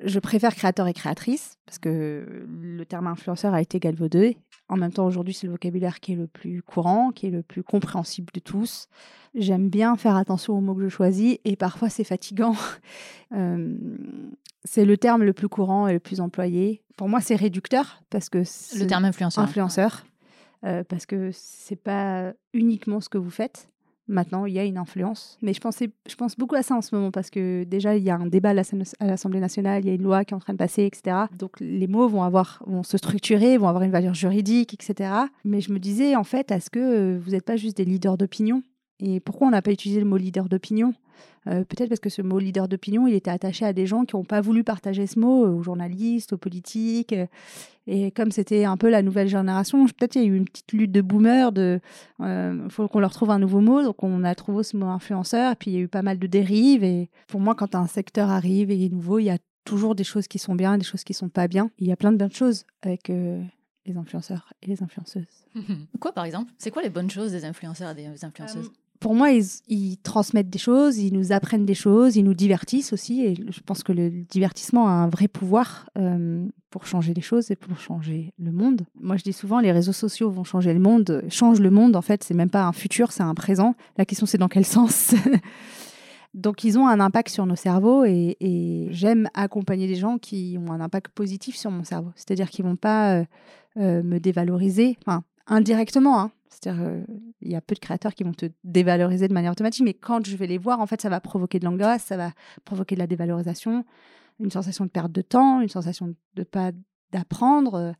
je 0.00 0.18
préfère 0.20 0.54
créateur 0.54 0.86
et 0.86 0.92
créatrice 0.92 1.58
parce 1.66 1.78
que 1.78 2.46
le 2.48 2.84
terme 2.86 3.06
influenceur 3.08 3.54
a 3.54 3.60
été 3.60 3.80
galvaudé. 3.80 4.36
En 4.68 4.76
même 4.76 4.92
temps, 4.92 5.06
aujourd'hui, 5.06 5.34
c'est 5.34 5.46
le 5.46 5.52
vocabulaire 5.52 6.00
qui 6.00 6.12
est 6.12 6.16
le 6.16 6.26
plus 6.26 6.62
courant, 6.62 7.10
qui 7.10 7.26
est 7.26 7.30
le 7.30 7.42
plus 7.42 7.62
compréhensible 7.62 8.32
de 8.32 8.40
tous. 8.40 8.88
J'aime 9.34 9.68
bien 9.68 9.96
faire 9.96 10.16
attention 10.16 10.56
aux 10.56 10.60
mots 10.60 10.74
que 10.74 10.82
je 10.82 10.88
choisis 10.88 11.38
et 11.44 11.56
parfois 11.56 11.88
c'est 11.88 12.04
fatigant. 12.04 12.56
Euh, 13.32 13.74
c'est 14.64 14.84
le 14.84 14.96
terme 14.96 15.24
le 15.24 15.32
plus 15.32 15.48
courant 15.48 15.88
et 15.88 15.92
le 15.92 15.98
plus 15.98 16.20
employé. 16.20 16.84
Pour 16.96 17.08
moi, 17.08 17.20
c'est 17.20 17.34
réducteur 17.34 18.00
parce 18.08 18.28
que 18.28 18.38
Le 18.78 18.86
terme 18.86 19.04
influenceur. 19.06 19.42
influenceur 19.42 20.04
euh, 20.64 20.84
parce 20.84 21.04
que 21.04 21.30
c'est 21.32 21.74
pas 21.74 22.32
uniquement 22.52 23.00
ce 23.00 23.08
que 23.08 23.18
vous 23.18 23.30
faites. 23.30 23.68
Maintenant, 24.06 24.44
il 24.44 24.52
y 24.52 24.58
a 24.58 24.64
une 24.64 24.76
influence. 24.76 25.38
Mais 25.40 25.54
je, 25.54 25.60
pensais, 25.60 25.90
pense 26.18 26.36
beaucoup 26.36 26.56
à 26.56 26.62
ça 26.62 26.74
en 26.74 26.82
ce 26.82 26.94
moment 26.94 27.10
parce 27.10 27.30
que 27.30 27.64
déjà, 27.64 27.96
il 27.96 28.02
y 28.02 28.10
a 28.10 28.16
un 28.16 28.26
débat 28.26 28.50
à 28.50 28.54
l'Assemblée 29.06 29.40
nationale, 29.40 29.84
il 29.84 29.88
y 29.88 29.90
a 29.90 29.94
une 29.94 30.02
loi 30.02 30.24
qui 30.24 30.34
est 30.34 30.36
en 30.36 30.40
train 30.40 30.52
de 30.52 30.58
passer, 30.58 30.84
etc. 30.84 31.16
Donc 31.38 31.58
les 31.60 31.86
mots 31.86 32.06
vont, 32.08 32.22
avoir, 32.22 32.62
vont 32.66 32.82
se 32.82 32.98
structurer, 32.98 33.56
vont 33.56 33.68
avoir 33.68 33.82
une 33.82 33.90
valeur 33.90 34.14
juridique, 34.14 34.74
etc. 34.74 35.10
Mais 35.44 35.60
je 35.60 35.72
me 35.72 35.78
disais, 35.78 36.16
en 36.16 36.24
fait, 36.24 36.50
est-ce 36.50 36.68
que 36.68 36.78
euh, 36.78 37.18
vous 37.18 37.30
n'êtes 37.30 37.44
pas 37.44 37.56
juste 37.56 37.78
des 37.78 37.84
leaders 37.84 38.18
d'opinion? 38.18 38.62
Et 39.00 39.20
pourquoi 39.20 39.48
on 39.48 39.50
n'a 39.50 39.62
pas 39.62 39.72
utilisé 39.72 40.00
le 40.00 40.06
mot 40.06 40.16
leader 40.16 40.48
d'opinion? 40.48 40.94
Euh, 41.46 41.64
Peut-être 41.64 41.88
parce 41.88 42.00
que 42.00 42.08
ce 42.10 42.22
mot 42.22 42.38
leader 42.38 42.68
d'opinion, 42.68 43.06
il 43.06 43.14
était 43.14 43.30
attaché 43.30 43.64
à 43.66 43.72
des 43.72 43.86
gens 43.86 44.04
qui 44.04 44.16
n'ont 44.16 44.24
pas 44.24 44.40
voulu 44.40 44.64
partager 44.64 45.06
ce 45.06 45.18
mot, 45.18 45.44
euh, 45.44 45.50
aux 45.50 45.62
journalistes, 45.62 46.32
aux 46.32 46.38
politiques. 46.38 47.12
euh, 47.12 47.26
et 47.86 48.10
comme 48.12 48.30
c'était 48.30 48.64
un 48.64 48.76
peu 48.78 48.88
la 48.88 49.02
nouvelle 49.02 49.28
génération, 49.28 49.84
peut-être 49.86 50.14
il 50.16 50.22
y 50.22 50.24
a 50.24 50.28
eu 50.28 50.36
une 50.36 50.46
petite 50.46 50.72
lutte 50.72 50.92
de 50.92 51.02
boomers, 51.02 51.52
de 51.52 51.80
il 52.20 52.66
faut 52.70 52.88
qu'on 52.88 52.98
leur 53.00 53.12
trouve 53.12 53.30
un 53.30 53.38
nouveau 53.38 53.60
mot, 53.60 53.82
donc 53.82 54.02
on 54.02 54.24
a 54.24 54.34
trouvé 54.34 54.62
ce 54.62 54.76
mot 54.76 54.86
influenceur, 54.86 55.52
et 55.52 55.56
puis 55.56 55.70
il 55.70 55.74
y 55.74 55.76
a 55.76 55.80
eu 55.80 55.88
pas 55.88 56.00
mal 56.02 56.18
de 56.18 56.26
dérives. 56.26 56.82
Et 56.82 57.10
pour 57.28 57.40
moi, 57.40 57.54
quand 57.54 57.74
un 57.74 57.86
secteur 57.86 58.30
arrive 58.30 58.70
et 58.70 58.84
est 58.86 58.88
nouveau, 58.88 59.18
il 59.18 59.24
y 59.24 59.30
a 59.30 59.38
toujours 59.64 59.94
des 59.94 60.04
choses 60.04 60.28
qui 60.28 60.38
sont 60.38 60.54
bien, 60.54 60.78
des 60.78 60.84
choses 60.84 61.04
qui 61.04 61.12
sont 61.14 61.28
pas 61.28 61.46
bien. 61.46 61.70
Il 61.78 61.86
y 61.86 61.92
a 61.92 61.96
plein 61.96 62.12
de 62.12 62.16
bonnes 62.16 62.32
choses 62.32 62.64
avec 62.80 63.10
euh, 63.10 63.42
les 63.84 63.96
influenceurs 63.98 64.50
et 64.62 64.66
les 64.66 64.82
influenceuses. 64.82 65.46
Quoi, 66.00 66.12
par 66.12 66.24
exemple? 66.24 66.52
C'est 66.58 66.70
quoi 66.70 66.82
les 66.82 66.90
bonnes 66.90 67.10
choses 67.10 67.32
des 67.32 67.44
influenceurs 67.44 67.90
et 67.90 67.94
des 67.94 68.24
influenceuses? 68.24 68.70
Pour 69.04 69.14
moi, 69.14 69.28
ils, 69.32 69.98
transmettent 69.98 70.48
des 70.48 70.58
choses, 70.58 70.96
ils 70.96 71.12
nous 71.12 71.30
apprennent 71.30 71.66
des 71.66 71.74
choses, 71.74 72.16
ils 72.16 72.24
nous 72.24 72.32
divertissent 72.32 72.94
aussi. 72.94 73.22
Et 73.22 73.34
je 73.34 73.60
pense 73.60 73.82
que 73.82 73.92
le 73.92 74.08
divertissement 74.08 74.88
a 74.88 74.92
un 74.92 75.08
vrai 75.10 75.28
pouvoir 75.28 75.90
euh, 75.98 76.46
pour 76.70 76.86
changer 76.86 77.12
les 77.12 77.20
choses 77.20 77.50
et 77.50 77.54
pour 77.54 77.78
changer 77.78 78.32
le 78.38 78.50
monde. 78.50 78.86
Moi, 78.98 79.18
je 79.18 79.22
dis 79.22 79.34
souvent, 79.34 79.60
les 79.60 79.72
réseaux 79.72 79.92
sociaux 79.92 80.30
vont 80.30 80.42
changer 80.42 80.72
le 80.72 80.80
monde, 80.80 81.22
changent 81.28 81.60
le 81.60 81.70
monde. 81.70 81.96
En 81.96 82.00
fait, 82.00 82.24
c'est 82.24 82.32
même 82.32 82.48
pas 82.48 82.64
un 82.64 82.72
futur, 82.72 83.12
c'est 83.12 83.22
un 83.22 83.34
présent. 83.34 83.74
La 83.98 84.06
question, 84.06 84.24
c'est 84.24 84.38
dans 84.38 84.48
quel 84.48 84.64
sens? 84.64 85.14
Donc, 86.32 86.64
ils 86.64 86.78
ont 86.78 86.88
un 86.88 86.98
impact 86.98 87.28
sur 87.28 87.44
nos 87.44 87.56
cerveaux 87.56 88.06
et, 88.06 88.88
j'aime 88.90 89.28
accompagner 89.34 89.86
des 89.86 89.96
gens 89.96 90.16
qui 90.16 90.56
ont 90.58 90.72
un 90.72 90.80
impact 90.80 91.12
positif 91.12 91.56
sur 91.56 91.70
mon 91.70 91.84
cerveau. 91.84 92.12
C'est-à-dire 92.16 92.48
qu'ils 92.48 92.64
vont 92.64 92.76
pas 92.76 93.16
euh, 93.16 93.24
euh, 93.76 94.02
me 94.02 94.18
dévaloriser, 94.18 94.96
indirectement. 95.46 96.18
Hein. 96.18 96.30
C'est-à-dire, 96.48 96.82
euh, 96.82 97.04
il 97.40 97.50
y 97.50 97.56
a 97.56 97.60
peu 97.60 97.74
de 97.74 97.80
créateurs 97.80 98.14
qui 98.14 98.22
vont 98.22 98.32
te 98.32 98.46
dévaloriser 98.62 99.28
de 99.28 99.34
manière 99.34 99.52
automatique, 99.52 99.84
mais 99.84 99.94
quand 99.94 100.24
je 100.24 100.36
vais 100.36 100.46
les 100.46 100.58
voir, 100.58 100.80
en 100.80 100.86
fait, 100.86 101.00
ça 101.00 101.08
va 101.08 101.20
provoquer 101.20 101.58
de 101.58 101.64
l'angoisse, 101.64 102.04
ça 102.04 102.16
va 102.16 102.32
provoquer 102.64 102.94
de 102.94 103.00
la 103.00 103.06
dévalorisation, 103.06 103.84
une 104.40 104.50
sensation 104.50 104.84
de 104.84 104.90
perte 104.90 105.12
de 105.12 105.22
temps, 105.22 105.60
une 105.60 105.68
sensation 105.68 106.14
de 106.34 106.42
pas 106.42 106.72
d'apprendre. 107.12 107.74
euh. 107.74 107.92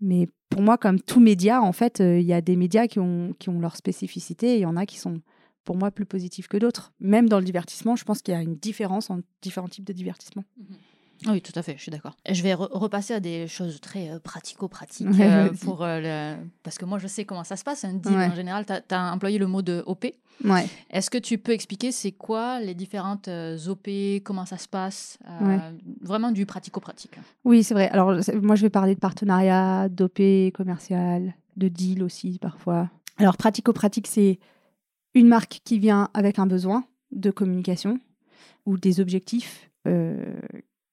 Mais 0.00 0.28
pour 0.48 0.62
moi, 0.62 0.76
comme 0.78 1.00
tout 1.00 1.20
média, 1.20 1.62
en 1.62 1.72
fait, 1.72 2.00
euh, 2.00 2.18
il 2.18 2.26
y 2.26 2.32
a 2.32 2.40
des 2.40 2.56
médias 2.56 2.86
qui 2.86 2.98
ont, 2.98 3.34
qui 3.38 3.48
ont 3.48 3.60
leur 3.60 3.76
spécificité 3.76 4.54
et 4.54 4.56
il 4.56 4.62
y 4.62 4.66
en 4.66 4.76
a 4.76 4.84
qui 4.84 4.98
sont, 4.98 5.20
pour 5.64 5.76
moi, 5.76 5.90
plus 5.90 6.06
positifs 6.06 6.48
que 6.48 6.56
d'autres. 6.56 6.92
Même 7.00 7.28
dans 7.28 7.38
le 7.38 7.44
divertissement, 7.44 7.96
je 7.96 8.04
pense 8.04 8.20
qu'il 8.20 8.34
y 8.34 8.36
a 8.36 8.42
une 8.42 8.56
différence 8.56 9.10
entre 9.10 9.24
différents 9.40 9.68
types 9.68 9.84
de 9.84 9.92
divertissement. 9.92 10.44
Oui, 11.26 11.40
tout 11.42 11.52
à 11.54 11.62
fait, 11.62 11.74
je 11.76 11.82
suis 11.82 11.90
d'accord. 11.90 12.16
Je 12.28 12.42
vais 12.42 12.54
re- 12.54 12.68
repasser 12.72 13.14
à 13.14 13.20
des 13.20 13.46
choses 13.48 13.80
très 13.80 14.10
euh, 14.10 14.18
pratico-pratiques. 14.18 15.08
Euh, 15.20 15.50
pour, 15.62 15.82
euh, 15.82 16.00
le- 16.36 16.42
Parce 16.62 16.78
que 16.78 16.84
moi, 16.84 16.98
je 16.98 17.06
sais 17.06 17.24
comment 17.24 17.44
ça 17.44 17.56
se 17.56 17.64
passe. 17.64 17.84
Un 17.84 17.94
deal, 17.94 18.12
Ouais. 18.12 18.26
en 18.26 18.34
général, 18.34 18.64
tu 18.66 18.94
as, 18.94 19.12
employé 19.12 19.38
le 19.38 19.46
mot 19.46 19.62
de 19.62 19.82
OP. 19.86 20.06
Ouais. 20.44 20.66
Est-ce 20.90 21.10
que 21.10 21.18
tu 21.18 21.38
peux 21.38 21.52
expliquer 21.52 21.92
c'est 21.92 22.12
quoi 22.12 22.60
les 22.60 22.74
différentes 22.74 23.28
OP, 23.28 23.88
comment 24.24 24.46
ça 24.46 24.58
se 24.58 24.66
passe 24.68 25.18
Ouais. 25.40 25.58
Vraiment 26.00 26.32
du 26.32 26.46
pratico-pratique? 26.46 27.12
Oui, 27.44 27.62
c'est 27.62 27.74
vrai. 27.74 27.88
Alors, 27.90 28.12
moi, 28.42 28.56
je 28.56 28.62
vais 28.62 28.70
parler 28.70 28.94
de 28.94 29.00
partenariat, 29.00 29.88
d'OP 29.88 30.20
commercial, 30.54 31.34
de 31.56 31.68
deal 31.68 32.02
aussi, 32.02 32.38
parfois. 32.40 32.90
Alors, 33.18 33.36
pratico-pratique, 33.36 34.06
c'est 34.06 34.38
une 35.14 35.28
marque 35.28 35.60
qui 35.64 35.78
vient 35.78 36.08
avec 36.14 36.38
un 36.38 36.46
besoin 36.46 36.84
de 37.12 37.30
communication 37.30 38.00
ou 38.64 38.78
des 38.78 39.00
objectifs 39.00 39.70
euh, 39.86 40.24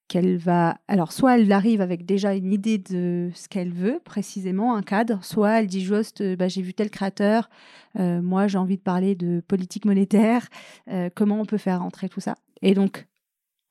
qu'elle 0.09 0.37
va... 0.37 0.77
Alors, 0.89 1.13
soit 1.13 1.37
elle 1.37 1.49
arrive 1.53 1.79
avec 1.79 2.05
déjà 2.05 2.33
une 2.33 2.51
idée 2.51 2.79
de 2.79 3.29
ce 3.33 3.47
qu'elle 3.47 3.71
veut, 3.71 4.01
précisément, 4.03 4.75
un 4.75 4.81
cadre, 4.81 5.23
soit 5.23 5.61
elle 5.61 5.67
dit 5.67 5.81
juste, 5.81 6.19
euh, 6.19 6.35
bah, 6.35 6.49
j'ai 6.49 6.61
vu 6.61 6.73
tel 6.73 6.89
créateur, 6.89 7.49
euh, 7.97 8.21
moi, 8.21 8.47
j'ai 8.47 8.57
envie 8.57 8.75
de 8.75 8.81
parler 8.81 9.15
de 9.15 9.41
politique 9.47 9.85
monétaire, 9.85 10.49
euh, 10.89 11.09
comment 11.15 11.39
on 11.39 11.45
peut 11.45 11.57
faire 11.57 11.81
entrer 11.83 12.09
tout 12.09 12.19
ça. 12.19 12.35
Et 12.61 12.73
donc, 12.73 13.07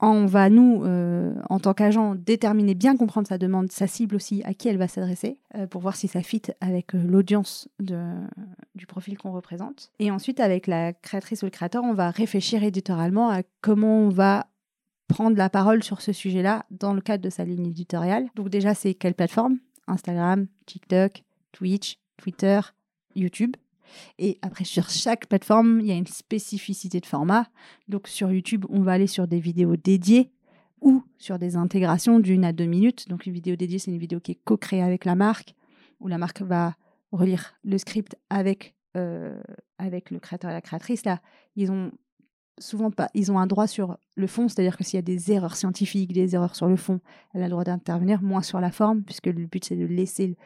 on 0.00 0.26
va, 0.26 0.49
nous, 0.49 0.85
en 1.50 1.59
tant 1.59 1.75
qu'agent, 1.75 2.14
déterminer, 2.14 2.76
bien 2.76 2.97
comprendre 2.97 3.26
sa 3.26 3.37
demande, 3.37 3.73
sa 3.73 3.88
cible 3.88 4.14
aussi, 4.14 4.42
à 4.45 4.54
qui 4.54 4.68
elle 4.68 4.76
va 4.76 4.87
s'adresser, 4.87 5.40
pour 5.71 5.80
voir 5.80 5.97
si 5.97 6.07
ça 6.07 6.23
fit 6.23 6.42
avec 6.61 6.92
l'audience 6.92 7.68
du 7.80 8.87
profil 8.87 9.18
qu'on 9.18 9.33
représente. 9.33 9.90
Et 9.99 10.12
ensuite, 10.12 10.38
avec 10.38 10.68
la 10.68 10.92
créatrice 10.92 11.42
ou 11.42 11.47
le 11.47 11.50
créateur, 11.50 11.83
on 11.83 11.95
va 11.95 12.11
réfléchir 12.11 12.62
éditorialement 12.62 13.28
à 13.28 13.42
comment 13.61 14.02
on 14.02 14.09
va 14.09 14.47
prendre 15.09 15.37
la 15.37 15.50
parole 15.50 15.83
sur 15.83 16.00
ce 16.00 16.12
sujet-là 16.12 16.67
dans 16.71 16.93
le 16.93 17.00
cadre 17.00 17.25
de 17.25 17.31
sa 17.31 17.45
ligne 17.45 17.67
éditoriale. 17.67 18.29
Donc 18.37 18.50
déjà, 18.50 18.75
c'est 18.75 18.95
quelle 18.95 19.15
plateforme? 19.15 19.59
Instagram, 19.87 20.47
TikTok, 20.67 21.25
Twitch, 21.53 21.99
Twitter, 22.19 22.61
YouTube. 23.17 23.57
Et 24.19 24.38
après, 24.43 24.65
sur 24.65 24.91
chaque 24.91 25.27
plateforme, 25.27 25.81
il 25.81 25.87
y 25.87 25.93
a 25.93 25.97
une 25.97 26.07
spécificité 26.07 27.00
de 27.00 27.07
format. 27.07 27.49
Donc 27.88 28.07
sur 28.07 28.31
YouTube, 28.31 28.67
on 28.69 28.83
va 28.83 28.93
aller 28.93 29.07
sur 29.07 29.27
des 29.27 29.41
vidéos 29.41 29.77
dédiées 29.77 30.31
ou 30.81 31.03
sur 31.17 31.38
des 31.38 31.57
intégrations 31.57 32.21
d'une 32.21 32.45
à 32.45 32.53
deux 32.53 32.67
minutes. 32.67 33.09
Donc 33.09 33.27
une 33.27 33.33
vidéo 33.33 33.57
dédiée, 33.57 33.79
c'est 33.79 33.91
une 33.91 33.99
vidéo 33.99 34.21
qui 34.21 34.33
est 34.33 34.38
co-créée 34.45 34.83
avec 34.83 35.07
la 35.07 35.15
marque, 35.15 35.55
où 36.00 36.09
la 36.09 36.19
marque 36.19 36.43
va 36.43 36.77
relire 37.12 37.55
le 37.65 37.79
script 37.79 38.15
avec, 38.29 38.75
euh, 38.97 39.41
avec 39.79 40.11
le 40.11 40.19
créateur 40.19 40.50
et 40.50 40.55
la 40.55 40.61
créatrice. 40.61 41.05
Là, 41.07 41.21
ils 41.57 41.73
ont 41.73 41.91
souvent 42.59 42.91
pas, 42.91 43.09
ils 43.15 43.31
ont 43.33 43.38
un 43.38 43.47
droit 43.47 43.67
sur 43.67 43.99
le 44.15 44.27
fond, 44.27 44.49
c'est-à-dire 44.49 44.77
que 44.77 44.85
s'il 44.85 44.97
y 44.97 44.99
a 44.99 45.03
des 45.03 45.33
erreurs 45.33 45.57
scientifiques, 45.57 46.12
des 46.12 46.35
erreurs 46.35 46.57
sur 46.57 46.67
le 46.67 46.77
fond, 46.77 47.00
elle 47.35 47.43
a 47.43 47.47
le 47.47 47.50
droit 47.50 47.65
d'intervenir, 47.65 48.23
moins 48.23 48.43
sur 48.43 48.61
la 48.61 48.71
forme, 48.71 49.03
puisque 49.03 49.27
le 49.27 49.47
but 49.47 49.65
c'est 49.65 49.77
de 49.77 49.87
laisser 49.87 50.37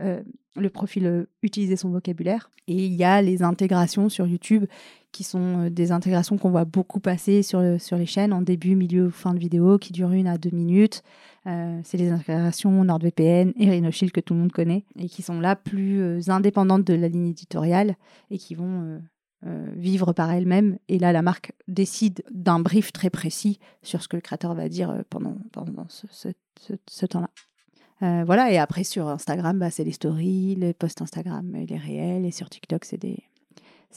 euh, 0.00 0.22
le 0.54 0.68
profil 0.68 1.06
euh, 1.06 1.24
utiliser 1.42 1.76
son 1.76 1.88
vocabulaire. 1.90 2.50
Et 2.68 2.74
il 2.74 2.92
y 2.92 3.04
a 3.04 3.22
les 3.22 3.42
intégrations 3.42 4.10
sur 4.10 4.26
YouTube 4.26 4.66
qui 5.10 5.24
sont 5.24 5.60
euh, 5.60 5.70
des 5.70 5.92
intégrations 5.92 6.36
qu'on 6.36 6.50
voit 6.50 6.66
beaucoup 6.66 7.00
passer 7.00 7.42
sur, 7.42 7.62
sur 7.80 7.96
les 7.96 8.04
chaînes 8.04 8.34
en 8.34 8.42
début, 8.42 8.74
milieu 8.74 9.08
fin 9.08 9.32
de 9.32 9.38
vidéo 9.38 9.78
qui 9.78 9.92
durent 9.92 10.12
une 10.12 10.26
à 10.26 10.38
deux 10.38 10.50
minutes. 10.50 11.02
C'est 11.44 11.96
les 11.98 12.10
intégrations 12.10 12.84
NordVPN 12.84 13.52
et 13.56 13.68
RhinoShield 13.68 14.12
que 14.12 14.20
tout 14.20 14.32
le 14.32 14.40
monde 14.40 14.52
connaît 14.52 14.84
et 14.96 15.08
qui 15.08 15.22
sont 15.22 15.40
là 15.40 15.56
plus 15.56 16.30
indépendantes 16.30 16.84
de 16.84 16.94
la 16.94 17.08
ligne 17.08 17.30
éditoriale 17.30 17.96
et 18.30 18.38
qui 18.38 18.54
vont 18.54 19.00
vivre 19.74 20.12
par 20.12 20.30
elles-mêmes. 20.30 20.78
Et 20.88 20.98
là, 20.98 21.12
la 21.12 21.22
marque 21.22 21.52
décide 21.68 22.22
d'un 22.30 22.60
brief 22.60 22.92
très 22.92 23.10
précis 23.10 23.58
sur 23.82 24.02
ce 24.02 24.08
que 24.08 24.16
le 24.16 24.22
créateur 24.22 24.54
va 24.54 24.68
dire 24.68 24.90
euh, 24.90 25.02
pendant, 25.10 25.36
pendant 25.52 25.86
ce, 25.88 27.06
temps-là. 27.06 27.30
Euh, 28.02 28.24
voilà, 28.24 28.52
et 28.52 28.58
après 28.58 28.84
sur 28.84 29.08
Instagram, 29.08 29.58
bah, 29.58 29.70
c'est 29.70 29.84
les 29.84 29.92
stories, 29.92 30.56
les 30.56 30.72
posts 30.72 31.02
Instagram, 31.02 31.52
les 31.54 31.76
réels, 31.76 32.24
et 32.24 32.30
sur 32.30 32.50
TikTok, 32.50 32.84
c'est 32.84 32.98
des, 32.98 33.22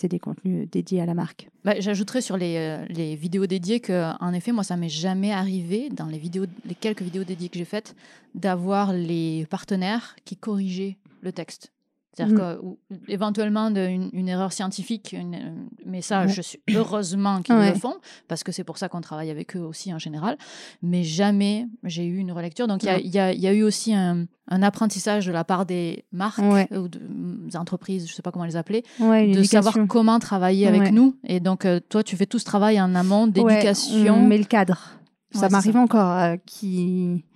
des 0.03 0.19
contenus 0.19 0.69
dédiés 0.69 1.01
à 1.01 1.05
la 1.05 1.15
marque. 1.15 1.49
Bah, 1.63 1.79
J'ajouterais 1.79 2.21
sur 2.21 2.37
les, 2.37 2.57
euh, 2.57 2.85
les, 2.89 3.15
vidéos 3.15 3.47
dédiées 3.47 3.79
que, 3.79 4.13
en 4.19 4.33
effet, 4.33 4.51
moi, 4.51 4.63
ça 4.63 4.77
m'est 4.77 4.89
jamais 4.89 5.31
arrivé 5.31 5.89
dans 5.89 6.07
les 6.07 6.19
vidéos, 6.19 6.45
les 6.65 6.75
quelques 6.75 7.01
vidéos 7.01 7.23
dédiées 7.23 7.49
que 7.49 7.57
j'ai 7.57 7.65
faites, 7.65 7.95
d'avoir 8.35 8.93
les 8.93 9.47
partenaires 9.49 10.15
qui 10.25 10.37
corrigeaient 10.37 10.97
le 11.21 11.31
texte. 11.31 11.71
C'est-à-dire 12.15 12.37
mmh. 12.37 12.75
qu'éventuellement 13.07 13.67
une, 13.67 14.09
une, 14.13 14.29
erreur 14.29 14.53
scientifique, 14.53 15.15
mais 15.85 16.01
ça, 16.01 16.27
je 16.27 16.41
suis 16.41 16.59
heureusement 16.73 17.41
qu'ils 17.41 17.55
le 17.55 17.73
font, 17.73 17.95
parce 18.27 18.43
que 18.43 18.51
c'est 18.51 18.63
pour 18.63 18.77
ça 18.77 18.87
qu'on 18.87 19.01
travaille 19.01 19.29
avec 19.29 19.55
eux 19.55 19.61
aussi 19.61 19.93
en 19.93 19.99
général. 19.99 20.37
Mais 20.81 21.03
jamais 21.03 21.67
j'ai 21.83 22.05
eu 22.05 22.17
une 22.17 22.31
relecture. 22.31 22.67
Donc 22.67 22.83
il 22.83 22.89
y, 23.05 23.17
y, 23.17 23.39
y, 23.39 23.47
a 23.47 23.53
eu 23.53 23.63
aussi 23.63 23.93
un, 23.93 24.27
un, 24.49 24.63
apprentissage 24.63 25.25
de 25.25 25.31
la 25.31 25.43
part 25.43 25.65
des 25.65 26.05
marques 26.11 26.39
ou 26.71 26.87
des 26.87 27.57
entreprises, 27.57 28.05
je 28.05 28.11
ne 28.11 28.15
sais 28.15 28.21
pas 28.21 28.31
comment 28.31 28.45
les 28.45 28.55
appeler, 28.55 28.83
de 28.99 29.43
savoir 29.43 29.75
comment 29.89 30.19
travailler 30.19 30.67
avec 30.67 30.91
nous. 30.91 31.15
Et 31.25 31.39
donc 31.39 31.65
euh, 31.65 31.79
toi, 31.89 32.03
tu 32.03 32.15
fais 32.15 32.25
tout 32.25 32.39
ce 32.39 32.45
travail 32.45 32.79
en 32.79 32.95
amont 32.95 33.27
d'éducation. 33.27 34.15
on 34.15 34.25
met 34.25 34.37
le 34.37 34.45
cadre. 34.45 34.95
Ça 35.31 35.49
m'arrive 35.49 35.75
encore 35.75 36.11
euh, 36.11 36.35
qui 36.45 37.07
euh, 37.09 37.34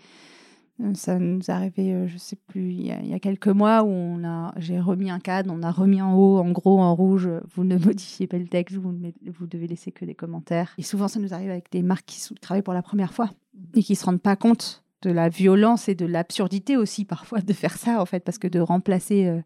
ça 0.94 1.20
nous 1.20 1.40
est 1.40 1.50
arrivé, 1.50 1.94
euh, 1.94 2.08
je 2.08 2.18
sais 2.18 2.38
plus, 2.38 2.72
il 2.72 2.86
y, 2.86 3.14
a, 3.14 3.20
quelques 3.20 3.50
mois 3.50 3.84
où 3.84 3.90
on 3.90 4.24
a, 4.24 4.54
j'ai 4.58 4.80
remis 4.80 5.10
un 5.10 5.20
cadre, 5.20 5.54
on 5.54 5.62
a 5.62 5.72
remis 5.72 6.02
en 6.02 6.16
haut, 6.16 6.38
en 6.38 6.52
gros, 6.52 6.80
en 6.80 6.96
rouge, 6.96 7.30
vous 7.54 7.66
ne 7.66 7.78
modifiez 7.86 8.28
pas 8.28 8.38
le 8.38 8.48
texte, 8.48 8.78
vous, 8.78 8.96
vous 9.26 9.48
devez 9.48 9.68
laisser 9.68 9.92
que 9.92 10.06
des 10.06 10.16
commentaires. 10.16 10.74
Et 10.78 10.84
souvent, 10.84 11.10
ça 11.10 11.20
nous 11.20 11.34
arrive 11.34 11.50
avec 11.50 11.70
des 11.72 11.82
marques 11.82 12.06
qui 12.06 12.34
travaillent 12.36 12.62
pour 12.62 12.74
la 12.74 12.82
première 12.82 13.14
fois 13.14 13.30
et 13.76 13.84
qui 13.84 13.96
se 13.96 14.06
rendent 14.06 14.22
pas 14.22 14.38
compte 14.38 14.84
de 15.02 15.12
la 15.12 15.28
violence 15.28 15.90
et 15.90 15.96
de 15.96 16.06
l'absurdité 16.06 16.78
aussi 16.78 17.06
parfois 17.06 17.42
de 17.42 17.54
faire 17.54 17.78
ça 17.78 18.02
en 18.02 18.06
fait, 18.06 18.24
parce 18.24 18.38
que 18.38 18.48
de 18.48 18.60
remplacer 18.60 19.42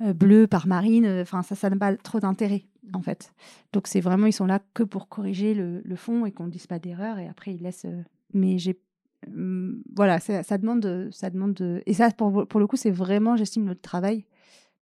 euh, 0.00 0.12
bleu 0.12 0.48
par 0.48 0.66
marine, 0.66 1.24
ça, 1.24 1.42
ça 1.42 1.70
n'a 1.70 1.76
pas 1.76 1.96
trop 1.96 2.18
d'intérêt 2.18 2.64
en 2.92 3.02
fait. 3.02 3.32
Donc 3.72 3.86
c'est 3.86 4.00
vraiment, 4.00 4.26
ils 4.26 4.32
sont 4.32 4.46
là 4.46 4.60
que 4.74 4.82
pour 4.82 5.08
corriger 5.08 5.54
le, 5.54 5.96
fond 5.96 6.26
et 6.26 6.32
qu'on 6.32 6.46
ne 6.46 6.50
dise 6.50 6.66
pas 6.66 6.80
d'erreur 6.80 7.18
et 7.18 7.28
après 7.28 7.54
ils 7.54 7.62
laissent. 7.62 7.86
mais 8.32 8.58
j'ai 8.58 8.80
voilà, 9.94 10.20
ça, 10.20 10.58
demande, 10.58 11.08
ça 11.10 11.30
demande 11.30 11.82
et 11.86 11.94
ça 11.94 12.10
pour, 12.10 12.46
pour 12.46 12.60
le 12.60 12.66
coup 12.66 12.76
c'est 12.76 12.90
vraiment, 12.90 13.36
j'estime 13.36 13.64
notre 13.64 13.80
travail 13.80 14.24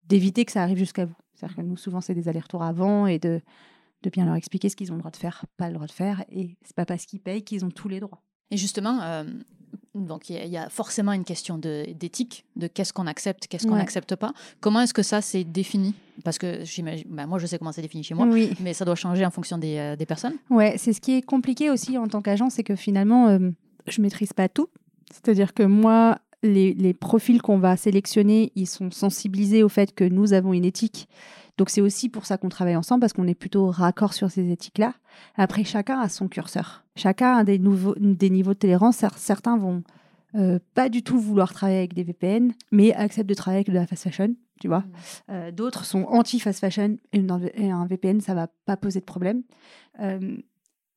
d'éviter 0.08 0.44
que 0.46 0.52
ça 0.52 0.64
arrive 0.64 0.78
jusqu'à 0.78 1.06
vous. 1.06 1.16
C'est-à-dire 1.36 1.58
que 1.58 1.62
nous 1.62 1.78
souvent 1.78 2.02
c'est 2.02 2.16
des 2.16 2.28
allers-retours 2.28 2.64
avant 2.64 3.08
et 3.08 3.20
de, 3.20 3.42
de 4.04 4.10
bien 4.10 4.26
leur 4.26 4.36
expliquer 4.36 4.70
ce 4.70 4.76
qu'ils 4.76 4.92
ont 4.92 4.96
le 4.96 5.00
droit 5.00 5.12
de 5.12 5.18
faire, 5.18 5.46
pas 5.58 5.68
le 5.68 5.76
droit 5.76 5.88
de 5.88 5.92
faire, 5.92 6.24
et 6.32 6.58
c'est 6.64 6.76
pas 6.76 6.86
parce 6.86 7.06
qu'ils 7.06 7.20
payent 7.20 7.44
qu'ils 7.44 7.66
ont 7.66 7.72
tous 7.72 7.88
les 7.88 8.00
droits. 8.00 8.22
Et 8.52 8.58
justement, 8.58 9.02
euh, 9.02 9.24
donc 9.96 10.30
il 10.30 10.48
y, 10.48 10.58
a 10.58 10.70
forcément 10.70 11.12
une 11.12 11.24
question 11.24 11.58
d'éthique, 11.58 12.46
de, 12.56 12.68
qu'est-ce 12.68 12.94
qu'on 12.94 13.08
accepte, 13.08 13.48
qu'est-ce 13.48 13.68
qu'on 13.68 13.76
n'accepte 13.76 14.16
pas. 14.16 14.34
Comment 14.60 14.82
est-ce 14.82 14.94
que 14.94 15.04
ça 15.04 15.22
c'est 15.22 15.44
défini? 15.44 15.96
Parce 16.24 16.38
que 16.38 16.64
j'imagine, 16.64 17.08
bah, 17.10 17.26
moi 17.26 17.40
je 17.40 17.46
sais 17.46 17.58
comment 17.58 17.72
c'est 17.72 17.82
défini 17.82 18.04
chez 18.04 18.14
moi, 18.14 18.28
mais 18.60 18.74
ça 18.74 18.86
doit 18.86 18.96
changer 18.96 19.26
en 19.26 19.32
fonction 19.32 19.58
des, 19.58 19.78
euh, 19.78 19.96
des 19.96 20.06
personnes. 20.06 20.36
Ouais, 20.50 20.76
c'est 20.78 20.94
ce 20.94 21.02
qui 21.02 21.14
est 21.14 21.22
compliqué 21.22 21.70
aussi 21.70 21.98
en 21.98 22.08
tant 22.08 22.22
qu'agent, 22.22 22.50
c'est 22.50 22.64
que 22.64 22.76
finalement 22.76 23.28
euh, 23.28 23.52
je 23.88 24.02
maîtrise 24.02 24.34
pas 24.34 24.50
tout. 24.50 24.70
C'est-à-dire 25.12 25.54
que 25.54 25.64
moi, 25.64 26.20
les, 26.44 26.94
profils 26.94 27.42
qu'on 27.42 27.58
va 27.58 27.78
sélectionner, 27.78 28.52
ils 28.56 28.68
sont 28.68 28.92
sensibilisés 28.92 29.64
au 29.64 29.70
fait 29.70 29.94
que 29.94 30.04
nous 30.04 30.34
avons 30.34 30.54
une 30.54 30.66
éthique. 30.66 31.08
Donc 31.58 31.70
c'est 31.70 31.82
aussi 31.82 32.10
pour 32.10 32.26
ça 32.26 32.38
qu'on 32.38 32.50
travaille 32.50 32.76
ensemble, 32.76 33.02
parce 33.02 33.14
qu'on 33.14 33.28
est 33.28 33.36
plutôt 33.36 33.70
raccord 33.70 34.14
sur 34.14 34.32
ces 34.32 34.52
éthiques-là. 34.52 34.94
Après, 35.36 35.64
chacun 35.64 36.00
a 36.00 36.10
son 36.10 36.28
curseur. 36.28 36.84
Chacun 36.96 37.38
a 37.38 37.44
des, 37.44 37.60
nouveaux, 37.60 37.96
des 37.98 38.30
niveaux 38.30 38.54
de 38.54 38.60
tolérance. 38.60 39.04
Certains 39.18 39.58
vont 39.58 39.84
euh, 40.36 40.58
pas 40.74 40.90
du 40.90 41.04
tout 41.04 41.20
vouloir 41.20 41.54
travailler 41.54 41.78
avec 41.78 41.94
des 41.94 42.04
VPN, 42.04 42.54
mais 42.72 42.94
acceptent 42.94 43.30
de 43.30 43.36
travailler 43.36 43.60
avec 43.60 43.70
de 43.70 43.74
la 43.74 43.86
fast 43.86 44.04
fashion, 44.04 44.34
tu 44.60 44.68
vois. 44.68 44.80
Mmh. 44.80 44.92
Euh, 45.30 45.52
d'autres 45.52 45.86
sont 45.86 46.06
anti-fast 46.06 46.60
fashion 46.60 46.98
et, 47.12 47.22
un 47.70 47.86
VPN, 47.86 48.20
ça 48.20 48.34
va 48.34 48.48
pas 48.66 48.76
poser 48.76 49.00
de 49.00 49.06
problème. 49.06 49.44
Euh, 50.00 50.38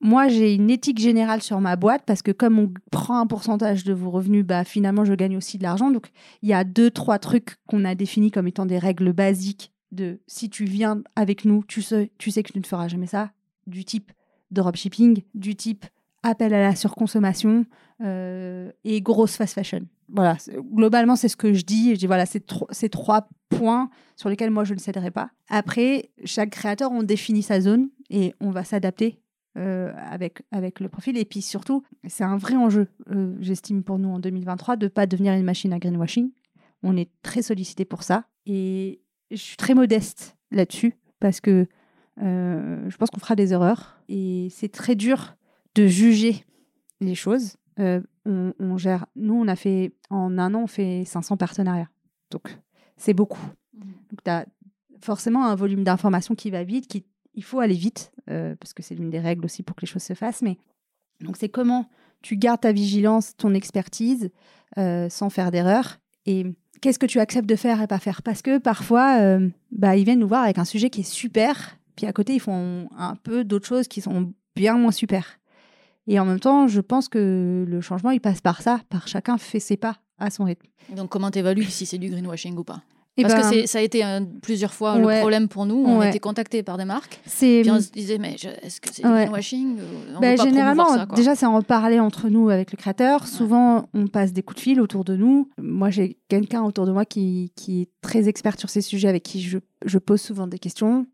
moi, 0.01 0.29
j'ai 0.29 0.55
une 0.55 0.71
éthique 0.71 0.99
générale 0.99 1.43
sur 1.43 1.61
ma 1.61 1.77
boîte 1.77 2.03
parce 2.07 2.23
que 2.23 2.31
comme 2.31 2.59
on 2.59 2.73
prend 2.91 3.19
un 3.19 3.27
pourcentage 3.27 3.85
de 3.85 3.93
vos 3.93 4.11
revenus, 4.11 4.45
bah, 4.45 4.65
finalement, 4.65 5.05
je 5.05 5.15
gagne 5.15 5.37
aussi 5.37 5.59
de 5.59 5.63
l'argent. 5.63 5.91
Donc, 5.91 6.11
il 6.43 6.49
y 6.49 6.53
a 6.53 6.65
deux, 6.65 6.91
trois 6.91 7.19
trucs 7.19 7.57
qu'on 7.67 7.85
a 7.85 7.95
définis 7.95 8.31
comme 8.31 8.47
étant 8.47 8.67
des 8.67 8.79
règles 8.79 9.13
basiques 9.13 9.73
de 9.93 10.21
si 10.27 10.51
tu 10.51 10.65
viens 10.65 11.03
avec 11.15 11.45
nous, 11.45 11.65
tu 11.67 11.81
sais, 11.81 12.11
que 12.19 12.53
tu 12.53 12.59
ne 12.59 12.67
feras 12.67 12.89
jamais 12.89 13.07
ça, 13.07 13.31
du 13.67 13.85
type 13.85 14.13
dropshipping, 14.51 15.23
du 15.35 15.57
type 15.57 15.87
appel 16.23 16.53
à 16.53 16.61
la 16.61 16.75
surconsommation 16.75 17.65
euh, 18.03 18.71
et 18.85 19.01
grosse 19.01 19.37
fast 19.37 19.55
fashion. 19.55 19.87
Voilà, 20.09 20.37
globalement, 20.73 21.17
c'est 21.17 21.29
ce 21.29 21.37
que 21.37 21.53
je 21.53 21.65
dis. 21.65 21.95
Je 21.95 21.99
dis 21.99 22.07
voilà, 22.07 22.27
c'est 22.27 22.45
ces 22.71 22.89
trois 22.89 23.29
points 23.49 23.91
sur 24.17 24.29
lesquels 24.29 24.51
moi 24.51 24.65
je 24.65 24.75
ne 24.75 24.79
céderai 24.79 25.11
pas. 25.11 25.31
Après, 25.49 26.11
chaque 26.25 26.51
créateur, 26.51 26.93
on 26.93 27.03
définit 27.03 27.43
sa 27.43 27.61
zone 27.61 27.89
et 28.11 28.35
on 28.41 28.51
va 28.51 28.65
s'adapter 28.65 29.21
euh, 29.57 29.93
avec, 29.97 30.43
avec 30.51 30.81
le 30.81 30.89
profil. 30.91 31.17
Et 31.17 31.25
puis 31.25 31.41
surtout, 31.41 31.83
c'est 32.07 32.25
un 32.25 32.37
vrai 32.37 32.57
enjeu, 32.57 32.89
euh, 33.11 33.35
j'estime, 33.41 33.83
pour 33.83 33.99
nous 33.99 34.11
en 34.11 34.19
2023, 34.19 34.77
de 34.77 34.85
ne 34.85 34.89
pas 34.89 35.07
devenir 35.07 35.33
une 35.33 35.45
machine 35.45 35.73
à 35.73 35.79
greenwashing. 35.79 36.31
On 36.83 36.95
est 36.95 37.11
très 37.23 37.41
sollicité 37.41 37.87
pour 37.87 38.03
ça. 38.03 38.25
Et 38.45 39.01
je 39.31 39.37
suis 39.37 39.57
très 39.57 39.75
modeste 39.75 40.37
là-dessus 40.51 40.95
parce 41.21 41.41
que 41.41 41.67
euh, 42.23 42.91
je 42.91 42.97
pense 42.99 43.09
qu'on 43.09 43.19
fera 43.19 43.35
des 43.35 43.55
erreurs. 43.55 43.99
Et 44.11 44.49
c'est 44.51 44.69
très 44.69 44.95
dur 44.95 45.37
de 45.75 45.87
juger 45.87 46.45
les 47.01 47.15
choses. 47.15 47.57
On, 47.79 48.77
gère, 48.77 49.07
nous, 49.17 49.35
on 49.35 49.49
a 49.49 49.57
fait, 49.57 49.93
en 50.11 50.37
un 50.39 50.53
an, 50.53 50.65
on 50.65 50.67
fait 50.67 51.05
500 51.07 51.39
partenariats. 51.39 51.89
Donc, 52.31 52.59
c'est 52.99 53.15
beaucoup. 53.15 53.47
Mmh. 53.73 53.81
Donc, 54.11 54.23
tu 54.23 54.31
as 54.31 54.47
forcément 55.01 55.47
un 55.47 55.55
volume 55.55 55.85
d'informations 55.85 56.35
qui 56.35 56.51
va 56.51 56.65
vite, 56.65 56.89
qui 56.89 57.07
il 57.37 57.45
faut 57.45 57.61
aller 57.61 57.75
vite, 57.75 58.13
euh, 58.31 58.57
parce 58.59 58.73
que 58.73 58.83
c'est 58.83 58.95
l'une 58.95 59.11
des 59.11 59.21
règles 59.21 59.45
aussi 59.45 59.63
pour 59.63 59.77
que 59.77 59.83
les 59.83 59.87
choses 59.87 60.03
se 60.03 60.15
fassent. 60.15 60.43
Mais 60.43 60.59
donc, 61.21 61.37
c'est 61.37 61.49
comment 61.49 61.89
tu 62.23 62.37
gardes 62.37 62.63
ta 62.63 62.73
vigilance, 62.73 63.37
ton 63.37 63.55
expertise, 63.55 64.31
euh, 64.79 65.09
sans 65.09 65.31
faire 65.31 65.51
d'erreur. 65.51 65.99
Et 66.25 66.45
qu'est-ce 66.81 66.99
que 66.99 67.07
tu 67.07 67.21
acceptes 67.21 67.49
de 67.49 67.57
faire 67.57 67.81
et 67.83 67.87
pas 67.87 67.99
faire? 67.99 68.23
Parce 68.23 68.43
que 68.43 68.59
parfois, 68.59 69.21
euh, 69.21 69.49
bah, 69.71 69.97
ils 69.97 70.05
viennent 70.05 70.19
nous 70.19 70.29
voir 70.29 70.43
avec 70.43 70.59
un 70.59 70.65
sujet 70.65 70.91
qui 70.91 71.01
est 71.01 71.11
super, 71.11 71.79
puis 71.95 72.07
à 72.07 72.13
côté, 72.13 72.35
ils 72.35 72.41
font 72.41 72.89
un 72.97 73.17
peu 73.17 73.45
d'autres 73.45 73.67
choses 73.67 73.87
qui 73.87 74.01
sont 74.01 74.33
bien 74.57 74.77
moins 74.77 74.93
super. 74.93 75.39
Et 76.07 76.19
en 76.19 76.25
même 76.25 76.41
temps, 76.41 76.69
je 76.69 76.81
pense 76.81 77.09
que 77.09 77.65
le 77.69 77.81
changement, 77.81 78.11
il 78.11 78.21
passe 78.21 78.41
par 78.41 78.63
ça, 78.63 78.81
par 78.89 79.09
chacun 79.09 79.39
fait 79.39 79.61
ses 79.61 79.77
pas 79.77 79.99
à 80.19 80.31
son 80.31 80.45
rythme. 80.45 80.67
Donc, 80.95 81.11
comment 81.11 81.31
tu 81.31 81.39
évalues 81.39 81.65
si 81.65 81.85
c'est 81.85 81.99
du 81.99 82.09
greenwashing 82.09 82.57
ou 82.57 82.65
pas? 82.65 82.83
Parce 83.23 83.35
que 83.35 83.61
ben, 83.61 83.67
ça 83.67 83.79
a 83.79 83.81
été 83.81 84.05
plusieurs 84.43 84.75
fois 84.75 84.99
le 84.99 85.21
problème 85.21 85.49
pour 85.49 85.67
nous. 85.67 85.85
On 85.87 86.01
a 86.01 86.09
été 86.09 86.21
contactés 86.21 86.63
par 86.63 86.77
des 86.77 86.85
marques. 86.85 87.21
Puis 87.39 87.71
on 87.71 87.81
se 87.81 87.91
disait, 87.91 88.19
mais 88.19 88.35
est-ce 88.35 88.81
que 88.81 88.93
c'est 88.93 89.03
du 89.03 89.09
greenwashing 89.09 89.79
ben, 90.21 90.39
Généralement, 90.41 91.07
déjà, 91.15 91.35
c'est 91.35 91.47
en 91.47 91.63
parler 91.63 92.01
entre 92.01 92.29
nous 92.29 92.51
avec 92.51 92.73
le 92.73 92.77
créateur. 92.77 93.27
Souvent, 93.27 93.89
on 93.95 94.07
passe 94.07 94.33
des 94.33 94.43
coups 94.43 94.57
de 94.57 94.63
fil 94.63 94.81
autour 94.81 95.05
de 95.05 95.17
nous. 95.17 95.49
Moi, 95.59 95.91
j'ai 95.91 96.19
quelqu'un 96.29 96.63
autour 96.63 96.87
de 96.87 96.93
moi 96.93 97.05
qui, 97.05 97.53
qui, 97.57 97.83
est 97.83 97.89
très 98.01 98.29
expert 98.29 98.59
sur 98.59 98.71
ces 98.71 98.81
sujets, 98.81 99.09
avec 99.09 99.23
qui 99.23 99.41
je, 99.41 99.59
je 99.85 99.99
pose 99.99 100.21
souvent 100.21 100.47
des 100.47 100.59
questions. 100.59 101.07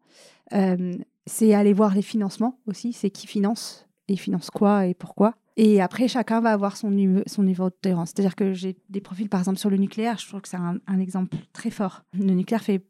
Euh, 0.52 0.94
c'est 1.26 1.54
aller 1.54 1.72
voir 1.72 1.94
les 1.94 2.02
financements 2.02 2.58
aussi. 2.66 2.92
C'est 2.92 3.10
qui 3.10 3.26
finance 3.26 3.86
et 4.08 4.16
finance 4.16 4.50
quoi 4.50 4.86
et 4.86 4.94
pourquoi? 4.94 5.34
Et 5.56 5.82
après, 5.82 6.08
chacun 6.08 6.40
va 6.40 6.52
avoir 6.52 6.76
son 6.76 6.90
niveau, 6.90 7.22
son 7.26 7.42
niveau 7.42 7.68
de 7.68 7.74
tolérance. 7.80 8.10
C'est-à-dire 8.10 8.36
que 8.36 8.52
j'ai 8.52 8.76
des 8.88 9.00
profils, 9.00 9.28
par 9.28 9.40
exemple, 9.40 9.58
sur 9.58 9.70
le 9.70 9.76
nucléaire, 9.76 10.18
je 10.18 10.26
trouve 10.26 10.40
que 10.40 10.48
c'est 10.48 10.56
un, 10.56 10.98
exemple 10.98 11.36
très 11.52 11.70
fort. 11.70 12.04
Le 12.14 12.32
nucléaire 12.32 12.62
fait 12.62 12.84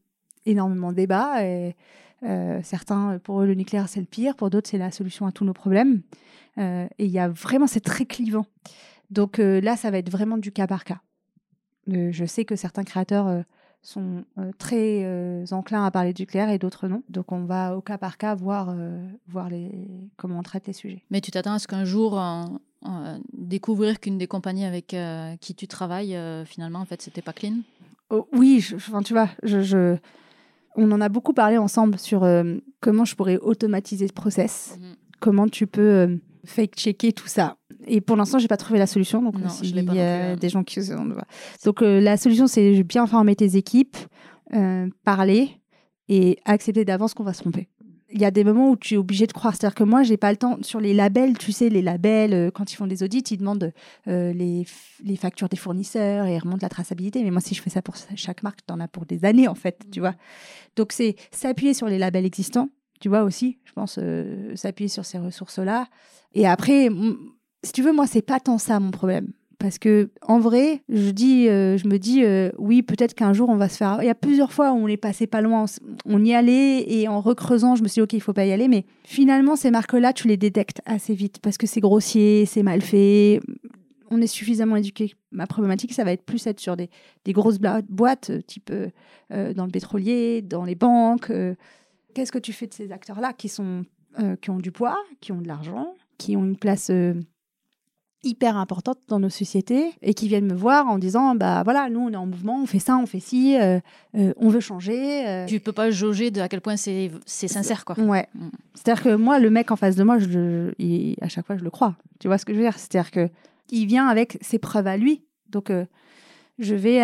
énormément 0.47 0.91
de 0.91 0.97
débats. 0.97 1.45
Et, 1.45 1.75
euh, 2.25 2.61
certains, 2.63 3.19
pour 3.19 3.43
eux, 3.43 3.47
le 3.47 3.55
nucléaire, 3.55 3.89
c'est 3.89 4.01
le 4.01 4.07
pire. 4.07 4.37
Pour 4.37 4.51
d'autres, 4.51 4.71
c'est 4.71 4.79
la 4.79 4.91
solution 4.91 5.27
à 5.27 5.33
tous 5.33 5.45
nos 5.45 5.53
problèmes. 5.53 6.03
Euh, 6.59 6.87
et 6.99 7.07
il 7.07 7.11
y 7.11 7.19
a 7.19 7.29
vraiment, 7.29 7.67
c'est 7.67 7.81
très 7.81 8.07
clivant. 8.07 8.47
Donc 9.11 9.39
euh, 9.39 9.61
là, 9.61 9.77
ça 9.77 9.91
va 9.91 9.99
être 9.99 10.11
vraiment 10.11 10.39
du 10.39 10.53
cas 10.53 10.67
par 10.67 10.85
cas. 10.85 11.01
je 11.89 12.25
sais 12.25 12.45
que 12.45 12.57
certains 12.57 12.85
créateurs 12.85 13.45
sont 13.83 14.25
euh, 14.39 14.51
très 14.59 15.05
euh, 15.05 15.45
enclins 15.51 15.85
à 15.85 15.91
parler 15.91 16.13
du 16.13 16.23
nucléaire 16.23 16.49
et 16.49 16.59
d'autres 16.59 16.89
non. 16.89 17.03
Donc 17.09 17.33
on 17.33 17.45
va 17.45 17.77
au 17.77 17.81
cas 17.81 17.99
par 17.99 18.17
cas 18.17 18.35
voir, 18.35 18.71
euh, 18.71 19.05
voir 19.29 19.51
les, 19.51 19.71
comment 20.17 20.39
on 20.39 20.43
traite 20.43 20.67
les 20.67 20.73
sujets. 20.73 21.03
Mais 21.11 21.21
tu 21.21 21.31
t'attends 21.31 21.55
à 21.55 21.59
ce 21.59 21.67
qu'un 21.67 21.85
jour, 21.85 22.21
découvrir 23.33 24.01
qu'une 24.01 24.19
des 24.19 24.27
compagnies 24.27 24.65
avec 24.65 24.97
qui 25.41 25.55
tu 25.55 25.69
travailles, 25.69 26.19
finalement, 26.47 26.81
en 26.81 26.85
fait, 26.85 27.03
c'était 27.03 27.23
pas 27.23 27.33
clean? 27.33 27.59
Oh, 28.11 28.29
Oui, 28.33 28.65
enfin, 28.75 29.03
tu 29.03 29.13
vois, 29.13 29.29
je, 29.43 29.97
on 30.77 30.91
en 30.91 31.01
a 31.01 31.09
beaucoup 31.09 31.33
parlé 31.33 31.59
ensemble 31.59 31.99
sur 31.99 32.27
comment 32.81 33.05
je 33.05 33.15
pourrais 33.15 33.39
automatiser 33.39 34.09
ce 34.09 34.13
process, 34.13 34.79
mhm. 34.81 34.97
comment 35.21 35.49
tu 35.49 35.67
peux 35.67 36.19
fake-checker 36.45 37.13
tout 37.13 37.29
ça. 37.29 37.57
Et 37.87 38.01
pour 38.01 38.17
l'instant, 38.17 38.39
j'ai 38.39 38.49
pas 38.49 38.57
trouvé 38.57 38.79
la 38.79 38.87
solution. 38.87 39.23
Donc, 39.23 39.35
il 39.63 39.95
y 39.95 40.01
a 40.01 40.37
des 40.37 40.49
gens 40.49 40.63
qui. 40.63 40.81
Donc, 41.65 41.83
euh, 41.83 42.01
la 42.01 42.17
solution, 42.17 42.47
c'est 42.47 42.83
bien 42.83 43.05
informer 43.05 43.37
tes 43.37 43.57
équipes, 43.57 43.97
euh, 44.55 44.89
parler 45.05 45.51
et 46.09 46.39
accepter 46.45 46.85
d'avance 46.85 47.15
qu'on 47.15 47.25
va 47.25 47.33
se 47.33 47.41
tromper. 47.41 47.69
il 48.15 48.21
y 48.21 48.27
a 48.27 48.31
des 48.31 48.45
moments 48.45 48.71
où 48.71 48.77
tu 48.77 48.95
es 48.95 48.97
obligé 48.99 49.27
de 49.27 49.33
croire. 49.33 49.55
C'est-à-dire 49.55 49.75
que 49.75 49.85
moi, 49.85 50.03
j'ai 50.03 50.19
pas 50.19 50.31
le 50.31 50.37
temps. 50.37 50.59
Sur 50.61 50.81
les 50.81 50.93
labels, 50.93 51.39
tu 51.39 51.51
sais, 51.51 51.71
les 51.71 51.81
labels, 51.81 52.35
euh, 52.35 52.51
quand 52.51 52.71
ils 52.73 52.77
font 52.77 52.87
des 52.87 53.03
audits, 53.03 53.25
ils 53.31 53.39
demandent 53.39 53.73
les, 54.07 54.67
les, 55.03 55.17
factures 55.17 55.49
des 55.49 55.57
fournisseurs 55.57 56.27
et 56.27 56.35
ils 56.35 56.39
remontent 56.39 56.63
la 56.63 56.69
traçabilité. 56.69 57.23
Mais 57.25 57.31
moi, 57.31 57.41
si 57.41 57.55
je 57.55 57.63
fais 57.63 57.71
ça 57.71 57.81
pour 57.83 57.95
chaque 58.17 58.43
marque, 58.43 58.61
tu 58.67 58.73
en 58.73 58.81
as 58.81 58.89
pour 58.89 59.07
des 59.07 59.25
années, 59.25 59.49
en 59.49 59.55
fait, 59.55 59.81
tu 59.91 60.01
vois. 60.01 60.15
Donc, 60.77 60.93
c'est 60.93 61.17
s'appuyer 61.31 61.75
sur 61.75 61.87
les 61.87 61.99
labels 61.99 62.27
existants, 62.27 62.69
tu 63.01 63.09
vois, 63.09 63.23
aussi, 63.23 63.59
je 63.65 63.73
pense, 63.73 63.99
s'appuyer 64.57 64.89
sur 64.89 65.07
ces 65.07 65.19
ressources-là. 65.19 65.87
Et 66.35 66.47
après, 66.47 66.89
si 67.63 67.73
tu 67.73 67.83
veux, 67.83 67.93
moi, 67.93 68.07
c'est 68.07 68.23
pas 68.23 68.41
tant 68.41 68.59
ça 68.59 68.81
mon 68.81 68.91
problème 68.91 69.33
parce 69.63 69.79
que 69.79 70.11
en 70.23 70.41
vrai, 70.41 70.83
je 70.89 71.11
dis, 71.11 71.49
euh, 71.49 71.79
je 71.79 71.87
me 71.87 71.99
dis, 71.99 72.25
euh, 72.25 72.51
oui, 72.59 72.83
peut-être 72.83 73.15
qu'un 73.15 73.33
jour 73.33 73.49
on 73.49 73.55
va 73.55 73.69
se 73.69 73.77
faire. 73.77 73.99
Il 74.03 74.07
y 74.07 74.11
a 74.11 74.15
plusieurs 74.17 74.53
fois 74.53 74.73
où 74.73 74.77
on 74.77 74.89
est 74.89 74.97
passé 74.97 75.29
pas 75.29 75.41
loin, 75.41 75.67
on, 76.05 76.25
y 76.25 76.35
allait 76.35 76.85
et 76.93 77.07
en 77.07 77.21
recreusant, 77.21 77.77
je 77.77 77.85
me 77.85 77.89
suis 77.89 78.01
dit, 78.01 78.03
ok, 78.03 78.13
il 78.15 78.21
faut 78.21 78.33
pas 78.33 78.45
y 78.45 78.51
aller. 78.51 78.67
Mais 78.67 78.85
finalement, 79.05 79.55
ces 79.55 79.71
marques-là, 79.71 80.13
tu 80.13 80.27
les 80.27 80.37
détectes 80.37 80.83
assez 80.85 81.15
vite 81.15 81.39
parce 81.39 81.59
que 81.59 81.69
c'est 81.69 81.81
grossier, 81.81 82.45
c'est 82.45 82.65
mal 82.65 82.83
fait. 82.83 83.39
On 84.11 84.21
est 84.21 84.27
suffisamment 84.27 84.75
éduqué. 84.75 85.15
Ma 85.31 85.47
problématique, 85.47 85.93
ça 85.93 86.03
va 86.03 86.11
être 86.11 86.25
plus 86.25 86.45
être 86.49 86.59
sur 86.59 86.77
des, 86.77 86.91
des 87.25 87.33
grosses 87.33 87.61
boîtes, 87.89 88.31
euh, 88.31 88.43
type 88.43 88.73
dans 89.31 89.65
le 89.65 89.71
pétrolier, 89.71 90.43
dans 90.43 90.65
les 90.65 90.75
banques. 90.75 91.33
Qu'est-ce 92.15 92.33
que 92.33 92.39
tu 92.39 92.53
fais 92.53 92.67
de 92.67 92.75
ces 92.75 92.91
acteurs-là 92.91 93.33
qui 93.33 93.49
sont 93.49 93.85
qui 94.43 94.51
ont 94.51 94.59
du 94.59 94.73
poids, 94.73 94.99
qui 95.23 95.33
ont 95.33 95.41
de 95.41 95.49
l'argent, 95.49 95.95
qui 96.19 96.37
ont 96.37 96.45
une 96.45 96.59
place 96.59 96.91
hyper 98.25 98.57
importantes 98.57 98.99
dans 99.09 99.19
nos 99.19 99.31
sociétés 99.31 99.93
et 100.01 100.15
qui 100.15 100.29
viennent 100.29 100.47
me 100.47 100.55
voir 100.55 100.87
en 100.87 100.99
disant 100.99 101.35
bah 101.35 101.63
voilà 101.65 101.89
nous 101.91 102.01
on 102.01 102.11
est 102.11 102.17
en 102.17 102.27
mouvement 102.27 102.63
on 102.63 102.67
fait 102.67 102.79
ça 102.79 102.97
on 102.97 103.07
fait 103.07 103.21
ci 103.21 103.57
euh, 103.61 103.81
euh, 104.17 104.33
on 104.37 104.49
veut 104.49 104.61
changer 104.61 105.27
euh. 105.27 105.47
tu 105.47 105.59
peux 105.59 105.73
pas 105.73 105.91
jauger 105.91 106.31
de 106.31 106.41
à 106.41 106.49
quel 106.49 106.61
point 106.61 106.77
c'est 106.77 107.11
sincère 107.27 107.85
quoi. 107.85 107.99
Ouais. 107.99 108.29
Mm. 108.35 108.49
c'est 108.75 108.89
à 108.91 108.95
dire 108.95 109.03
que 109.03 109.15
moi 109.17 109.41
le 109.41 109.51
mec 109.51 109.71
en 109.71 109.77
face 109.77 109.97
de 109.97 110.05
moi 110.05 110.19
je 110.19 110.73
à 111.21 111.29
chaque 111.29 111.47
fois 111.47 111.57
je 111.57 111.65
le 111.65 111.71
crois. 111.71 111.97
Tu 112.21 112.29
vois 112.29 112.39
ce 112.39 112.45
que 112.45 112.53
je 112.53 112.59
veux 112.59 112.65
dire? 112.65 112.79
C'est 112.79 112.95
à 112.97 113.03
dire 113.03 113.11
que 113.11 113.29
il 113.71 113.87
vient 113.87 114.07
avec 114.07 114.39
ses 114.41 114.59
preuves 114.59 114.87
à 114.87 114.97
lui. 114.97 115.25
Donc 115.49 115.73
je 116.59 116.75
vais 116.75 117.01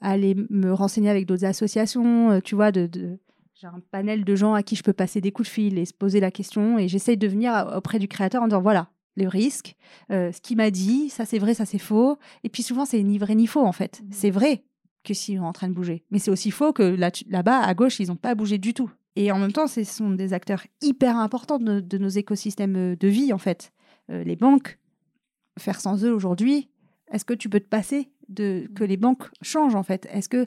aller 0.00 0.36
me 0.50 0.72
renseigner 0.72 1.10
avec 1.10 1.26
d'autres 1.26 1.44
associations 1.44 2.40
tu 2.40 2.54
vois 2.54 2.72
de, 2.72 2.86
de 2.86 3.18
j'ai 3.54 3.68
un 3.68 3.80
panel 3.90 4.24
de 4.24 4.36
gens 4.36 4.54
à 4.54 4.62
qui 4.62 4.76
je 4.76 4.82
peux 4.82 4.92
passer 4.92 5.20
des 5.20 5.30
coups 5.30 5.48
de 5.48 5.52
fil 5.52 5.78
et 5.78 5.86
se 5.86 5.94
poser 5.94 6.20
la 6.20 6.30
question 6.30 6.78
et 6.78 6.88
j'essaye 6.88 7.16
de 7.16 7.28
venir 7.28 7.70
auprès 7.74 7.98
du 7.98 8.08
créateur 8.08 8.42
en 8.42 8.48
disant 8.48 8.60
voilà 8.60 8.88
le 9.16 9.28
risque, 9.28 9.76
euh, 10.10 10.30
ce 10.32 10.40
qu'il 10.40 10.56
m'a 10.56 10.70
dit, 10.70 11.08
ça 11.08 11.24
c'est 11.24 11.38
vrai, 11.38 11.54
ça 11.54 11.64
c'est 11.64 11.78
faux. 11.78 12.18
Et 12.44 12.48
puis 12.48 12.62
souvent, 12.62 12.84
c'est 12.84 13.02
ni 13.02 13.18
vrai 13.18 13.34
ni 13.34 13.46
faux 13.46 13.64
en 13.64 13.72
fait. 13.72 14.02
Mmh. 14.02 14.06
C'est 14.12 14.30
vrai 14.30 14.64
que 15.04 15.14
s'ils 15.14 15.38
sont 15.38 15.44
en 15.44 15.52
train 15.52 15.68
de 15.68 15.74
bouger. 15.74 16.04
Mais 16.10 16.18
c'est 16.18 16.30
aussi 16.30 16.50
faux 16.50 16.72
que 16.72 16.96
là-bas, 17.28 17.60
à 17.60 17.74
gauche, 17.74 18.00
ils 18.00 18.08
n'ont 18.08 18.16
pas 18.16 18.34
bougé 18.34 18.58
du 18.58 18.74
tout. 18.74 18.90
Et 19.14 19.32
en 19.32 19.38
même 19.38 19.52
temps, 19.52 19.66
ce 19.66 19.82
sont 19.84 20.10
des 20.10 20.34
acteurs 20.34 20.66
hyper 20.82 21.16
importants 21.16 21.58
de, 21.58 21.98
nos 21.98 22.08
écosystèmes 22.08 22.96
de 22.96 23.08
vie 23.08 23.32
en 23.32 23.38
fait. 23.38 23.72
Euh, 24.10 24.22
les 24.22 24.36
banques, 24.36 24.78
faire 25.58 25.80
sans 25.80 26.04
eux 26.04 26.12
aujourd'hui, 26.12 26.68
est-ce 27.10 27.24
que 27.24 27.34
tu 27.34 27.48
peux 27.48 27.60
te 27.60 27.68
passer 27.68 28.10
de 28.28 28.68
que 28.74 28.84
les 28.84 28.96
banques 28.98 29.24
changent 29.40 29.74
en 29.74 29.82
fait? 29.82 30.06
Est-ce 30.12 30.28
que 30.28 30.46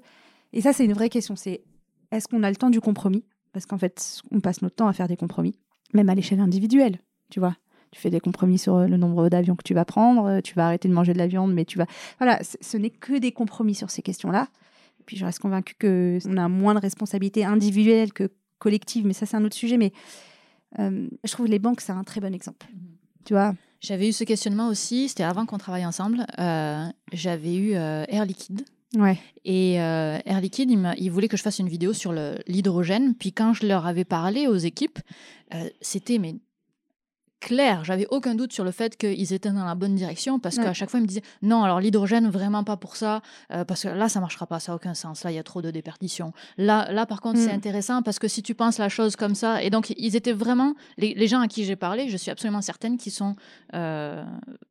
et 0.54 0.62
ça 0.62 0.74
c'est 0.74 0.86
une 0.86 0.94
vraie 0.94 1.10
question, 1.10 1.36
c'est 1.36 1.64
est-ce 2.12 2.28
qu'on 2.28 2.44
a 2.44 2.50
le 2.50 2.56
temps 2.56 2.70
du 2.70 2.82
compromis? 2.82 3.26
Parce 3.54 3.66
qu'en 3.66 3.78
fait, 3.78 4.22
on 4.32 4.40
passe 4.40 4.62
notre 4.62 4.76
temps 4.76 4.88
à 4.88 4.94
faire 4.94 5.08
des 5.08 5.18
compromis, 5.18 5.56
même 5.94 6.10
à 6.10 6.16
l'échelle 6.16 6.40
individuelle, 6.40 7.00
tu 7.32 7.40
vois? 7.40 7.56
Tu 7.92 8.00
fais 8.00 8.10
des 8.10 8.20
compromis 8.20 8.58
sur 8.58 8.76
euh, 8.76 8.88
le 8.88 8.98
nombre 8.98 9.30
d'avions 9.30 9.56
que 9.56 9.64
tu 9.64 9.74
vas 9.74 9.86
prendre, 9.86 10.26
euh, 10.26 10.42
tu 10.42 10.54
vas 10.56 10.68
arrêter 10.68 10.88
de 10.88 10.94
manger 10.94 11.14
de 11.14 11.18
la 11.18 11.28
viande, 11.28 11.54
mais 11.54 11.66
tu 11.66 11.78
vas... 11.78 11.86
Voilà, 12.20 12.40
ce 12.44 12.78
n'est 12.78 12.90
que 12.90 13.18
des 13.18 13.32
compromis 13.32 13.76
sur 13.76 13.90
ces 13.90 14.02
questions-là. 14.02 14.48
Puis 15.06 15.18
je 15.18 15.26
reste 15.26 15.40
convaincue 15.40 15.76
qu'on 15.80 16.38
a 16.38 16.48
moins 16.48 16.76
de 16.76 16.80
responsabilités 16.80 17.44
individuelles 17.44 18.14
que 18.14 18.30
collectives, 18.60 19.08
mais 19.08 19.14
ça 19.14 19.26
c'est 19.26 19.38
un 19.38 19.44
autre 19.44 19.56
sujet. 19.56 19.78
Mais 19.78 19.92
euh, 20.78 21.08
je 21.24 21.32
trouve 21.32 21.48
que 21.48 21.52
les 21.52 21.60
banques, 21.60 21.82
c'est 21.82 21.92
un 21.92 22.04
très 22.04 22.22
bon 22.22 22.34
exemple. 22.34 22.68
Mhm. 22.72 22.80
Tu 23.26 23.34
vois? 23.34 23.54
J'avais 23.82 24.10
eu 24.10 24.12
ce 24.12 24.24
questionnement 24.24 24.68
aussi, 24.68 25.10
c'était 25.10 25.24
avant 25.24 25.46
qu'on 25.46 25.58
travaille 25.58 25.86
ensemble. 25.86 26.26
J'avais 27.14 27.56
eu 27.56 27.72
Air 27.72 28.26
Liquide. 28.26 28.66
Ouais. 28.96 29.18
Et 29.46 29.76
Air 29.76 30.42
Liquide, 30.42 30.70
il, 30.70 30.96
il, 30.98 31.10
voulait 31.10 31.30
que 31.30 31.38
je 31.38 31.44
fasse 31.44 31.60
une 31.60 31.70
vidéo 31.70 31.94
sur 31.94 32.12
l'hydrogène. 32.46 33.16
Puis 33.16 33.32
quand 33.32 33.54
je 33.54 33.66
leur 33.66 33.88
avais 33.88 34.04
parlé 34.04 34.48
aux 34.48 34.58
équipes, 34.58 35.00
c'était 35.80 36.18
mais 36.18 36.36
clair. 37.40 37.84
J'avais 37.84 38.08
aucun 38.10 38.36
doute 38.36 38.54
sur 38.54 38.64
le 38.64 38.72
fait 38.72 38.98
qu'ils 38.98 39.34
étaient 39.34 39.52
dans 39.52 39.66
la 39.66 39.76
bonne 39.76 39.96
direction 39.96 40.40
parce 40.40 40.58
qu'à 40.58 40.74
chaque 40.74 40.90
fois, 40.90 41.00
ils 41.00 41.04
me 41.04 41.08
disaient 41.08 41.24
non, 41.42 41.64
alors 41.64 41.80
l'hydrogène, 41.80 42.30
vraiment 42.30 42.64
pas 42.64 42.78
pour 42.78 42.96
ça, 42.96 43.22
euh, 43.52 43.66
parce 43.66 43.84
que 43.84 43.88
là, 43.88 44.10
ça 44.10 44.20
marchera 44.20 44.46
pas, 44.46 44.60
ça 44.60 44.72
n'a 44.72 44.76
aucun 44.76 44.94
sens. 44.94 45.24
Là, 45.24 45.32
il 45.32 45.36
y 45.36 45.40
a 45.40 45.44
trop 45.44 45.62
de 45.62 45.72
déperdition. 45.72 46.34
Là, 46.58 46.92
là 46.92 47.06
par 47.06 47.22
contre, 47.22 47.40
c'est 47.40 47.52
mm. 47.52 47.56
intéressant 47.56 48.02
parce 48.02 48.20
que 48.20 48.28
si 48.28 48.44
tu 48.44 48.56
penses 48.56 48.78
la 48.78 48.90
chose 48.90 49.16
comme 49.16 49.36
ça, 49.36 49.64
et 49.64 49.70
donc, 49.70 49.94
ils 49.98 50.16
étaient 50.16 50.34
vraiment, 50.34 50.74
les, 50.98 51.28
gens 51.28 51.42
à 51.42 51.48
qui 51.48 51.66
j'ai 51.66 51.76
parlé, 51.76 52.10
je 52.10 52.18
suis 52.18 52.32
absolument 52.32 52.62
certaine 52.62 52.98
qu'ils 52.98 53.12
sont, 53.12 53.36
euh, 53.74 54.24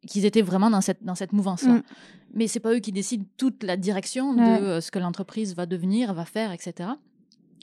qu'ils 0.07 0.25
étaient 0.25 0.43
vraiment 0.43 0.71
dans 0.71 0.81
cette, 0.81 1.05
dans 1.05 1.15
cette 1.15 1.33
mouvance-là. 1.33 1.75
Mm. 1.75 1.83
Mais 2.35 2.47
c'est 2.47 2.61
pas 2.61 2.75
eux 2.75 2.81
qui 2.81 2.93
décident 2.93 3.25
toute 3.39 3.63
la 3.63 3.77
direction 3.77 4.35
de 4.35 4.43
euh, 4.43 4.81
ce 4.81 4.91
que 4.91 4.99
l'entreprise 4.99 5.55
va 5.55 5.67
devenir, 5.67 6.13
va 6.13 6.25
faire, 6.25 6.53
etc. 6.53 6.91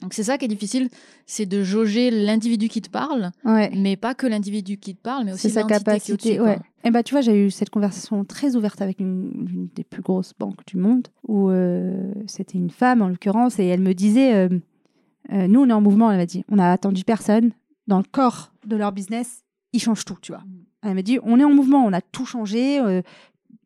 Donc 0.01 0.13
c'est 0.13 0.23
ça 0.23 0.37
qui 0.37 0.45
est 0.45 0.49
difficile, 0.49 0.89
c'est 1.25 1.45
de 1.45 1.63
jauger 1.63 2.11
l'individu 2.11 2.67
qui 2.67 2.81
te 2.81 2.89
parle, 2.89 3.31
mais 3.43 3.95
pas 3.95 4.13
que 4.13 4.27
l'individu 4.27 4.77
qui 4.77 4.95
te 4.95 5.01
parle, 5.01 5.25
mais 5.25 5.33
aussi 5.33 5.49
sa 5.49 5.63
capacité. 5.63 6.39
ouais. 6.39 6.59
Et 6.85 6.91
bah 6.91 7.01
tu 7.01 7.15
vois, 7.15 7.21
j'ai 7.21 7.47
eu 7.47 7.49
cette 7.49 7.71
conversation 7.71 8.23
très 8.25 8.55
ouverte 8.55 8.79
avec 8.79 8.99
une, 8.99 9.69
des 9.73 9.83
plus 9.83 10.03
grosses 10.03 10.33
banques 10.37 10.63
du 10.67 10.77
monde, 10.77 11.07
où 11.27 11.49
euh, 11.49 12.13
c'était 12.27 12.59
une 12.59 12.69
femme 12.69 13.01
en 13.01 13.07
l'occurrence, 13.07 13.57
et 13.57 13.65
elle 13.65 13.81
me 13.81 13.93
disait, 13.93 14.35
euh, 14.35 14.49
euh, 15.33 15.47
nous 15.47 15.61
on 15.61 15.69
est 15.69 15.73
en 15.73 15.81
mouvement, 15.81 16.11
elle 16.11 16.19
m'a 16.19 16.27
dit, 16.27 16.45
on 16.49 16.59
a 16.59 16.71
attendu 16.71 17.03
personne 17.03 17.53
dans 17.87 17.97
le 17.97 18.05
corps 18.09 18.51
de 18.67 18.75
leur 18.75 18.91
business, 18.91 19.43
ils 19.73 19.79
changent 19.79 20.05
tout, 20.05 20.17
tu 20.21 20.31
vois. 20.31 20.43
Elle 20.83 20.93
m'a 20.93 21.01
dit, 21.01 21.17
on 21.23 21.39
est 21.39 21.43
en 21.43 21.49
mouvement, 21.49 21.83
on 21.83 21.91
a 21.91 22.01
tout 22.01 22.27
changé, 22.27 22.79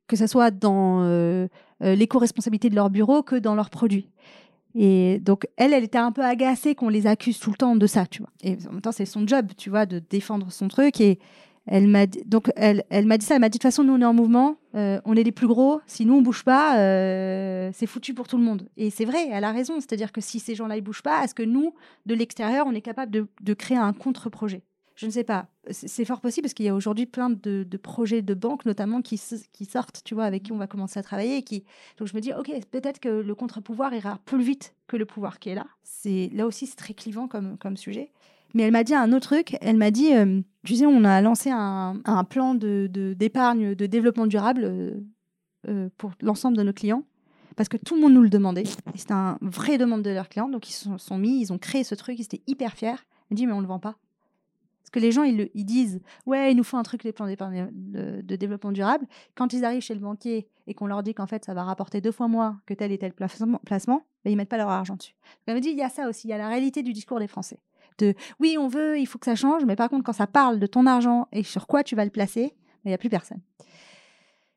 que 0.07 0.15
ce 0.15 0.25
soit 0.25 0.49
dans 0.49 1.03
l'éco-responsabilité 1.81 2.69
de 2.69 2.75
leur 2.75 2.89
bureau 2.89 3.21
que 3.21 3.35
dans 3.35 3.55
leurs 3.55 3.69
produits. 3.69 4.07
Et 4.75 5.19
donc, 5.19 5.47
elle, 5.57 5.73
elle 5.73 5.83
était 5.83 5.97
un 5.97 6.11
peu 6.11 6.23
agacée 6.23 6.75
qu'on 6.75 6.89
les 6.89 7.07
accuse 7.07 7.39
tout 7.39 7.49
le 7.49 7.57
temps 7.57 7.75
de 7.75 7.87
ça, 7.87 8.05
tu 8.05 8.21
vois. 8.21 8.29
Et 8.43 8.57
en 8.67 8.73
même 8.73 8.81
temps, 8.81 8.91
c'est 8.91 9.05
son 9.05 9.25
job, 9.25 9.47
tu 9.57 9.69
vois, 9.69 9.85
de 9.85 9.99
défendre 9.99 10.51
son 10.51 10.67
truc. 10.67 11.01
Et 11.01 11.19
elle 11.65 11.87
m'a 11.87 12.07
donc 12.07 12.51
elle, 12.55 12.83
elle 12.89 13.05
m'a 13.05 13.17
dit 13.17 13.25
ça. 13.25 13.35
Elle 13.35 13.41
m'a 13.41 13.49
dit 13.49 13.57
de 13.57 13.61
toute 13.61 13.69
façon, 13.69 13.83
nous 13.83 13.93
on 13.93 14.01
est 14.01 14.05
en 14.05 14.13
mouvement, 14.13 14.57
euh, 14.75 14.99
on 15.05 15.15
est 15.15 15.23
les 15.23 15.31
plus 15.31 15.47
gros. 15.47 15.81
Si 15.85 16.05
nous 16.05 16.15
on 16.15 16.21
bouge 16.21 16.43
pas, 16.43 16.79
euh, 16.79 17.69
c'est 17.73 17.85
foutu 17.85 18.13
pour 18.13 18.27
tout 18.27 18.37
le 18.37 18.43
monde. 18.43 18.67
Et 18.77 18.89
c'est 18.89 19.05
vrai, 19.05 19.27
elle 19.31 19.43
a 19.43 19.51
raison. 19.51 19.75
C'est-à-dire 19.75 20.11
que 20.11 20.21
si 20.21 20.39
ces 20.39 20.55
gens-là 20.55 20.77
ils 20.77 20.81
bougent 20.81 21.03
pas, 21.03 21.23
est-ce 21.23 21.35
que 21.35 21.43
nous, 21.43 21.73
de 22.05 22.15
l'extérieur, 22.15 22.65
on 22.67 22.73
est 22.73 22.81
capable 22.81 23.11
de, 23.11 23.27
de 23.41 23.53
créer 23.53 23.77
un 23.77 23.93
contre-projet? 23.93 24.63
Je 24.99 25.05
ne 25.05 25.11
sais 25.11 25.23
pas. 25.23 25.47
C'est 25.71 26.03
fort 26.03 26.19
possible 26.19 26.43
parce 26.43 26.53
qu'il 26.53 26.65
y 26.65 26.69
a 26.69 26.75
aujourd'hui 26.75 27.05
plein 27.05 27.29
de, 27.29 27.65
projets 27.81 28.21
de 28.21 28.33
banques, 28.33 28.65
notamment, 28.65 29.01
qui, 29.01 29.17
sortent, 29.17 30.01
tu 30.03 30.13
vois, 30.13 30.25
avec 30.25 30.43
qui 30.43 30.51
on 30.51 30.57
va 30.57 30.67
commencer 30.67 30.99
à 30.99 31.03
travailler. 31.03 31.41
Donc 31.97 32.09
je 32.09 32.13
me 32.13 32.19
dis, 32.19 32.33
OK, 32.33 32.51
peut-être 32.69 32.99
que 32.99 33.07
le 33.07 33.33
contre-pouvoir 33.33 33.93
ira 33.93 34.19
plus 34.25 34.43
vite 34.43 34.75
que 34.87 34.97
le 34.97 35.05
pouvoir 35.05 35.39
qui 35.39 35.51
est 35.51 35.55
là. 35.55 35.65
C'est 35.83 36.29
Là 36.33 36.45
aussi, 36.45 36.67
c'est 36.67 36.75
très 36.75 36.93
clivant 36.93 37.29
comme, 37.29 37.77
sujet. 37.77 38.11
Mais 38.53 38.63
elle 38.63 38.73
m'a 38.73 38.83
dit 38.83 38.93
un 38.93 39.13
autre 39.13 39.27
truc. 39.27 39.55
Elle 39.61 39.77
m'a 39.77 39.89
dit, 39.89 40.13
euh, 40.13 40.41
tu 40.65 40.75
sais, 40.75 40.85
on 40.85 41.05
a 41.05 41.21
lancé 41.21 41.49
un, 41.49 42.01
plan 42.29 42.53
d'épargne, 42.55 43.69
de, 43.69 43.73
de, 43.75 43.85
développement 43.85 44.27
durable 44.27 44.63
euh, 44.65 44.99
euh, 45.69 45.89
pour 45.97 46.11
l'ensemble 46.21 46.57
de 46.57 46.63
nos 46.63 46.73
clients 46.73 47.05
parce 47.55 47.69
que 47.69 47.77
tout 47.77 47.95
le 47.95 48.01
monde 48.01 48.13
nous 48.13 48.21
le 48.21 48.29
demandait. 48.29 48.65
C'était 48.95 49.13
un 49.13 49.37
vrai 49.41 49.77
demande 49.77 50.01
de 50.01 50.09
leurs 50.09 50.27
clients. 50.27 50.49
Donc, 50.49 50.69
ils 50.69 50.73
se 50.73 50.83
sont, 50.83 50.97
sont, 50.97 51.17
mis, 51.17 51.39
ils 51.39 51.53
ont 51.53 51.57
créé 51.57 51.85
ce 51.85 51.95
truc, 51.95 52.19
ils 52.19 52.23
étaient 52.23 52.41
hyper 52.47 52.73
fiers. 52.73 52.95
Elle 53.31 53.37
dit, 53.37 53.47
mais 53.47 53.53
on 53.53 53.57
ne 53.57 53.61
le 53.61 53.67
vend 53.67 53.79
pas. 53.79 53.95
Parce 54.89 55.01
que 55.03 55.05
les 55.05 55.11
gens, 55.11 55.23
ils, 55.23 55.51
ils, 55.53 55.65
disent 55.65 56.01
Ouais, 56.25 56.51
il 56.51 56.55
nous 56.55 56.63
faut 56.63 56.77
un 56.77 56.83
truc, 56.83 57.03
les 57.03 57.13
plans 57.13 57.27
de, 57.27 58.35
développement 58.35 58.71
durable. 58.71 59.05
Quand 59.35 59.53
ils 59.53 59.63
arrivent 59.63 59.83
chez 59.83 59.93
le 59.93 59.99
banquier 59.99 60.47
et 60.65 60.73
qu'on 60.73 60.87
leur 60.87 61.03
dit 61.03 61.13
qu'en 61.13 61.27
fait, 61.27 61.45
ça 61.45 61.53
va 61.53 61.63
rapporter 61.63 62.01
deux 62.01 62.11
fois 62.11 62.27
moins 62.27 62.59
que 62.65 62.73
tel 62.73 62.91
et 62.91 62.97
tel 62.97 63.13
placement, 63.13 63.59
placement 63.65 64.03
ben, 64.25 64.31
ils 64.31 64.35
mettent 64.35 64.49
pas 64.49 64.57
leur 64.57 64.69
argent 64.69 64.95
dessus. 64.95 65.15
Elle 65.45 65.55
me 65.55 65.59
dit 65.59 65.69
Il 65.69 65.77
y 65.77 65.83
a 65.83 65.89
ça 65.89 66.09
aussi, 66.09 66.27
il 66.27 66.31
y 66.31 66.33
a 66.33 66.39
la 66.39 66.47
réalité 66.47 66.81
du 66.81 66.91
discours 66.91 67.19
des 67.19 67.27
Français. 67.27 67.59
De 67.99 68.15
oui, 68.39 68.57
on 68.57 68.67
veut, 68.67 68.97
il 68.97 69.05
faut 69.05 69.19
que 69.19 69.25
ça 69.25 69.35
change, 69.35 69.63
mais 69.65 69.75
par 69.75 69.89
contre, 69.89 70.03
quand 70.03 70.13
ça 70.13 70.27
parle 70.27 70.59
de 70.59 70.65
ton 70.65 70.87
argent 70.87 71.27
et 71.31 71.43
sur 71.43 71.67
quoi 71.67 71.83
tu 71.83 71.95
vas 71.95 72.05
le 72.05 72.11
placer, 72.11 72.55
ben, 72.83 72.85
il 72.85 72.89
n'y 72.89 72.95
a 72.95 72.97
plus 72.97 73.09
personne. 73.09 73.41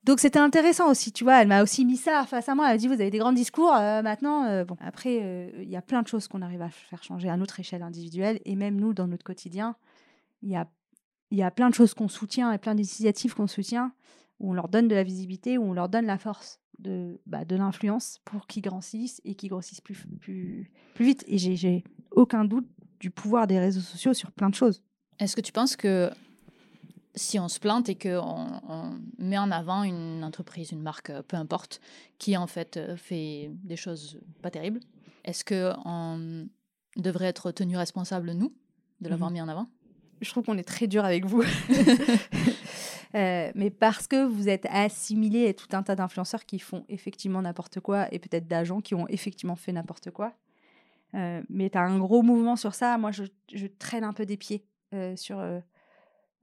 Donc 0.05 0.19
c'était 0.19 0.41
intéressant 0.41 0.91
aussi, 0.91 1.13
tu 1.13 1.23
vois, 1.23 1.41
elle 1.41 1.47
m'a 1.47 1.63
aussi 1.63 1.85
mis 1.85 1.97
ça 1.97 2.25
face 2.27 2.49
à 2.49 2.57
moi, 2.57 2.67
elle 2.69 2.75
a 2.75 2.77
dit 2.77 2.89
vous 2.89 2.95
avez 2.95 3.11
des 3.11 3.19
grands 3.19 3.33
discours, 3.33 3.73
euh, 3.73 4.03
maintenant, 4.03 4.45
euh, 4.47 4.65
bon, 4.65 4.77
après, 4.81 5.21
euh, 5.23 5.51
il 5.63 5.69
y 5.69 5.77
a 5.77 5.83
plein 5.83 6.03
de 6.03 6.09
choses 6.09 6.27
qu'on 6.27 6.43
arrive 6.43 6.61
à 6.61 6.71
faire 6.71 7.05
changer 7.05 7.29
à 7.29 7.37
notre 7.37 7.61
échelle 7.61 7.83
individuelle, 7.83 8.41
et 8.45 8.57
même 8.57 8.81
nous, 8.81 8.95
dans 8.95 9.07
notre 9.07 9.23
quotidien, 9.23 9.77
il 10.43 10.51
y 10.51 10.57
a, 10.57 10.69
y 11.31 11.43
a 11.43 11.51
plein 11.51 11.71
de 11.71 11.75
choses 11.75 11.95
qu'on 11.95 12.09
soutient 12.09 12.53
et 12.53 12.59
plein 12.59 12.75
d'initiatives 12.75 13.35
qu'on 13.35 13.47
soutient, 13.47 13.93
où 14.41 14.51
on 14.51 14.55
leur 14.55 14.69
donne 14.69 14.89
de 14.89 14.95
la 14.95 15.03
visibilité, 15.05 15.59
où 15.59 15.65
on 15.65 15.73
leur 15.73 15.89
donne 15.89 16.07
la 16.07 16.19
force 16.19 16.61
de, 16.79 17.21
bah, 17.27 17.45
de 17.45 17.55
l'influence 17.57 18.19
pour 18.25 18.47
qu'ils 18.47 18.63
grossissent 18.63 19.21
et 19.25 19.35
qu'ils 19.35 19.51
grossissent 19.51 19.81
plus, 19.81 20.05
plus, 20.21 20.71
plus 20.95 21.05
vite. 21.05 21.25
Et 21.29 21.39
j'ai 21.39 21.85
aucun 22.11 22.45
doute 22.45 22.67
du 22.99 23.11
pouvoir 23.11 23.47
des 23.47 23.59
réseaux 23.59 23.81
sociaux 23.81 24.15
sur 24.15 24.33
plein 24.33 24.51
de 24.51 24.55
choses. 24.55 24.83
Est-ce 25.19 25.37
que 25.37 25.41
tu 25.41 25.53
penses 25.53 25.77
que 25.77 26.11
si 27.15 27.39
on 27.39 27.49
se 27.49 27.61
plante 27.61 27.89
et 27.89 27.95
qu'on 27.95 28.47
on 28.69 28.99
met 29.19 29.39
en 29.39 29.51
avant 29.51 29.83
une 29.85 30.25
entreprise, 30.25 30.73
une 30.73 30.81
marque, 30.83 31.13
peu 31.29 31.37
importe, 31.37 31.81
qui 32.19 32.37
en 32.37 32.47
fait 32.47 32.81
fait 32.97 33.51
des 33.63 33.77
choses 33.77 34.19
pas 34.41 34.51
terribles, 34.51 34.81
est-ce 35.25 35.45
qu'on 35.45 36.49
devrait 36.97 37.27
être 37.27 37.53
tenu 37.53 37.77
responsable, 37.77 38.33
nous, 38.33 38.53
de 39.01 39.09
l'avoir 39.09 39.31
Mhm. 39.31 39.35
mis 39.35 39.41
en 39.43 39.49
avant? 39.49 39.67
Je 40.23 40.31
trouve 40.31 40.45
qu'on 40.45 40.57
est 40.57 40.63
très 40.65 40.87
dur 40.87 41.05
avec 41.05 41.27
vous. 41.27 41.43
Euh, 43.15 43.53
mais 43.55 43.69
parce 43.69 44.07
que 44.07 44.25
vous 44.25 44.49
êtes 44.49 44.65
assimilé 44.71 45.47
à 45.49 45.53
tout 45.53 45.67
un 45.73 45.83
tas 45.83 45.95
d'influenceurs 45.95 46.47
qui 46.47 46.59
font 46.59 46.87
effectivement 46.89 47.43
n'importe 47.43 47.79
quoi 47.79 48.07
et 48.11 48.19
peut-être 48.19 48.49
d'agents 48.49 48.81
qui 48.81 48.95
ont 48.95 49.07
effectivement 49.09 49.55
fait 49.55 49.71
n'importe 49.71 50.11
quoi. 50.11 50.33
Euh, 51.15 51.43
mais 51.51 51.69
tu 51.69 51.77
as 51.77 51.83
un 51.83 51.99
gros 51.99 52.23
mouvement 52.23 52.57
sur 52.57 52.75
ça. 52.75 52.97
Moi, 52.97 53.11
je, 53.11 53.25
je 53.53 53.67
traîne 53.67 54.03
un 54.05 54.15
peu 54.15 54.25
des 54.25 54.39
pieds 54.39 54.65
euh, 54.95 55.15
sur 55.15 55.43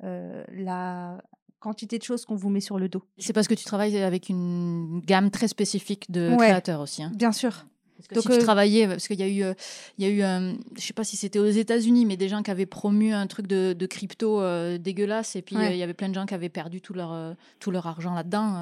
la 0.04 1.18
quantité 1.60 1.98
de 1.98 2.04
choses 2.04 2.24
qu'on 2.26 2.36
vous 2.36 2.50
met 2.50 2.62
sur 2.62 2.78
le 2.78 2.88
dos. 2.88 3.04
C'est 3.18 3.34
parce 3.34 3.48
que 3.48 3.56
tu 3.56 3.66
travailles 3.66 3.98
avec 4.04 4.30
une 4.30 5.02
gamme 5.06 5.32
très 5.32 5.48
spécifique 5.48 6.12
de 6.12 6.30
Ouais. 6.30 6.38
créateurs 6.50 6.82
aussi. 6.82 7.02
hein. 7.02 7.12
Bien 7.16 7.32
sûr. 7.32 7.66
Parce 8.00 8.08
que 8.08 8.16
Donc, 8.16 8.24
si 8.24 8.30
tu 8.30 8.36
euh, 8.36 8.42
travaillais, 8.42 8.88
parce 8.88 9.08
qu'il 9.08 9.20
y 9.20 9.24
a 9.24 9.28
eu, 9.28 9.44
euh, 9.44 9.54
il 9.98 10.06
y 10.06 10.08
a 10.08 10.12
eu, 10.12 10.22
euh, 10.24 10.54
je 10.78 10.82
sais 10.82 10.94
pas 10.94 11.04
si 11.04 11.18
c'était 11.18 11.38
aux 11.40 11.46
États-Unis, 11.50 12.06
mais 12.06 12.16
des 12.16 12.30
gens 12.30 12.42
qui 12.44 12.50
avaient 12.50 12.66
promu 12.66 13.14
un 13.14 13.28
truc 13.28 13.46
de, 13.46 13.74
de 13.74 13.86
crypto 13.86 14.40
euh, 14.42 14.78
dégueulasse, 14.78 15.36
et 15.36 15.42
puis 15.42 15.58
Ouais. 15.58 15.76
il 15.76 15.78
y 15.78 15.84
avait 15.84 15.94
plein 15.94 16.08
de 16.08 16.14
gens 16.16 16.26
qui 16.26 16.34
avaient 16.34 16.48
perdu 16.50 16.80
tout 16.82 16.94
leur, 16.94 17.12
euh, 17.12 17.34
tout 17.60 17.72
leur 17.72 17.86
argent 17.88 18.14
là-dedans. 18.16 18.54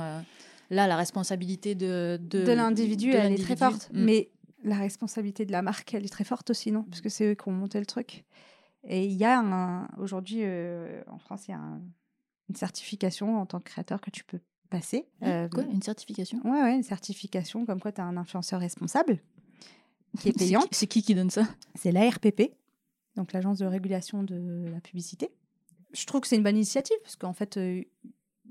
là, 0.71 0.87
la 0.87 0.95
responsabilité 0.97 1.75
de 1.75 2.19
de, 2.19 2.43
de 2.43 2.51
l'individu, 2.51 3.11
elle 3.13 3.33
est 3.33 3.37
très 3.43 3.55
forte. 3.55 3.89
mm. 3.93 4.03
Mais 4.03 4.29
la 4.63 4.77
responsabilité 4.77 5.45
de 5.45 5.51
la 5.51 5.61
marque, 5.61 5.93
elle 5.93 6.03
est 6.03 6.09
très 6.09 6.23
forte 6.25 6.49
aussi, 6.49 6.71
non? 6.71 6.83
Parce 6.83 7.01
que 7.01 7.09
c'est 7.09 7.25
eux 7.31 7.35
qui 7.35 7.47
ont 7.47 7.51
monté 7.53 7.79
le 7.79 7.85
truc. 7.85 8.25
Et 8.89 9.05
il 9.05 9.13
y 9.13 9.23
a 9.23 9.39
un- 9.39 9.87
aujourd'hui 9.97 10.41
en 11.07 11.19
France, 11.19 11.47
il 11.47 11.51
y 11.51 11.53
a 11.53 11.57
un- 11.59 11.81
une 12.49 12.55
certification 12.55 13.39
en 13.39 13.45
tant 13.45 13.59
que 13.59 13.65
créateur 13.69 14.01
que 14.01 14.09
tu 14.09 14.23
peux 14.23 14.39
passer. 14.67 15.07
Euh, 15.23 15.47
Quoi, 15.49 15.63
une 15.63 15.81
certification? 15.81 16.39
Ouais, 16.43 16.61
ouais, 16.61 16.75
une 16.75 16.83
certification 16.83 17.65
comme 17.65 17.79
quoi 17.79 17.91
tu 17.91 18.01
es 18.01 18.03
un 18.03 18.17
influenceur 18.17 18.59
responsable 18.59 19.19
qui 20.19 20.29
est 20.29 20.33
payante. 20.37 20.69
qui- 20.69 20.75
C'est 20.75 20.87
qui 20.87 21.01
qui 21.03 21.15
donne 21.15 21.29
ça? 21.29 21.43
C'est 21.75 21.91
l'ARPP, 21.91 22.51
donc 23.15 23.33
l'Agence 23.33 23.57
de 23.59 23.65
régulation 23.65 24.23
de 24.23 24.65
la 24.71 24.79
publicité. 24.81 25.29
Je 25.93 26.05
trouve 26.05 26.21
que 26.21 26.27
c'est 26.27 26.35
une 26.35 26.43
bonne 26.43 26.55
initiative, 26.57 26.97
parce 27.01 27.15
qu'en 27.15 27.33
fait, 27.33 27.57
euh, 27.57 27.81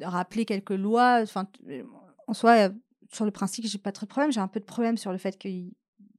rappeler 0.00 0.44
quelques 0.44 0.70
lois, 0.70 1.20
enfin, 1.22 1.48
euh, 1.68 1.82
en 2.26 2.34
soi, 2.34 2.68
euh, 2.68 2.70
sur 3.12 3.24
le 3.24 3.30
principe, 3.30 3.66
j'ai 3.66 3.78
pas 3.78 3.92
trop 3.92 4.04
de 4.06 4.10
problème. 4.10 4.32
J'ai 4.32 4.40
un 4.40 4.48
peu 4.48 4.58
de 4.60 4.64
problème 4.64 4.96
sur 4.96 5.12
le 5.12 5.18
fait 5.18 5.38
que 5.38 5.48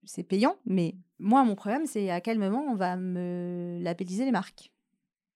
c'est 0.05 0.23
payant, 0.23 0.55
mais 0.65 0.95
moi, 1.19 1.43
mon 1.43 1.55
problème, 1.55 1.85
c'est 1.85 2.09
à 2.11 2.21
quel 2.21 2.39
moment 2.39 2.61
on 2.69 2.75
va 2.75 2.95
me 2.95 3.79
labelliser 3.81 4.23
les 4.25 4.31
marques? 4.31 4.71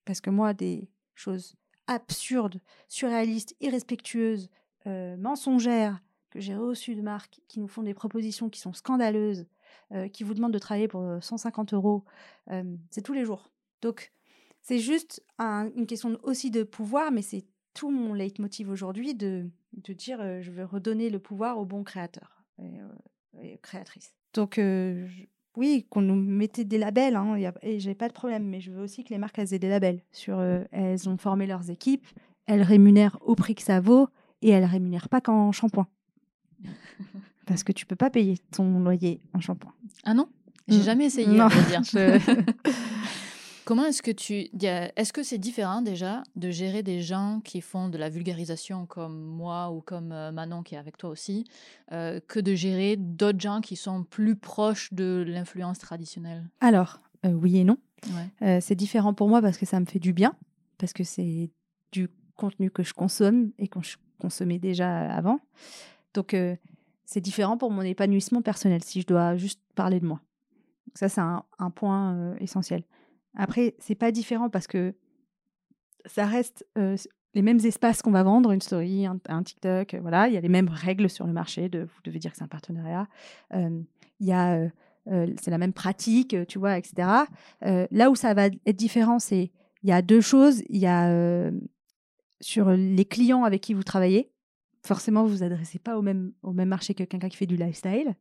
Parce 0.04 0.20
que 0.20 0.30
moi, 0.30 0.54
des 0.54 0.88
choses 1.14 1.54
absurdes, 1.94 2.60
surréalistes, 2.88 3.54
irrespectueuses, 3.60 4.48
euh, 4.86 5.16
mensongères 5.16 6.00
que 6.30 6.40
j'ai 6.40 6.56
reçues 6.56 6.94
de 6.96 7.02
marques 7.02 7.40
qui 7.48 7.60
nous 7.60 7.68
font 7.68 7.82
des 7.82 7.94
propositions 7.94 8.48
qui 8.48 8.60
sont 8.60 8.72
scandaleuses, 8.72 9.46
euh, 9.92 10.08
qui 10.08 10.24
vous 10.24 10.34
demandent 10.34 10.52
de 10.52 10.58
travailler 10.58 10.88
pour 10.88 11.02
euh, 11.02 11.20
150 11.20 11.74
euros, 11.74 12.04
euh, 12.50 12.62
c'est 12.90 13.02
tous 13.02 13.12
les 13.12 13.24
jours. 13.24 13.50
Donc, 13.82 14.12
c'est 14.62 14.78
juste 14.78 15.22
un- 15.38 15.70
une 15.76 15.86
question 15.86 16.18
aussi 16.22 16.50
de 16.50 16.62
pouvoir, 16.62 17.10
mais 17.12 17.22
c'est 17.22 17.44
tout 17.74 17.90
mon 17.90 18.14
leitmotiv 18.14 18.70
aujourd'hui 18.70 19.14
de, 19.14 19.48
de 19.72 19.92
dire 19.92 20.40
je 20.42 20.50
veux 20.50 20.64
redonner 20.64 21.10
le 21.10 21.18
pouvoir 21.18 21.58
aux 21.58 21.64
bons 21.64 21.84
créateurs 21.84 22.44
et, 22.58 22.78
et 23.40 23.58
créatrices. 23.58 24.14
Donc, 24.34 24.54
je- 24.56 25.24
oui, 25.56 25.86
qu'on 25.90 26.00
nous 26.02 26.14
mettait 26.14 26.64
des 26.64 26.78
labels, 26.78 27.16
hein, 27.16 27.36
y 27.38 27.46
a- 27.46 27.54
et 27.62 27.78
j'ai 27.80 27.94
pas 27.94 28.08
de 28.08 28.12
problème, 28.12 28.44
mais 28.44 28.60
je 28.60 28.70
veux 28.70 28.82
aussi 28.82 29.04
que 29.04 29.10
les 29.10 29.18
marques 29.18 29.38
elles 29.38 29.52
aient 29.54 29.58
des 29.58 29.68
labels. 29.68 30.00
Sur, 30.12 30.38
euh, 30.38 30.64
elles 30.72 31.08
ont 31.08 31.16
formé 31.16 31.46
leurs 31.46 31.68
équipes, 31.70 32.06
elles 32.46 32.62
rémunèrent 32.62 33.18
au 33.22 33.34
prix 33.34 33.54
que 33.54 33.62
ça 33.62 33.80
vaut, 33.80 34.08
et 34.40 34.48
elles 34.50 34.64
rémunèrent 34.64 35.08
pas 35.08 35.20
qu'en 35.20 35.52
shampoing. 35.52 35.86
Parce 37.46 37.64
que 37.64 37.72
tu 37.72 37.86
peux 37.86 37.96
pas 37.96 38.10
payer 38.10 38.38
ton 38.50 38.80
loyer 38.80 39.20
en 39.34 39.40
shampoing. 39.40 39.72
Ah 40.04 40.14
non? 40.14 40.28
J'ai 40.68 40.78
Mm. 40.78 40.82
jamais 40.82 41.04
essayé, 41.06 41.26
Non, 41.38 41.46
à 41.46 41.62
dire. 41.62 41.82
je- 41.82 42.18
Comment 43.64 43.84
est-ce 43.84 44.02
que 44.02 44.10
tu. 44.10 44.48
Est-ce 44.60 45.12
que 45.12 45.22
c'est 45.22 45.38
différent 45.38 45.82
déjà 45.82 46.24
de 46.34 46.50
gérer 46.50 46.82
des 46.82 47.00
gens 47.00 47.40
qui 47.44 47.60
font 47.60 47.88
de 47.88 47.96
la 47.96 48.08
vulgarisation 48.08 48.86
comme 48.86 49.20
moi 49.22 49.70
ou 49.70 49.80
comme 49.80 50.10
euh, 50.10 50.32
Manon 50.32 50.62
qui 50.62 50.74
est 50.74 50.78
avec 50.78 50.96
toi 50.96 51.10
aussi, 51.10 51.44
euh, 51.92 52.18
que 52.26 52.40
de 52.40 52.54
gérer 52.54 52.96
d'autres 52.96 53.40
gens 53.40 53.60
qui 53.60 53.76
sont 53.76 54.02
plus 54.02 54.34
proches 54.34 54.92
de 54.92 55.24
l'influence 55.26 55.78
traditionnelle? 55.78 56.48
Alors, 56.60 57.00
euh, 57.24 57.32
oui 57.32 57.58
et 57.58 57.64
non. 57.64 57.78
Ouais. 58.08 58.48
Euh, 58.48 58.58
c'est 58.60 58.74
différent 58.74 59.14
pour 59.14 59.28
moi 59.28 59.40
parce 59.40 59.58
que 59.58 59.66
ça 59.66 59.78
me 59.78 59.86
fait 59.86 60.00
du 60.00 60.12
bien, 60.12 60.34
parce 60.78 60.92
que 60.92 61.04
c'est 61.04 61.50
du 61.92 62.08
contenu 62.36 62.70
que 62.70 62.82
je 62.82 62.94
consomme 62.94 63.52
et 63.58 63.68
que 63.68 63.80
je 63.80 63.96
consommais 64.18 64.58
déjà 64.58 65.08
avant. 65.12 65.38
Donc, 66.14 66.36
c'est 67.04 67.20
différent 67.20 67.56
pour 67.56 67.70
mon 67.70 67.82
épanouissement 67.82 68.42
personnel, 68.42 68.82
si 68.82 69.00
je 69.00 69.06
dois 69.06 69.36
juste 69.36 69.60
parler 69.74 70.00
de 70.00 70.06
moi. 70.06 70.20
Donc 70.86 70.98
ça, 70.98 71.08
c'est 71.08 71.20
un, 71.20 71.44
un 71.58 71.70
point 71.70 72.34
essentiel. 72.38 72.82
Après, 73.34 73.74
c'est 73.78 73.94
pas 73.94 74.10
différent 74.10 74.50
parce 74.50 74.66
que 74.66 74.94
ça 76.06 76.26
reste 76.26 76.66
les 77.34 77.42
mêmes 77.42 77.60
espaces 77.64 78.02
qu'on 78.02 78.10
va 78.10 78.22
vendre, 78.22 78.52
une 78.52 78.60
story, 78.60 79.06
un, 79.06 79.42
TikTok, 79.42 79.96
voilà. 80.02 80.28
Il 80.28 80.34
y 80.34 80.36
a 80.36 80.40
les 80.40 80.48
mêmes 80.48 80.68
règles 80.68 81.08
sur 81.08 81.26
le 81.26 81.32
marché, 81.32 81.70
vous 81.72 82.02
devez 82.04 82.18
dire 82.18 82.32
que 82.32 82.36
c'est 82.36 82.44
un 82.44 82.48
partenariat. 82.48 83.08
Il 83.52 83.86
y 84.20 84.32
a... 84.32 84.68
c'est 85.06 85.50
la 85.50 85.58
même 85.58 85.72
pratique, 85.72 86.36
tu 86.46 86.58
vois, 86.58 86.76
etc. 86.76 87.08
Là 87.62 88.10
où 88.10 88.14
ça 88.14 88.34
va 88.34 88.46
être 88.46 88.76
différent, 88.76 89.18
c'est 89.18 89.50
il 89.82 89.88
y 89.88 89.92
a 89.92 90.02
deux 90.02 90.20
choses. 90.20 90.62
Il 90.68 90.78
y 90.78 90.86
a 90.86 91.50
sur 92.40 92.70
les 92.70 93.04
clients 93.04 93.44
avec 93.44 93.62
qui 93.62 93.74
vous 93.74 93.84
travaillez. 93.84 94.30
Forcément, 94.84 95.22
vous 95.22 95.36
vous 95.36 95.42
adressez 95.44 95.78
pas 95.78 95.96
au 95.96 96.02
même, 96.02 96.32
au 96.42 96.52
même 96.52 96.68
marché 96.68 96.92
que 96.92 97.04
quelqu'un 97.04 97.28
qui 97.28 97.36
fait 97.36 97.46
du 97.46 97.56
lifestyle. 97.56 98.14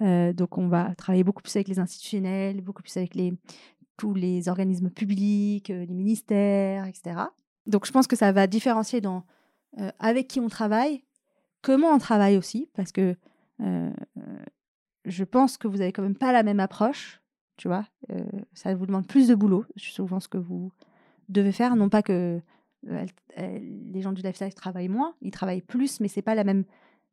Donc, 0.00 0.58
on 0.58 0.68
va 0.68 0.94
travailler 0.96 1.24
beaucoup 1.24 1.42
plus 1.42 1.54
avec 1.56 1.68
les 1.68 1.78
institutionnels, 1.78 2.60
beaucoup 2.60 2.82
plus 2.82 2.96
avec 2.96 3.14
les, 3.14 3.32
tous 3.96 4.14
les 4.14 4.48
organismes 4.48 4.90
publics, 4.90 5.70
euh, 5.70 5.84
les 5.84 5.94
ministères, 5.94 6.86
etc. 6.86 7.20
Donc, 7.66 7.86
je 7.86 7.92
pense 7.92 8.06
que 8.06 8.16
ça 8.16 8.32
va 8.32 8.46
différencier 8.46 9.00
dans 9.00 9.24
euh, 9.78 9.90
avec 9.98 10.28
qui 10.28 10.40
on 10.40 10.48
travaille, 10.48 11.04
comment 11.62 11.88
on 11.88 11.98
travaille 11.98 12.36
aussi, 12.36 12.68
parce 12.74 12.92
que 12.92 13.16
euh, 13.60 13.92
je 15.04 15.24
pense 15.24 15.56
que 15.56 15.68
vous 15.68 15.80
avez 15.80 15.92
quand 15.92 16.02
même 16.02 16.16
pas 16.16 16.32
la 16.32 16.42
même 16.42 16.60
approche, 16.60 17.20
tu 17.56 17.68
vois. 17.68 17.86
Ça 18.54 18.74
vous 18.74 18.86
demande 18.86 19.06
plus 19.06 19.28
de 19.28 19.34
boulot, 19.34 19.64
souvent 19.76 20.20
ce 20.20 20.28
que 20.28 20.38
vous 20.38 20.72
devez 21.28 21.52
faire. 21.52 21.76
Non 21.76 21.88
pas 21.88 22.02
que 22.02 22.40
les 22.84 24.00
gens 24.00 24.12
du 24.12 24.22
lifestyle 24.22 24.54
travaillent 24.54 24.88
moins, 24.88 25.14
ils 25.20 25.30
travaillent 25.30 25.62
plus, 25.62 26.00
mais 26.00 26.08
c'est 26.08 26.22
pas 26.22 26.34
la 26.34 26.44
même 26.44 26.64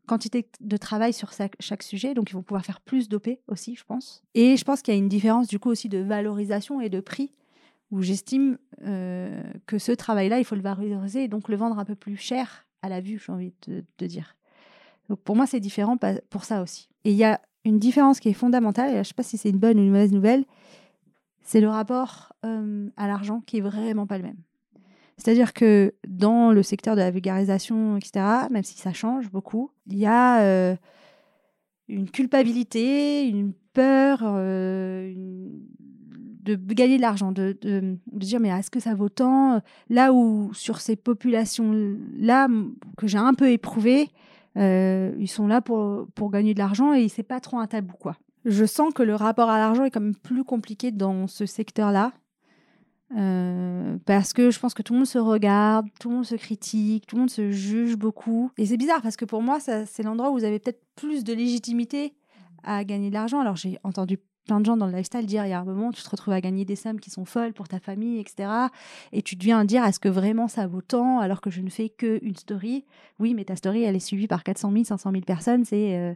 quantité 0.09 0.49
de 0.59 0.77
travail 0.77 1.13
sur 1.13 1.31
chaque, 1.31 1.83
sujet, 1.83 2.13
donc 2.13 2.31
ils 2.31 2.33
vont 2.33 2.41
pouvoir 2.41 2.65
faire 2.65 2.81
plus 2.81 3.07
d'OP 3.07 3.29
aussi, 3.47 3.75
je 3.75 3.83
pense. 3.83 4.23
Et 4.33 4.57
je 4.57 4.63
pense 4.65 4.81
qu'il 4.81 4.93
y 4.93 4.97
a 4.97 4.99
une 4.99 5.07
différence 5.07 5.47
du 5.47 5.59
coup 5.59 5.69
aussi 5.69 5.87
de 5.87 5.99
valorisation 5.99 6.81
et 6.81 6.89
de 6.89 6.99
prix, 6.99 7.31
où 7.91 8.01
j'estime 8.01 8.57
euh, 8.83 9.41
que 9.67 9.77
ce 9.77 9.91
travail-là, 9.91 10.39
il 10.39 10.45
faut 10.45 10.55
le 10.55 10.61
valoriser 10.61 11.23
et 11.23 11.27
donc 11.27 11.47
le 11.47 11.55
vendre 11.55 11.77
un 11.79 11.85
peu 11.85 11.95
plus 11.95 12.17
cher 12.17 12.65
à 12.81 12.89
la 12.89 13.01
vue, 13.01 13.21
j'ai 13.23 13.31
envie 13.31 13.53
de, 13.67 13.85
de 13.97 14.07
dire. 14.07 14.35
Donc 15.09 15.19
pour 15.21 15.35
moi, 15.35 15.45
c'est 15.45 15.59
différent 15.59 15.97
pour 16.29 16.43
ça 16.43 16.61
aussi. 16.61 16.89
Et 17.05 17.11
il 17.11 17.17
y 17.17 17.23
a 17.23 17.39
une 17.63 17.77
différence 17.79 18.19
qui 18.19 18.29
est 18.29 18.33
fondamentale, 18.33 18.89
et 18.89 18.93
je 18.93 18.99
ne 18.99 19.03
sais 19.03 19.13
pas 19.13 19.23
si 19.23 19.37
c'est 19.37 19.49
une 19.49 19.59
bonne 19.59 19.79
ou 19.79 19.83
une 19.83 19.91
mauvaise 19.91 20.11
nouvelle, 20.11 20.45
c'est 21.41 21.61
le 21.61 21.69
rapport 21.69 22.33
euh, 22.45 22.89
à 22.97 23.07
l'argent 23.07 23.41
qui 23.41 23.57
est 23.57 23.61
vraiment 23.61 24.07
pas 24.07 24.17
le 24.17 24.23
même. 24.23 24.37
C'est-à-dire 25.19 25.53
que 25.53 25.93
dans 26.07 26.51
le 26.51 26.63
secteur 26.63 26.95
de 26.95 27.01
la 27.01 27.11
vulgarisation, 27.11 27.97
etc., 27.97 28.25
même 28.49 28.63
si 28.63 28.77
ça 28.77 28.93
change 28.93 29.29
beaucoup, 29.29 29.69
il 29.85 29.97
y 29.97 30.05
a 30.05 30.41
euh, 30.41 30.75
une 31.89 32.09
culpabilité, 32.09 33.27
une 33.27 33.51
peur 33.73 34.21
euh, 34.23 35.13
de 36.43 36.55
gagner 36.73 36.95
de 36.95 37.01
l'argent, 37.01 37.33
de, 37.33 37.57
dire 38.13 38.39
mais 38.39 38.47
est-ce 38.47 38.71
que 38.71 38.79
ça 38.79 38.95
vaut 38.95 39.09
tant? 39.09 39.61
Là 39.89 40.13
où 40.13 40.53
sur 40.53 40.79
ces 40.79 40.95
populations-là 40.95 42.47
que 42.97 43.07
j'ai 43.07 43.17
un 43.17 43.33
peu 43.33 43.51
éprouvées, 43.51 44.07
euh, 44.55 45.13
ils 45.19 45.27
sont 45.27 45.47
là 45.47 45.59
pour, 45.59 46.07
pour 46.15 46.31
gagner 46.31 46.53
de 46.53 46.59
l'argent 46.59 46.93
et 46.93 47.09
c'est 47.09 47.23
pas 47.23 47.41
trop 47.41 47.59
un 47.59 47.67
tabou 47.67 47.93
quoi. 47.99 48.15
Je 48.45 48.63
sens 48.63 48.93
que 48.93 49.03
le 49.03 49.15
rapport 49.15 49.49
à 49.49 49.59
l'argent 49.59 49.83
est 49.83 49.91
quand 49.91 49.99
même 49.99 50.15
plus 50.15 50.45
compliqué 50.45 50.91
dans 50.91 51.27
ce 51.27 51.45
secteur-là. 51.45 52.13
Euh, 53.17 53.97
parce 54.05 54.33
que 54.33 54.51
je 54.51 54.59
pense 54.59 54.73
que 54.73 54.83
tout 54.83 54.93
le 54.93 54.99
monde 54.99 55.07
se 55.07 55.17
regarde, 55.17 55.87
tout 55.99 56.09
le 56.09 56.15
monde 56.15 56.25
se 56.25 56.35
critique, 56.35 57.07
tout 57.07 57.15
le 57.15 57.21
monde 57.21 57.29
se 57.29 57.51
juge 57.51 57.95
beaucoup. 57.95 58.51
Et 58.57 58.65
c'est 58.67 58.77
bizarre 58.77 59.01
parce 59.01 59.17
que 59.17 59.25
pour 59.25 59.41
moi, 59.41 59.59
c'est 59.59 60.03
l'endroit 60.03 60.29
où 60.31 60.33
vous 60.33 60.43
avez 60.43 60.59
peut-être 60.59 60.81
plus 60.95 61.23
de 61.23 61.33
légitimité 61.33 62.13
à 62.63 62.83
gagner 62.83 63.09
de 63.09 63.15
l'argent. 63.15 63.39
Alors 63.39 63.55
j'ai 63.55 63.79
entendu 63.83 64.19
plein 64.45 64.59
de 64.59 64.65
gens 64.65 64.77
dans 64.77 64.87
le 64.87 64.91
lifestyle 64.91 65.25
dire 65.25 65.45
il 65.45 65.49
y 65.49 65.53
a 65.53 65.59
un 65.59 65.63
moment, 65.65 65.91
tu 65.91 66.01
te 66.01 66.09
retrouves 66.09 66.33
à 66.33 66.41
gagner 66.41 66.65
des 66.65 66.75
sommes 66.75 66.99
qui 66.99 67.09
sont 67.09 67.25
folles 67.25 67.53
pour 67.53 67.67
ta 67.67 67.79
famille, 67.79 68.19
etc. 68.19 68.49
Et 69.11 69.21
tu 69.21 69.35
deviens 69.35 69.63
dire 69.65 69.85
est-ce 69.85 69.99
que 69.99 70.09
vraiment 70.09 70.47
ça 70.47 70.67
vaut 70.67 70.81
tant 70.81 71.19
alors 71.19 71.41
que 71.41 71.49
je 71.49 71.61
ne 71.61 71.69
fais 71.69 71.89
qu'une 71.89 72.35
story? 72.35 72.85
Oui, 73.19 73.33
mais 73.33 73.45
ta 73.45 73.55
story, 73.55 73.83
elle 73.83 73.95
est 73.95 73.99
suivie 73.99 74.27
par 74.27 74.43
400 74.43 74.71
000, 74.71 74.83
500 74.85 75.11
000 75.11 75.23
personnes. 75.23 75.65
C'est 75.65 75.95
euh, 75.97 76.13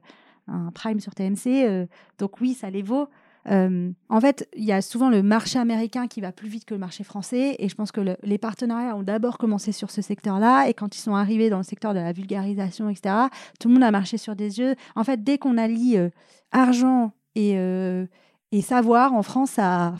un 0.47 0.71
prime 0.71 0.99
sur 0.99 1.13
TMC. 1.13 1.65
euh, 1.65 1.85
donc 2.17 2.41
oui, 2.41 2.53
ça 2.53 2.69
les 2.69 2.81
vaut. 2.81 3.07
Euh, 3.49 3.91
en 4.09 4.21
fait, 4.21 4.47
il 4.55 4.63
y 4.63 4.71
a 4.71 4.81
souvent 4.81 5.09
le 5.09 5.21
marché 5.21 5.59
américain 5.59 6.07
qui 6.07 6.21
va 6.21 6.31
plus 6.31 6.47
vite 6.47 6.65
que 6.65 6.73
le 6.73 6.79
marché 6.79 7.03
français, 7.03 7.55
et 7.59 7.67
je 7.67 7.75
pense 7.75 7.91
que 7.91 7.99
le- 8.01 8.17
les 8.23 8.37
partenariats 8.37 8.95
ont 8.95 9.03
d'abord 9.03 9.37
commencé 9.37 9.71
sur 9.71 9.91
ce 9.91 10.01
secteur-là, 10.01 10.67
et 10.69 10.73
quand 10.73 10.95
ils 10.95 11.01
sont 11.01 11.15
arrivés 11.15 11.49
dans 11.49 11.57
le 11.57 11.63
secteur 11.63 11.93
de 11.93 11.99
la 11.99 12.13
vulgarisation, 12.13 12.89
etc., 12.89 13.15
tout 13.59 13.67
le 13.67 13.73
monde 13.73 13.83
a 13.83 13.91
marché 13.91 14.17
sur 14.17 14.35
des 14.35 14.59
yeux. 14.59 14.75
En 14.95 15.03
fait, 15.03 15.23
dès 15.23 15.37
qu'on 15.37 15.57
allie 15.57 15.97
euh, 15.97 16.09
argent 16.51 17.11
et, 17.35 17.57
euh, 17.57 18.05
savoir, 18.61 19.13
en 19.13 19.23
France, 19.23 19.51
ça, 19.51 19.95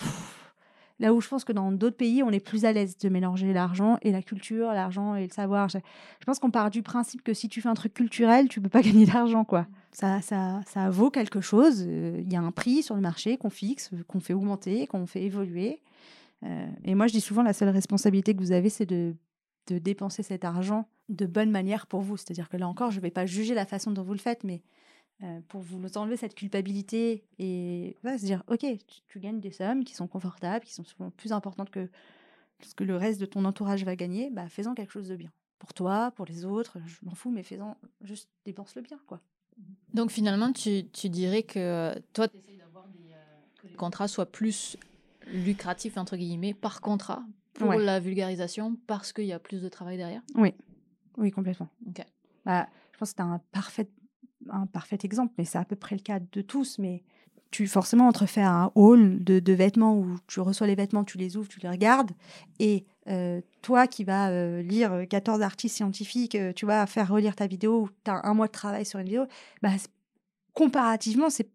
Là 1.04 1.14
où 1.14 1.20
je 1.20 1.28
pense 1.28 1.44
que 1.44 1.52
dans 1.52 1.74
d'autres 1.74 1.98
pays, 1.98 2.24
on 2.24 2.30
est 2.30 2.40
plus 2.40 2.64
à 2.64 2.72
l'aise 2.72 2.98
de 2.98 3.10
mélanger 3.10 3.52
l'argent 3.52 3.98
et 4.04 4.12
la 4.14 4.22
culture, 4.22 4.68
l'argent 4.68 5.16
et 5.16 5.28
le 5.28 5.34
savoir. 5.34 5.68
Je, 5.68 5.80
pense 6.26 6.40
qu'on 6.40 6.50
part 6.50 6.70
du 6.70 6.82
principe 6.82 7.24
que 7.24 7.34
si 7.34 7.50
tu 7.50 7.60
fais 7.60 7.68
un 7.68 7.74
truc 7.74 7.94
culturel, 7.94 8.48
tu 8.48 8.62
peux 8.62 8.70
pas 8.70 8.82
gagner 8.82 9.06
d'argent, 9.06 9.44
quoi. 9.44 9.68
Ça, 9.92 10.22
ça, 10.22 10.62
ça 10.66 10.90
vaut 10.90 11.12
quelque 11.12 11.42
chose. 11.42 11.84
euh, 11.86 12.22
Il 12.24 12.32
y 12.32 12.38
a 12.38 12.42
un 12.42 12.52
prix 12.52 12.84
sur 12.84 12.96
le 12.96 13.02
marché 13.02 13.36
qu'on 13.36 13.50
fixe, 13.50 13.92
qu'on 14.08 14.22
fait 14.22 14.34
augmenter, 14.34 14.88
qu'on 14.88 15.06
fait 15.06 15.24
évoluer. 15.24 15.82
Euh, 16.46 16.70
et 16.86 16.96
moi, 16.96 17.08
je 17.08 17.12
dis 17.12 17.20
souvent, 17.20 17.44
la 17.44 17.52
seule 17.52 17.68
responsabilité 17.68 18.34
que 18.34 18.40
vous 18.40 18.54
avez, 18.54 18.70
c'est 18.70 18.86
de, 18.86 19.14
de 19.68 19.80
dépenser 19.80 20.24
cet 20.24 20.46
argent 20.46 20.88
de 21.10 21.26
bonne 21.26 21.52
manière 21.52 21.86
pour 21.86 22.00
vous. 22.00 22.16
C'est-à-dire 22.16 22.48
que 22.48 22.56
là 22.56 22.66
encore, 22.70 22.92
je 22.92 23.00
ne 23.00 23.02
vais 23.02 23.12
pas 23.12 23.26
juger 23.26 23.56
la 23.56 23.66
façon 23.66 23.92
dont 23.92 24.04
vous 24.04 24.14
le 24.14 24.20
faites, 24.20 24.46
mais 24.46 24.62
euh, 25.24 25.40
pour 25.48 25.62
vous 25.62 25.80
enlever 25.98 26.18
cette 26.18 26.36
culpabilité 26.36 27.24
et 27.40 27.96
voilà, 28.02 28.18
se 28.18 28.26
dire, 28.26 28.44
OK, 28.48 28.60
tu, 28.60 29.02
tu 29.08 29.20
gagnes 29.20 29.40
des 29.40 29.52
sommes 29.52 29.84
qui 29.84 29.96
sont 29.96 30.08
confortables, 30.08 30.66
qui 30.66 30.74
sont 30.74 30.84
souvent 30.84 31.10
plus 31.12 31.32
importantes 31.32 31.70
que 31.70 31.90
ce 32.62 32.76
que 32.76 32.84
le 32.84 32.96
reste 32.96 33.20
de 33.20 33.26
ton 33.26 33.46
entourage 33.46 33.84
va 33.84 33.96
gagner, 33.96 34.30
bah, 34.32 34.48
fais-en 34.50 34.74
quelque 34.74 34.92
chose 34.92 35.08
de 35.08 35.16
bien. 35.16 35.32
Pour 35.60 35.74
toi, 35.74 36.12
pour 36.16 36.26
les 36.26 36.46
autres, 36.46 36.78
je 36.86 36.98
m'en 37.04 37.16
fous, 37.16 37.32
mais 37.32 37.44
fais-en, 37.44 37.78
juste 38.02 38.30
dépense-le 38.46 38.82
bien, 38.82 39.00
quoi. 39.08 39.22
Donc 39.94 40.12
finalement, 40.12 40.52
tu, 40.52 40.90
tu 40.90 41.10
dirais 41.10 41.44
que 41.44 41.60
euh, 41.60 41.96
toi, 42.14 42.28
tu 42.28 42.38
essayes 42.38 42.58
d'avoir 42.58 42.88
des, 42.88 43.12
euh, 43.14 43.62
que 43.62 43.68
les 43.68 43.76
contrats 43.76 44.08
soient 44.08 44.26
plus 44.26 44.76
lucratifs, 45.32 45.98
entre 45.98 46.18
guillemets, 46.18 46.54
par 46.54 46.82
contrat, 46.82 47.24
pour 47.54 47.70
Ouais. 47.70 47.84
la 47.84 48.00
vulgarisation, 48.00 48.78
parce 48.88 49.14
qu'il 49.14 49.26
y 49.26 49.34
a 49.34 49.40
plus 49.40 49.62
de 49.62 49.70
travail 49.70 49.98
derrière? 49.98 50.22
Oui, 51.18 51.32
complètement. 51.32 51.70
Ok. 51.88 52.04
Bah, 52.46 52.68
je 52.92 52.98
pense 52.98 53.12
que 53.12 53.16
c'est 53.18 53.24
un 53.24 53.40
parfait, 53.52 53.88
un 54.50 54.66
parfait 54.66 55.00
exemple, 55.04 55.34
mais 55.38 55.46
c'est 55.46 55.58
à 55.58 55.66
peu 55.66 55.76
près 55.76 55.96
le 55.96 56.02
cas 56.02 56.20
de 56.20 56.42
tous. 56.42 56.78
Mais 56.80 57.04
tu 57.54 57.68
forcément 57.68 58.08
entre 58.08 58.26
faire 58.26 58.50
un 58.50 58.72
haul 58.76 59.24
de, 59.24 59.54
vêtements 59.54 59.96
où 59.96 60.18
tu 60.28 60.40
reçois 60.40 60.68
les 60.68 60.76
vêtements, 60.76 61.04
tu 61.04 61.18
les 61.18 61.38
ouvres, 61.38 61.48
tu 61.48 61.60
les 61.60 61.70
regardes, 61.70 62.12
et 62.60 62.86
euh, 63.08 63.42
toi 63.62 63.86
qui 63.86 64.04
vas 64.04 64.32
euh, 64.32 64.64
lire 64.64 65.06
14 65.08 65.42
artistes 65.42 65.76
scientifiques, 65.76 66.36
euh, 66.36 66.52
tu 66.52 66.66
vas 66.66 66.86
faire 66.88 67.10
relire 67.10 67.36
ta 67.36 67.46
vidéo, 67.46 67.90
tu 68.04 68.12
as 68.12 68.26
un 68.26 68.34
mois 68.34 68.48
de 68.48 68.52
travail 68.52 68.86
sur 68.86 69.00
une 69.00 69.06
vidéo, 69.06 69.26
bah, 69.62 69.70
comparativement, 70.54 71.30
c'est 71.30 71.50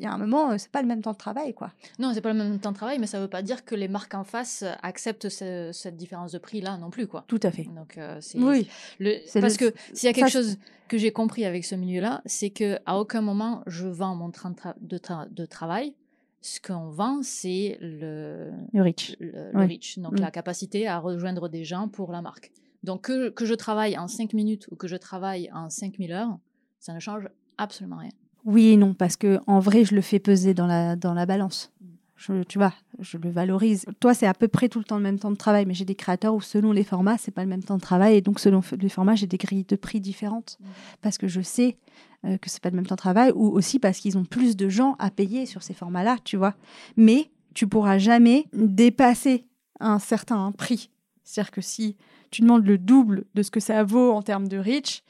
il 0.00 0.04
y 0.04 0.06
a 0.06 0.12
un 0.12 0.18
moment, 0.18 0.50
euh, 0.50 0.54
c'est 0.58 0.70
pas 0.70 0.80
le 0.82 0.88
même 0.88 1.02
temps 1.02 1.12
de 1.12 1.16
travail, 1.18 1.52
quoi. 1.54 1.70
Non, 1.98 2.12
c'est 2.14 2.20
pas 2.22 2.32
le 2.32 2.38
même 2.38 2.58
temps 2.58 2.72
de 2.72 2.76
travail, 2.76 2.98
mais 2.98 3.06
ça 3.06 3.20
veut 3.20 3.28
pas 3.28 3.42
dire 3.42 3.64
que 3.64 3.74
les 3.74 3.86
marques 3.86 4.14
en 4.14 4.24
face 4.24 4.62
euh, 4.62 4.72
acceptent 4.82 5.28
ce- 5.28 5.70
cette 5.72 5.96
différence 5.96 6.32
de 6.32 6.38
prix-là 6.38 6.78
non 6.78 6.88
plus, 6.90 7.06
quoi. 7.06 7.24
Tout 7.28 7.40
à 7.42 7.50
fait. 7.50 7.64
Donc, 7.64 7.98
euh, 7.98 8.16
c'est 8.20 8.38
Oui, 8.38 8.66
le- 8.98 9.18
parce 9.40 9.60
le- 9.60 9.70
que 9.70 9.76
s'il 9.92 10.06
y 10.06 10.10
a 10.10 10.12
quelque 10.14 10.30
ça, 10.30 10.40
chose 10.40 10.56
que 10.88 10.96
j'ai 10.98 11.12
compris 11.12 11.44
avec 11.44 11.64
ce 11.64 11.74
milieu-là, 11.74 12.22
c'est 12.26 12.50
que 12.50 12.78
à 12.86 12.98
aucun 12.98 13.20
moment 13.20 13.62
je 13.66 13.86
vends 13.86 14.14
mon 14.16 14.30
train 14.30 14.50
de, 14.50 14.56
tra- 14.56 14.74
de, 14.80 14.98
tra- 14.98 15.32
de 15.32 15.44
travail. 15.46 15.94
Ce 16.42 16.58
qu'on 16.58 16.88
vend, 16.88 17.20
c'est 17.22 17.76
le, 17.82 18.50
le 18.72 18.82
rich. 18.82 19.14
le, 19.20 19.30
le 19.52 19.58
Ouais. 19.58 19.66
reach, 19.66 19.98
donc 19.98 20.12
Mm. 20.14 20.20
la 20.22 20.30
capacité 20.30 20.88
à 20.88 20.98
rejoindre 20.98 21.50
des 21.50 21.64
gens 21.64 21.86
pour 21.88 22.10
la 22.12 22.22
marque. 22.22 22.50
Donc 22.82 23.02
que, 23.02 23.28
que 23.28 23.44
je 23.44 23.52
travaille 23.52 23.98
en 23.98 24.08
5 24.08 24.32
minutes 24.32 24.66
ou 24.70 24.76
que 24.76 24.88
je 24.88 24.96
travaille 24.96 25.50
en 25.52 25.68
5000 25.68 26.12
heures, 26.12 26.38
ça 26.78 26.94
ne 26.94 26.98
change 26.98 27.28
absolument 27.58 27.98
rien. 27.98 28.08
Oui 28.44 28.68
et 28.68 28.76
non, 28.76 28.94
parce 28.94 29.16
que 29.16 29.38
en 29.46 29.60
vrai, 29.60 29.84
je 29.84 29.94
le 29.94 30.00
fais 30.00 30.18
peser 30.18 30.54
dans 30.54 30.66
la, 30.66 30.96
dans 30.96 31.14
la 31.14 31.26
balance. 31.26 31.72
Je, 32.16 32.42
tu 32.42 32.58
vois, 32.58 32.74
je 32.98 33.16
le 33.16 33.30
valorise. 33.30 33.86
Toi, 33.98 34.12
c'est 34.12 34.26
à 34.26 34.34
peu 34.34 34.46
près 34.46 34.68
tout 34.68 34.78
le 34.78 34.84
temps 34.84 34.98
le 34.98 35.02
même 35.02 35.18
temps 35.18 35.30
de 35.30 35.36
travail, 35.36 35.64
mais 35.64 35.72
j'ai 35.72 35.86
des 35.86 35.94
créateurs 35.94 36.34
où 36.34 36.42
selon 36.42 36.72
les 36.72 36.84
formats, 36.84 37.16
c'est 37.16 37.30
pas 37.30 37.42
le 37.42 37.48
même 37.48 37.62
temps 37.62 37.76
de 37.76 37.80
travail, 37.80 38.16
et 38.16 38.20
donc 38.20 38.40
selon 38.40 38.60
les 38.78 38.88
formats, 38.90 39.14
j'ai 39.14 39.26
des 39.26 39.38
grilles 39.38 39.64
de 39.64 39.76
prix 39.76 40.00
différentes, 40.00 40.58
Mm. 40.60 40.64
parce 41.00 41.16
que 41.16 41.28
je 41.28 41.40
sais 41.40 41.78
euh, 42.26 42.36
que 42.36 42.50
c'est 42.50 42.62
pas 42.62 42.68
le 42.68 42.76
même 42.76 42.86
temps 42.86 42.96
de 42.96 43.00
travail, 43.00 43.32
ou 43.34 43.48
aussi 43.48 43.78
parce 43.78 43.98
qu'ils 43.98 44.18
ont 44.18 44.26
plus 44.26 44.54
de 44.54 44.68
gens 44.68 44.96
à 44.98 45.10
payer 45.10 45.46
sur 45.46 45.62
ces 45.62 45.72
formats-là, 45.72 46.18
tu 46.22 46.36
vois. 46.36 46.54
Mais 46.98 47.30
tu 47.54 47.66
pourras 47.66 47.96
jamais 47.96 48.44
dépasser 48.52 49.46
un 49.80 49.98
certain 49.98 50.52
prix. 50.52 50.90
C'est-à-dire 51.24 51.50
que 51.50 51.62
si 51.62 51.96
tu 52.30 52.42
demandes 52.42 52.66
le 52.66 52.76
double 52.76 53.24
de 53.34 53.42
ce 53.42 53.50
que 53.50 53.60
ça 53.60 53.82
vaut 53.82 54.12
en 54.12 54.20
termes 54.20 54.46
de 54.48 54.58
reach, 54.58 55.02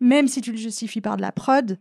même 0.00 0.28
si 0.28 0.40
tu 0.40 0.52
le 0.52 0.58
justifies 0.58 1.00
par 1.00 1.16
de 1.16 1.22
la 1.22 1.32
prod, 1.32 1.78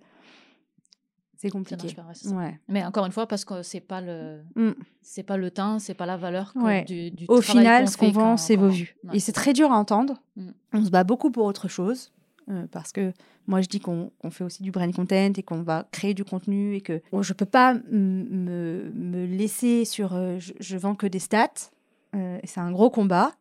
c'est 1.42 1.50
compliqué. 1.50 1.94
pas, 1.96 2.04
ouais, 2.04 2.14
ça. 2.14 2.36
Mais 2.68 2.84
encore 2.86 3.06
une 3.06 3.12
fois, 3.12 3.28
parce 3.28 3.46
que 3.46 3.64
c'est 3.64 3.80
pas 3.80 4.02
le, 4.02 4.42
Mm. 4.56 4.72
c'est 5.02 5.24
pas 5.24 5.38
le 5.38 5.50
temps, 5.52 5.80
c'est 5.80 5.94
pas 5.96 6.06
la 6.06 6.18
valeur 6.18 6.54
que 6.54 6.60
Ouais. 6.60 6.84
du, 6.84 7.12
du 7.12 7.26
Au 7.28 7.42
final, 7.42 7.88
ce 7.88 7.98
qu'on 7.98 8.12
vend, 8.12 8.38
c'est 8.38 8.56
vos 8.56 8.70
vues. 8.70 8.96
Et 9.14 9.20
c'est 9.20 9.32
très 9.32 9.54
dur 9.54 9.72
à 9.72 9.78
entendre. 9.78 10.22
Mm. 10.36 10.50
On 10.74 10.86
se 10.86 10.90
bat 10.90 11.04
beaucoup 11.04 11.32
pour 11.32 11.46
autre 11.46 11.68
chose. 11.68 12.12
euh, 12.50 12.66
parce 12.72 12.92
que 12.92 13.14
moi, 13.48 13.62
je 13.62 13.68
dis 13.70 13.80
qu'on 13.80 14.12
fait 14.32 14.44
aussi 14.44 14.62
du 14.64 14.72
brand 14.72 14.92
content 14.94 15.32
et 15.38 15.44
qu'on 15.44 15.62
va 15.62 15.88
créer 15.92 16.14
du 16.14 16.26
contenu 16.26 16.76
et 16.76 16.82
que 16.82 17.02
bon, 17.12 17.22
je 17.22 17.34
peux 17.34 17.46
pas 17.46 17.76
me, 17.92 18.92
me 18.94 19.26
laisser 19.26 19.86
sur 19.86 20.14
euh, 20.16 20.38
je, 20.40 20.52
je 20.60 20.76
vends 20.78 20.96
que 20.96 21.08
des 21.08 21.20
stats. 21.20 21.70
euh, 22.16 22.40
c'est 22.44 22.60
un 22.60 22.72
gros 22.72 22.90
combat. 22.90 23.32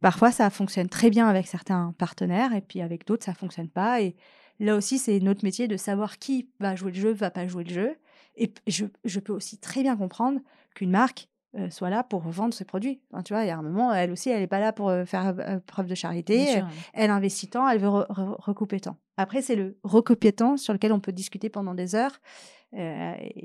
Parfois, 0.00 0.30
ça 0.30 0.50
fonctionne 0.50 0.88
très 0.88 1.10
bien 1.10 1.26
avec 1.26 1.46
certains 1.48 1.92
partenaires 1.98 2.52
et 2.54 2.60
puis 2.60 2.80
avec 2.80 3.06
d'autres, 3.06 3.24
ça 3.24 3.34
fonctionne 3.34 3.68
pas. 3.68 4.00
Et 4.02 4.14
là 4.60 4.76
aussi, 4.76 4.98
c'est 4.98 5.20
notre 5.20 5.44
métier 5.44 5.68
de 5.68 5.76
savoir 5.76 6.18
qui 6.18 6.48
va 6.60 6.74
jouer 6.76 6.92
le 6.92 6.98
jeu, 7.00 7.12
va 7.12 7.30
pas 7.30 7.46
jouer 7.46 7.64
le 7.64 7.70
jeu. 7.72 7.96
Et 8.36 8.52
je, 8.66 8.86
je 9.04 9.20
peux 9.20 9.32
aussi 9.32 9.58
très 9.58 9.82
bien 9.82 9.96
comprendre 9.96 10.40
qu'une 10.74 10.90
marque 10.90 11.28
euh, 11.56 11.70
soit 11.70 11.90
là 11.90 12.04
pour 12.04 12.20
vendre 12.20 12.52
ses 12.54 12.64
produits. 12.64 13.00
Enfin, 13.12 13.22
tu 13.22 13.32
vois, 13.32 13.42
il 13.42 13.48
y 13.48 13.50
a 13.50 13.56
un 13.58 13.62
moment, 13.62 13.92
elle 13.92 14.12
aussi, 14.12 14.28
elle 14.30 14.40
n'est 14.40 14.46
pas 14.46 14.60
là 14.60 14.72
pour 14.72 14.90
euh, 14.90 15.04
faire 15.06 15.34
euh, 15.38 15.58
preuve 15.66 15.86
de 15.86 15.94
charité. 15.94 16.46
Elle 16.92 17.10
investit 17.10 17.48
tant, 17.48 17.68
elle 17.68 17.78
veut 17.80 17.88
re- 17.88 18.06
re- 18.08 18.36
recouper 18.38 18.78
tant. 18.80 18.96
Après, 19.16 19.42
c'est 19.42 19.56
le 19.56 19.78
recouper 19.82 20.32
tant 20.32 20.56
sur 20.56 20.72
lequel 20.72 20.92
on 20.92 21.00
peut 21.00 21.10
discuter 21.12 21.48
pendant 21.48 21.74
des 21.74 21.94
heures. 21.94 22.20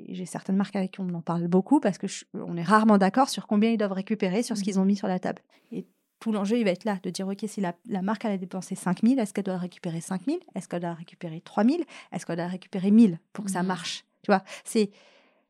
J'ai 0.09 0.25
certaines 0.25 0.57
marques 0.57 0.75
avec 0.75 0.91
qui 0.91 0.99
on 1.01 1.09
en 1.13 1.21
parle 1.21 1.47
beaucoup 1.47 1.79
parce 1.79 1.97
que 1.97 2.07
je- 2.07 2.25
on 2.33 2.57
est 2.57 2.63
rarement 2.63 2.97
d'accord 2.97 3.29
sur 3.29 3.47
combien 3.47 3.71
ils 3.71 3.77
doivent 3.77 3.93
récupérer 3.93 4.43
sur 4.43 4.57
ce 4.57 4.63
qu'ils 4.63 4.79
ont 4.79 4.85
mis 4.85 4.95
sur 4.97 5.07
la 5.07 5.19
table. 5.19 5.41
Et 5.71 5.87
tout 6.23 6.31
l'enjeu, 6.31 6.57
il 6.57 6.63
va 6.63 6.71
être 6.71 6.85
là, 6.85 6.97
de 7.03 7.09
dire, 7.09 7.27
OK, 7.27 7.43
si 7.47 7.59
la, 7.59 7.75
la 7.89 8.01
marque, 8.01 8.23
elle 8.23 8.31
a 8.31 8.37
dépensé 8.37 8.75
5 8.75 9.01
000, 9.03 9.19
est-ce 9.19 9.33
qu'elle 9.33 9.43
doit 9.43 9.57
récupérer 9.57 9.99
5 9.99 10.21
000 10.25 10.37
Est-ce 10.55 10.69
qu'elle 10.69 10.79
doit 10.79 10.93
récupérer 10.93 11.41
3 11.41 11.65
000 11.65 11.79
Est-ce 12.13 12.25
qu'elle 12.25 12.37
doit 12.37 12.47
récupérer 12.47 12.91
1000 12.91 13.19
pour 13.33 13.43
que 13.43 13.51
ça 13.51 13.61
Mhm. 13.61 13.67
marche? 13.67 14.05
Tu 14.21 14.31
vois, 14.31 14.41
c'est... 14.63 14.89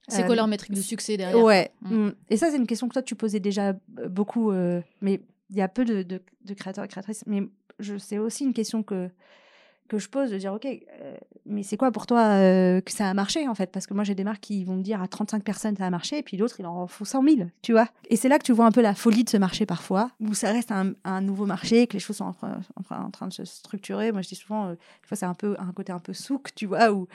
C'est 0.07 0.23
euh, 0.23 0.25
quoi 0.25 0.35
leur 0.35 0.47
métrique 0.47 0.73
de 0.75 0.81
succès 0.81 1.15
derrière? 1.15 1.43
Ouais. 1.43 1.69
Mm. 1.81 2.07
mm. 2.07 2.15
Et 2.31 2.37
ça, 2.37 2.49
c'est 2.49 2.57
une 2.57 2.65
question 2.65 2.87
que 2.87 2.93
toi, 2.93 3.03
tu 3.03 3.13
posais 3.15 3.39
déjà 3.39 3.67
euh, 3.99 4.09
beaucoup, 4.09 4.49
euh, 4.51 4.81
mais 5.01 5.21
il 5.51 5.57
y 5.57 5.61
a 5.61 5.67
peu 5.67 5.85
de, 5.85 6.01
de- 6.01 6.21
de 6.43 6.53
créateurs 6.55 6.83
et 6.85 6.87
créatrices. 6.87 7.23
Mais 7.27 7.43
je, 7.79 7.97
c'est 7.97 8.17
aussi 8.17 8.43
une 8.43 8.53
question 8.53 8.81
que, 8.81 9.09
que 9.87 9.97
je 9.97 10.09
pose, 10.09 10.31
de 10.31 10.37
dire, 10.37 10.53
OK, 10.53 10.65
euh, 10.65 11.15
mais 11.45 11.63
c'est 11.63 11.77
quoi 11.77 11.91
pour 11.91 12.07
toi 12.07 12.21
euh, 12.21 12.81
que 12.81 12.91
ça 12.91 13.09
a 13.09 13.13
marché, 13.13 13.47
en 13.47 13.55
fait? 13.55 13.71
Parce 13.71 13.85
que 13.85 13.93
moi, 13.93 14.03
j'ai 14.03 14.15
des 14.15 14.23
marques 14.23 14.41
qui 14.41 14.63
vont 14.63 14.75
me 14.75 14.81
dire 14.81 15.01
à 15.01 15.07
35 15.07 15.43
personnes, 15.43 15.75
ça 15.75 15.85
a 15.85 15.89
marché, 15.89 16.19
et 16.19 16.23
puis 16.23 16.37
d'autres, 16.37 16.55
il 16.59 16.65
en 16.65 16.87
faut 16.87 17.05
100 17.05 17.23
000, 17.23 17.35
tu 17.61 17.73
vois? 17.73 17.87
Et 18.09 18.15
c'est 18.15 18.29
là 18.29 18.39
que 18.39 18.43
tu 18.43 18.53
vois 18.53 18.65
un 18.65 18.71
peu 18.71 18.81
la 18.81 18.95
folie 18.95 19.23
de 19.23 19.29
ce 19.29 19.37
marché 19.37 19.65
parfois, 19.65 20.11
où 20.19 20.33
ça 20.33 20.51
reste 20.51 20.71
un, 20.71 21.21
nouveau 21.21 21.45
marché, 21.45 21.87
que 21.87 21.93
les 21.93 21.99
choses 21.99 22.17
sont 22.17 22.25
en, 22.41 22.95
en 22.95 23.09
train- 23.11 23.27
de 23.27 23.33
se 23.33 23.45
structurer. 23.45 24.11
Moi, 24.11 24.21
je 24.21 24.29
dis 24.29 24.35
souvent, 24.35 24.67
euh, 24.67 24.71
des 24.73 25.07
fois, 25.07 25.17
c'est 25.17 25.25
un 25.25 25.33
peu 25.33 25.55
un 25.59 25.71
côté 25.71 25.91
un 25.91 25.99
peu 25.99 26.13
souk, 26.13 26.53
tu 26.55 26.65
vois, 26.65 26.91
où 26.91 27.07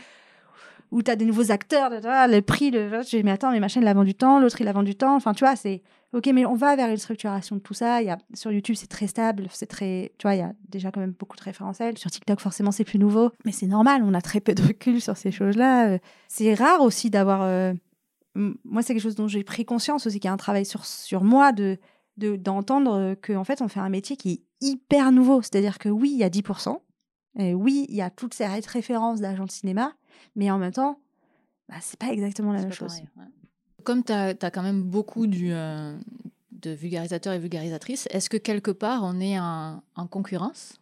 où 0.90 1.02
tu 1.02 1.10
as 1.10 1.16
des 1.16 1.26
nouveaux 1.26 1.50
acteurs, 1.50 1.90
le 1.90 2.40
prix, 2.40 2.70
le... 2.70 2.88
je 3.02 3.16
dis, 3.16 3.22
mais 3.22 3.32
attends, 3.32 3.50
mais 3.50 3.60
ma 3.60 3.68
chaîne, 3.68 3.82
il 3.82 3.88
a 3.88 3.94
vendu 3.94 4.08
du 4.08 4.14
temps, 4.14 4.40
l'autre, 4.40 4.60
il 4.60 4.68
a 4.68 4.72
vendu 4.72 4.92
du 4.92 4.96
temps. 4.96 5.14
Enfin, 5.14 5.34
tu 5.34 5.44
vois, 5.44 5.54
c'est 5.54 5.82
OK, 6.14 6.26
mais 6.32 6.46
on 6.46 6.54
va 6.54 6.74
vers 6.74 6.88
une 6.88 6.96
structuration 6.96 7.56
de 7.56 7.60
tout 7.60 7.74
ça. 7.74 8.00
Il 8.00 8.06
y 8.06 8.10
a... 8.10 8.16
Sur 8.34 8.50
YouTube, 8.50 8.76
c'est 8.76 8.86
très 8.86 9.06
stable, 9.06 9.46
c'est 9.50 9.66
très. 9.66 10.12
Tu 10.18 10.22
vois, 10.26 10.34
il 10.34 10.38
y 10.38 10.42
a 10.42 10.54
déjà 10.68 10.90
quand 10.90 11.00
même 11.00 11.12
beaucoup 11.18 11.36
de 11.36 11.42
référentiels. 11.42 11.98
Sur 11.98 12.10
TikTok, 12.10 12.40
forcément, 12.40 12.70
c'est 12.70 12.84
plus 12.84 12.98
nouveau. 12.98 13.30
Mais 13.44 13.52
c'est 13.52 13.66
normal, 13.66 14.02
on 14.02 14.14
a 14.14 14.22
très 14.22 14.40
peu 14.40 14.54
de 14.54 14.62
recul 14.62 15.00
sur 15.02 15.16
ces 15.18 15.30
choses-là. 15.30 15.88
Euh, 15.90 15.98
C'est 16.28 16.54
rare 16.54 16.80
aussi 16.80 17.10
d'avoir. 17.10 17.42
euh, 17.42 17.74
Moi, 18.34 18.82
c'est 18.82 18.94
quelque 18.94 19.02
chose 19.02 19.16
dont 19.16 19.28
j'ai 19.28 19.44
pris 19.44 19.64
conscience 19.66 20.06
aussi, 20.06 20.18
qu'il 20.18 20.28
y 20.28 20.30
a 20.30 20.32
un 20.32 20.38
travail 20.38 20.64
sur, 20.64 20.84
sur 20.86 21.24
moi 21.24 21.52
de 21.52 21.76
de- 22.16 22.34
d'entendre 22.36 23.14
qu'en 23.22 23.44
fait, 23.44 23.62
on 23.62 23.68
fait 23.68 23.78
un 23.78 23.88
métier 23.90 24.16
qui 24.16 24.30
est 24.32 24.42
hyper 24.66 25.12
nouveau. 25.12 25.40
C'est-à-dire 25.40 25.78
que 25.78 25.88
oui, 25.88 26.10
il 26.12 26.18
y 26.18 26.24
a 26.24 26.28
10%. 26.30 26.80
Et 27.38 27.54
oui, 27.54 27.86
il 27.90 27.94
y 27.94 28.02
a 28.02 28.10
toutes 28.10 28.34
ces 28.34 28.44
ré- 28.46 28.60
références 28.66 29.20
d'agents 29.20 29.44
de 29.44 29.50
cinéma, 29.52 29.92
mais 30.34 30.50
en 30.50 30.58
même 30.58 30.72
temps, 30.72 30.98
bah, 31.68 31.76
c'est 31.80 31.98
pas 31.98 32.08
exactement 32.08 32.52
la 32.52 32.62
même 32.62 32.72
chose. 32.72 32.88
pareil, 32.88 33.08
ouais. 33.18 33.24
Comme 33.84 34.04
tu 34.04 34.12
as, 34.12 34.34
quand 34.34 34.62
même 34.62 34.82
beaucoup 34.82 35.26
du, 35.26 35.52
euh, 35.52 35.96
de 36.52 36.70
vulgarisateurs 36.70 37.32
et 37.32 37.38
vulgarisatrices, 37.38 38.06
est-ce 38.10 38.28
que 38.28 38.36
quelque 38.36 38.70
part 38.70 39.02
on 39.04 39.20
est 39.20 39.38
en, 39.38 39.82
en 39.94 40.06
concurrence? 40.06 40.80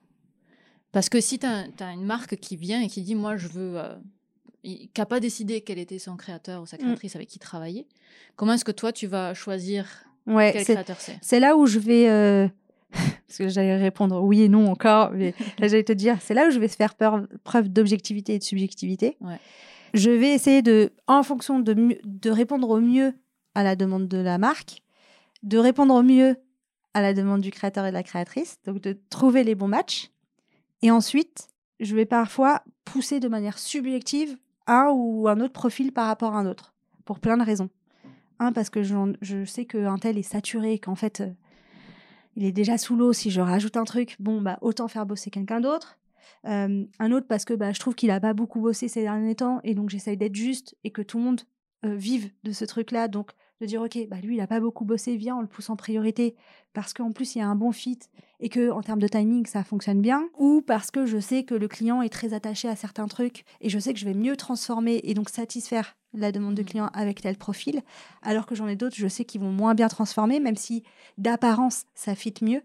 Parce 0.92 1.08
que 1.08 1.20
si 1.20 1.38
tu 1.38 1.46
as, 1.46 1.92
une 1.92 2.04
marque 2.04 2.36
qui 2.36 2.56
vient 2.56 2.80
et 2.80 2.88
qui 2.88 3.02
dit 3.02 3.14
Moi, 3.14 3.36
je 3.36 3.48
veux. 3.48 3.78
euh, 3.78 3.94
qui 4.62 4.90
n'a 4.98 5.06
pas 5.06 5.20
décidé 5.20 5.60
quel 5.60 5.78
était 5.78 5.98
son 6.00 6.16
créateur 6.16 6.60
ou 6.62 6.66
sa 6.66 6.76
créatrice 6.76 7.14
avec 7.14 7.28
qui 7.28 7.38
travailler, 7.38 7.86
comment 8.34 8.54
est-ce 8.54 8.64
que 8.64 8.72
toi 8.72 8.92
tu 8.92 9.06
vas 9.06 9.32
choisir 9.34 9.86
Ouais, 10.26 10.50
quel 10.52 10.64
créateur 10.64 10.96
c'est? 10.98 11.18
c'est 11.22 11.38
là 11.38 11.56
où 11.56 11.66
je 11.66 11.78
vais. 11.78 12.08
euh, 12.10 12.48
Parce 13.28 13.38
que 13.38 13.48
j'allais 13.48 13.76
répondre 13.76 14.20
oui 14.22 14.42
et 14.42 14.48
non 14.48 14.68
encore, 14.70 15.10
mais 15.12 15.34
là 15.58 15.68
j'allais 15.68 15.84
te 15.84 15.92
dire, 15.92 16.16
c'est 16.20 16.34
là 16.34 16.48
où 16.48 16.50
je 16.50 16.58
vais 16.58 16.68
faire 16.68 16.94
preuve 17.44 17.68
d'objectivité 17.68 18.34
et 18.34 18.38
de 18.38 18.44
subjectivité. 18.44 19.16
Ouais. 19.20 19.38
Je 19.96 20.10
vais 20.10 20.34
essayer 20.34 20.60
de, 20.60 20.92
en 21.06 21.22
fonction 21.22 21.58
de, 21.58 21.98
de 22.04 22.30
répondre 22.30 22.68
au 22.68 22.80
mieux 22.80 23.14
à 23.54 23.64
la 23.64 23.76
demande 23.76 24.08
de 24.08 24.18
la 24.18 24.36
marque, 24.36 24.82
de 25.42 25.56
répondre 25.56 25.94
au 25.94 26.02
mieux 26.02 26.36
à 26.92 27.00
la 27.00 27.14
demande 27.14 27.40
du 27.40 27.50
créateur 27.50 27.86
et 27.86 27.88
de 27.88 27.94
la 27.94 28.02
créatrice, 28.02 28.58
donc 28.66 28.82
de 28.82 28.98
trouver 29.08 29.42
les 29.42 29.54
bons 29.54 29.68
matchs. 29.68 30.10
Et 30.82 30.90
ensuite, 30.90 31.48
je 31.80 31.96
vais 31.96 32.04
parfois 32.04 32.62
pousser 32.84 33.20
de 33.20 33.28
manière 33.28 33.58
subjective 33.58 34.36
un 34.66 34.90
ou 34.92 35.28
un 35.28 35.40
autre 35.40 35.54
profil 35.54 35.92
par 35.92 36.08
rapport 36.08 36.34
à 36.34 36.40
un 36.40 36.46
autre, 36.46 36.74
pour 37.06 37.18
plein 37.18 37.38
de 37.38 37.42
raisons. 37.42 37.70
Un, 38.38 38.52
parce 38.52 38.68
que 38.68 38.82
je 38.82 39.44
sais 39.46 39.64
qu'un 39.64 39.96
tel 39.96 40.18
est 40.18 40.22
saturé, 40.22 40.78
qu'en 40.78 40.94
fait, 40.94 41.22
euh, 41.22 41.30
il 42.36 42.44
est 42.44 42.52
déjà 42.52 42.76
sous 42.76 42.96
l'eau. 42.96 43.14
Si 43.14 43.30
je 43.30 43.40
rajoute 43.40 43.78
un 43.78 43.84
truc, 43.84 44.16
bon, 44.20 44.42
bah, 44.42 44.58
autant 44.60 44.88
faire 44.88 45.06
bosser 45.06 45.30
quelqu'un 45.30 45.60
d'autre. 45.60 45.96
Euh, 46.46 46.84
un 46.98 47.12
autre, 47.12 47.26
parce 47.26 47.44
que 47.44 47.54
bah, 47.54 47.72
je 47.72 47.80
trouve 47.80 47.94
qu'il 47.94 48.10
a 48.10 48.20
pas 48.20 48.34
beaucoup 48.34 48.60
bossé 48.60 48.88
ces 48.88 49.02
derniers 49.02 49.34
temps, 49.34 49.60
et 49.64 49.74
donc 49.74 49.90
j'essaye 49.90 50.16
d'être 50.16 50.34
juste 50.34 50.76
et 50.84 50.90
que 50.90 51.02
tout 51.02 51.18
le 51.18 51.24
monde 51.24 51.40
euh, 51.84 51.94
vive 51.94 52.30
de 52.44 52.52
ce 52.52 52.64
truc-là. 52.64 53.08
Donc, 53.08 53.32
de 53.60 53.66
dire, 53.66 53.80
OK, 53.80 53.98
bah, 54.08 54.16
lui, 54.22 54.36
il 54.36 54.40
a 54.40 54.46
pas 54.46 54.60
beaucoup 54.60 54.84
bossé, 54.84 55.16
viens, 55.16 55.36
on 55.36 55.40
le 55.40 55.46
pousse 55.46 55.70
en 55.70 55.76
priorité, 55.76 56.36
parce 56.74 56.92
qu'en 56.92 57.12
plus, 57.12 57.34
il 57.34 57.38
y 57.38 57.40
a 57.42 57.48
un 57.48 57.54
bon 57.56 57.72
fit 57.72 57.98
et 58.38 58.50
que 58.50 58.70
en 58.70 58.82
termes 58.82 59.00
de 59.00 59.08
timing, 59.08 59.46
ça 59.46 59.64
fonctionne 59.64 60.02
bien. 60.02 60.28
Ou 60.38 60.60
parce 60.60 60.90
que 60.90 61.06
je 61.06 61.18
sais 61.18 61.44
que 61.44 61.54
le 61.54 61.66
client 61.68 62.02
est 62.02 62.10
très 62.10 62.34
attaché 62.34 62.68
à 62.68 62.76
certains 62.76 63.08
trucs, 63.08 63.44
et 63.62 63.70
je 63.70 63.78
sais 63.78 63.94
que 63.94 63.98
je 63.98 64.04
vais 64.04 64.14
mieux 64.14 64.36
transformer 64.36 65.00
et 65.04 65.14
donc 65.14 65.30
satisfaire 65.30 65.96
la 66.12 66.32
demande 66.32 66.54
de 66.54 66.62
Mhm. 66.62 66.68
client 66.68 66.90
avec 66.92 67.22
tel 67.22 67.36
profil, 67.36 67.82
alors 68.22 68.44
que 68.46 68.54
j'en 68.54 68.68
ai 68.68 68.76
d'autres, 68.76 68.96
je 68.96 69.08
sais 69.08 69.24
qu'ils 69.24 69.40
vont 69.40 69.52
moins 69.52 69.74
bien 69.74 69.88
transformer, 69.88 70.38
même 70.40 70.56
si 70.56 70.82
d'apparence, 71.16 71.84
ça 71.94 72.14
fit 72.14 72.34
mieux. 72.42 72.62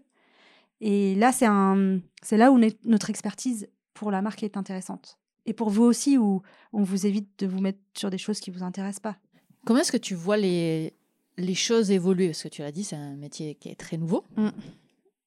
Et 0.84 1.14
là, 1.14 1.30
c'est 1.30 1.46
un, 1.46 2.00
c'est 2.22 2.36
là 2.36 2.50
où 2.50 2.58
ne- 2.58 2.68
notre 2.84 3.08
expertise 3.08 3.68
pour 3.94 4.10
la 4.10 4.20
marque 4.20 4.42
est 4.42 4.56
intéressante. 4.56 5.16
Et 5.46 5.52
pour 5.52 5.70
vous 5.70 5.84
aussi, 5.84 6.18
où 6.18 6.42
on 6.72 6.82
vous 6.82 7.06
évite 7.06 7.28
de 7.38 7.46
vous 7.46 7.60
mettre 7.60 7.78
sur 7.96 8.10
des 8.10 8.18
choses 8.18 8.40
qui 8.40 8.50
vous 8.50 8.64
intéressent 8.64 9.00
pas. 9.00 9.16
Comment 9.64 9.78
est-ce 9.80 9.92
que 9.92 9.96
tu 9.96 10.16
vois 10.16 10.36
les, 10.36 10.92
les 11.38 11.54
choses 11.54 11.92
évoluer? 11.92 12.26
Parce 12.28 12.42
que 12.42 12.48
tu 12.48 12.62
l'as 12.62 12.72
dit, 12.72 12.82
c'est 12.82 12.96
un 12.96 13.14
métier 13.14 13.54
qui 13.54 13.68
est 13.68 13.76
très 13.76 13.96
nouveau. 13.96 14.24
Mm. 14.36 14.48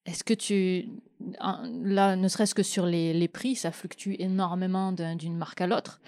Est-ce 0.05 0.23
que 0.23 0.33
tu. 0.33 0.87
Là, 1.39 2.15
ne 2.15 2.27
serait-ce 2.27 2.53
que 2.53 2.61
sur 2.61 2.85
les, 2.85 3.13
les 3.13 3.27
prix, 3.27 3.55
ça 3.55 3.71
fluctue 3.71 4.15
énormément 4.19 4.91
d'un- 4.91 5.15
d'une 5.15 5.35
marque 5.35 5.61
à 5.61 5.67
l'autre. 5.67 5.99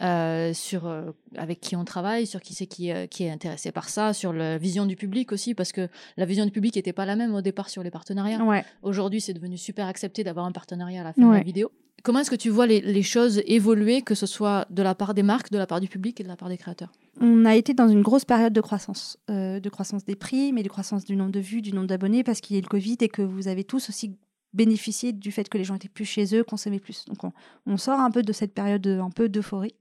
euh, 0.00 0.52
sur 0.52 0.86
euh, 0.86 1.12
avec 1.36 1.60
qui 1.60 1.76
on 1.76 1.84
travaille, 1.84 2.26
sur 2.26 2.40
qui 2.40 2.52
c'est 2.54 2.66
qui, 2.66 2.90
euh, 2.90 3.06
qui 3.06 3.22
est 3.24 3.30
intéressé 3.30 3.70
par 3.70 3.88
ça, 3.88 4.12
sur 4.12 4.32
la 4.32 4.58
vision 4.58 4.86
du 4.86 4.96
public 4.96 5.30
aussi, 5.30 5.54
parce 5.54 5.70
que 5.70 5.88
la 6.16 6.24
vision 6.24 6.44
du 6.44 6.50
public 6.50 6.74
n'était 6.74 6.92
pas 6.92 7.06
la 7.06 7.14
même 7.14 7.32
au 7.34 7.42
départ 7.42 7.68
sur 7.70 7.82
les 7.84 7.90
partenariats. 7.92 8.42
Ouais. 8.42 8.64
Aujourd'hui, 8.82 9.20
c'est 9.20 9.34
devenu 9.34 9.56
super 9.56 9.86
accepté 9.86 10.24
d'avoir 10.24 10.46
un 10.46 10.52
partenariat 10.52 11.02
à 11.02 11.04
la 11.04 11.12
fin 11.12 11.22
de 11.22 11.26
la 11.38 11.42
vidéo. 11.44 11.70
Comment 12.04 12.18
est-ce 12.18 12.30
que 12.30 12.36
tu 12.36 12.50
vois 12.50 12.66
les, 12.66 13.02
choses 13.02 13.40
évoluer, 13.46 14.02
que 14.02 14.14
ce 14.14 14.26
soit 14.26 14.66
de 14.68 14.82
la 14.82 14.94
part 14.94 15.14
des 15.14 15.22
marques, 15.22 15.50
de 15.50 15.56
la 15.56 15.66
part 15.66 15.80
du 15.80 15.88
public 15.88 16.20
et 16.20 16.22
de 16.22 16.28
la 16.28 16.36
part 16.36 16.50
des 16.50 16.58
créateurs? 16.58 16.92
On 17.18 17.46
a 17.46 17.56
été 17.56 17.72
dans 17.72 17.88
une 17.88 18.02
grosse 18.02 18.26
période 18.26 18.52
de 18.52 18.60
croissance, 18.60 19.16
euh, 19.30 19.58
de 19.58 19.68
croissance 19.70 20.04
des 20.04 20.14
prix, 20.14 20.52
mais 20.52 20.62
de 20.62 20.68
croissance 20.68 21.06
du 21.06 21.16
nombre 21.16 21.32
de 21.32 21.40
vues, 21.40 21.62
du 21.62 21.72
nombre 21.72 21.86
d'abonnés, 21.86 22.22
parce 22.22 22.42
qu'il 22.42 22.56
y 22.56 22.58
a 22.58 22.62
le 22.62 22.68
Covid 22.68 22.98
et 23.00 23.08
que 23.08 23.22
vous 23.22 23.48
avez 23.48 23.64
tous 23.64 23.88
aussi 23.88 24.18
bénéficié 24.52 25.12
du 25.12 25.32
fait 25.32 25.48
que 25.48 25.56
les 25.56 25.64
gens 25.64 25.76
étaient 25.76 25.88
plus 25.88 26.04
chez 26.04 26.36
eux, 26.36 26.44
consommaient 26.44 26.78
plus. 26.78 27.06
Donc 27.06 27.32
on, 27.66 27.76
sort 27.78 27.98
un 27.98 28.10
peu 28.10 28.22
de 28.22 28.32
cette 28.34 28.52
période 28.52 28.82
de- 28.82 29.00
un 29.00 29.10
peu 29.10 29.30
d'euphorie. 29.30 29.74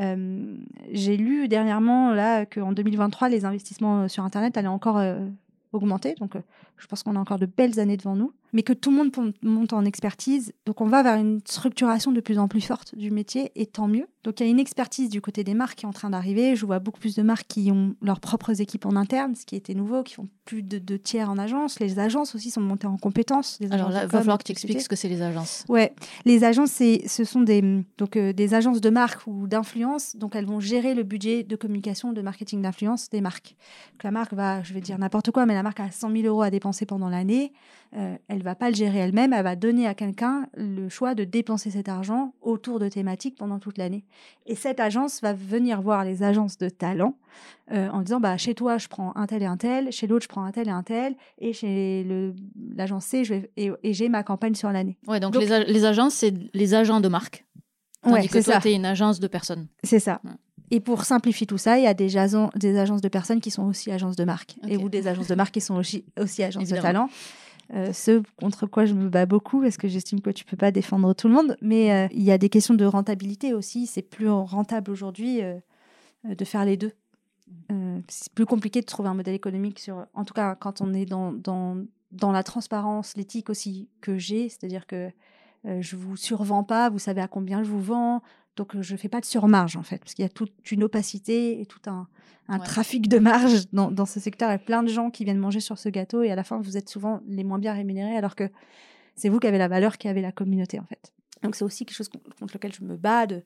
Euh, 0.00 0.56
J'ai 0.90 1.16
lu 1.16 1.46
dernièrement 1.46 2.12
là 2.12 2.46
qu'en 2.46 2.72
2023, 2.72 3.28
les 3.28 3.44
investissements 3.44 4.08
sur 4.08 4.24
Internet 4.24 4.56
allaient 4.56 4.66
encore 4.66 4.98
euh, 4.98 5.20
augmenter. 5.72 6.16
Donc 6.18 6.34
je 6.78 6.86
pense 6.88 7.04
qu'on 7.04 7.14
a 7.14 7.20
encore 7.20 7.38
de 7.38 7.46
belles 7.46 7.78
années 7.78 7.96
devant 7.96 8.16
nous, 8.16 8.32
mais 8.54 8.62
que 8.62 8.72
tout 8.72 8.90
le 8.90 8.96
monde 8.96 9.34
monte 9.42 9.74
en 9.74 9.84
expertise. 9.84 10.52
Donc 10.64 10.80
on 10.80 10.86
va 10.86 11.02
vers 11.02 11.16
une 11.16 11.40
structuration 11.44 12.12
de 12.12 12.20
plus 12.20 12.38
en 12.38 12.48
plus 12.48 12.62
forte 12.62 12.94
du 12.94 13.10
métier, 13.10 13.52
et 13.56 13.66
tant 13.66 13.88
mieux. 13.88 14.06
Donc 14.22 14.40
il 14.40 14.44
y 14.44 14.46
a 14.46 14.50
une 14.50 14.60
expertise 14.60 15.10
du 15.10 15.20
côté 15.20 15.44
des 15.44 15.52
marques 15.52 15.78
qui 15.78 15.84
est 15.84 15.88
en 15.88 15.92
train 15.92 16.08
d'arriver. 16.08 16.56
Je 16.56 16.64
vois 16.64 16.78
beaucoup 16.78 17.00
plus 17.00 17.16
de 17.16 17.22
marques 17.22 17.46
qui 17.48 17.70
ont 17.70 17.94
leurs 18.00 18.20
propres 18.20 18.62
équipes 18.62 18.86
en 18.86 18.96
interne, 18.96 19.34
ce 19.34 19.44
qui 19.44 19.56
était 19.56 19.74
nouveau, 19.74 20.02
qui 20.02 20.14
font 20.14 20.28
plus 20.44 20.62
de, 20.62 20.78
de 20.78 20.96
tiers 20.96 21.28
en 21.28 21.36
agence. 21.36 21.80
Les 21.80 21.98
agences 21.98 22.34
aussi 22.34 22.50
sont 22.50 22.60
montées 22.60 22.86
en 22.86 22.96
compétences. 22.96 23.58
Les 23.60 23.72
Alors 23.72 23.90
là, 23.90 24.04
il 24.04 24.08
va 24.08 24.18
falloir 24.18 24.38
que 24.38 24.44
tu 24.44 24.52
expliques 24.52 24.80
ce 24.80 24.88
que 24.88 24.96
c'est 24.96 25.08
les 25.08 25.20
agences. 25.20 25.64
Ouais, 25.68 25.92
les 26.24 26.44
agences, 26.44 26.70
c'est, 26.70 27.02
ce 27.08 27.24
sont 27.24 27.40
des, 27.40 27.62
donc, 27.98 28.16
euh, 28.16 28.32
des 28.32 28.54
agences 28.54 28.80
de 28.80 28.90
marque 28.90 29.26
ou 29.26 29.46
d'influence. 29.46 30.16
Donc, 30.16 30.36
elles 30.36 30.46
vont 30.46 30.60
gérer 30.60 30.94
le 30.94 31.02
budget 31.02 31.42
de 31.42 31.56
communication, 31.56 32.12
de 32.12 32.22
marketing 32.22 32.62
d'influence 32.62 33.10
des 33.10 33.20
marques. 33.20 33.56
Donc, 33.92 34.04
la 34.04 34.10
marque 34.10 34.32
va, 34.32 34.62
je 34.62 34.74
vais 34.74 34.80
dire 34.80 34.98
n'importe 34.98 35.30
quoi, 35.30 35.46
mais 35.46 35.54
la 35.54 35.62
marque 35.62 35.80
a 35.80 35.90
100 35.90 36.10
000 36.10 36.26
euros 36.26 36.42
à 36.42 36.50
dépenser 36.50 36.86
pendant 36.86 37.08
l'année. 37.08 37.52
Euh, 37.96 38.16
elle 38.26 38.42
va 38.42 38.56
pas 38.56 38.70
le 38.70 38.74
gérer 38.74 38.98
elle-même. 38.98 39.32
Elle 39.32 39.44
va 39.44 39.54
donner 39.54 39.86
à 39.86 39.94
quelqu'un 39.94 40.48
le 40.56 40.88
choix 40.88 41.14
de 41.14 41.22
dépenser 41.22 41.70
cet 41.70 41.88
argent 41.88 42.34
autour 42.42 42.80
de 42.80 42.88
thématiques 42.88 43.36
pendant 43.36 43.60
toute 43.60 43.78
l'année. 43.78 44.04
Et 44.46 44.56
cette 44.56 44.80
agence 44.80 45.20
va 45.22 45.32
venir 45.32 45.80
voir 45.80 46.04
les 46.04 46.24
agences 46.24 46.58
de 46.58 46.68
talent 46.68 47.14
euh, 47.70 47.88
en 47.90 48.02
disant 48.02 48.18
bah, 48.18 48.36
chez 48.36 48.54
toi, 48.54 48.78
je 48.78 48.88
prends 48.88 49.12
un 49.14 49.26
tel 49.28 49.42
et 49.42 49.46
un 49.46 49.56
tel, 49.56 49.92
chez 49.92 50.08
l'autre, 50.08 50.24
je 50.24 50.28
prends 50.28 50.42
un 50.44 50.50
tel 50.50 50.66
et 50.66 50.72
un 50.72 50.82
tel, 50.82 51.14
et 51.38 51.52
chez 51.52 52.04
l'agence 52.76 53.04
C, 53.04 53.24
je 53.24 53.34
vais, 53.34 53.50
et, 53.56 53.70
et 53.84 53.92
j'ai 53.92 54.08
ma 54.08 54.24
campagne 54.24 54.56
sur 54.56 54.72
l'année. 54.72 54.98
Ouais, 55.06 55.20
donc, 55.20 55.34
Donc- 55.34 55.44
les, 55.44 55.84
agences, 55.84 56.14
c'est 56.14 56.34
les 56.52 56.74
agents 56.74 57.00
de 57.00 57.08
marque. 57.08 57.44
Tandis 58.02 58.14
Ouais, 58.16 58.26
que 58.26 58.42
toi, 58.42 58.54
ça. 58.54 58.60
tu 58.60 58.68
es 58.68 58.74
une 58.74 58.86
agence 58.86 59.20
de 59.20 59.28
personnes. 59.28 59.68
C'est 59.84 60.00
ça. 60.00 60.20
Ouais. 60.24 60.32
Et 60.70 60.80
pour 60.80 61.04
simplifier 61.04 61.46
tout 61.46 61.58
ça, 61.58 61.78
il 61.78 61.84
y 61.84 61.86
a 61.86 61.94
des, 61.94 62.08
des 62.56 62.78
agences 62.78 63.00
de 63.00 63.08
personnes 63.08 63.40
qui 63.40 63.50
sont 63.50 63.62
aussi 63.64 63.92
agences 63.92 64.16
de 64.16 64.24
marque. 64.24 64.56
Et 64.66 64.76
ou 64.76 64.88
des 64.88 65.06
agences 65.06 65.28
de 65.28 65.34
marque 65.34 65.54
qui 65.54 65.60
sont 65.60 65.76
aussi, 65.76 66.04
aussi 66.18 66.42
agences 66.42 66.68
de 66.68 66.76
talent. 66.76 67.08
Euh, 67.72 67.92
ce 67.92 68.22
contre 68.36 68.66
quoi 68.66 68.84
je 68.84 68.94
me 68.94 69.08
bats 69.08 69.26
beaucoup, 69.26 69.60
parce 69.62 69.76
que 69.76 69.88
j'estime 69.88 70.20
que 70.20 70.30
tu 70.30 70.44
peux 70.44 70.56
pas 70.56 70.70
défendre 70.70 71.14
tout 71.14 71.28
le 71.28 71.34
monde. 71.34 71.56
Mais 71.62 71.92
euh, 71.92 72.08
il 72.12 72.22
y 72.22 72.30
a 72.30 72.38
des 72.38 72.48
questions 72.48 72.74
de 72.74 72.84
rentabilité 72.84 73.54
aussi. 73.54 73.86
C'est 73.86 74.02
plus 74.02 74.28
rentable 74.28 74.90
aujourd'hui 74.90 75.42
euh, 75.42 75.58
de 76.24 76.44
faire 76.44 76.64
les 76.64 76.76
deux. 76.76 76.92
C'est 78.08 78.32
plus 78.32 78.46
compliqué 78.46 78.80
de 78.80 78.86
trouver 78.86 79.08
un 79.08 79.14
modèle 79.14 79.34
économique 79.34 79.78
sur. 79.78 80.06
En 80.14 80.24
tout 80.24 80.34
cas, 80.34 80.54
quand 80.54 80.80
on 80.80 80.92
est 80.92 81.06
dans, 81.06 81.32
dans, 81.32 81.76
dans 82.12 82.32
la 82.32 82.42
transparence, 82.42 83.16
l'éthique 83.16 83.50
aussi 83.50 83.88
que 84.00 84.18
j'ai, 84.18 84.48
c'est-à-dire 84.48 84.86
que 84.86 85.10
euh, 85.66 85.80
je 85.80 85.96
vous 85.96 86.16
survends 86.16 86.64
pas, 86.64 86.90
vous 86.90 86.98
savez 86.98 87.20
à 87.20 87.28
combien 87.28 87.62
je 87.62 87.70
vous 87.70 87.80
vends, 87.82 88.22
donc 88.56 88.80
je 88.80 88.96
fais 88.96 89.08
pas 89.08 89.20
de 89.20 89.24
surmarge 89.26 89.76
en 89.76 89.82
fait, 89.82 89.98
parce 89.98 90.14
qu'il 90.14 90.22
y 90.22 90.26
a 90.26 90.28
toute 90.30 90.52
une 90.70 90.84
opacité 90.84 91.60
et 91.60 91.66
tout 91.66 91.80
un, 91.86 92.06
un 92.48 92.58
Ouais. 92.58 92.64
trafic 92.64 93.08
de 93.08 93.18
marge 93.18 93.64
dans, 93.72 93.90
dans 93.90 94.06
ce 94.06 94.20
secteur. 94.20 94.48
Il 94.50 94.52
y 94.52 94.56
a 94.56 94.58
plein 94.58 94.82
de 94.82 94.88
gens 94.88 95.10
qui 95.10 95.24
viennent 95.24 95.38
manger 95.38 95.60
sur 95.60 95.78
ce 95.78 95.88
gâteau 95.88 96.22
et 96.22 96.30
à 96.30 96.36
la 96.36 96.44
fin 96.44 96.60
vous 96.60 96.76
êtes 96.76 96.88
souvent 96.88 97.20
les 97.26 97.44
moins 97.44 97.58
bien 97.58 97.72
rémunérés, 97.72 98.16
alors 98.16 98.36
que 98.36 98.48
c'est 99.16 99.28
vous 99.28 99.38
qui 99.40 99.46
avez 99.46 99.58
la 99.58 99.68
valeur, 99.68 99.98
qui 99.98 100.08
avez 100.08 100.20
la 100.22 100.32
communauté 100.32 100.78
en 100.78 100.84
fait. 100.84 101.12
Donc 101.42 101.56
c'est 101.56 101.64
aussi 101.64 101.84
quelque 101.84 101.96
chose 101.96 102.08
con- 102.08 102.20
contre 102.38 102.54
lequel 102.54 102.72
je 102.72 102.82
me 102.84 102.96
bats 102.96 103.26
de 103.26 103.42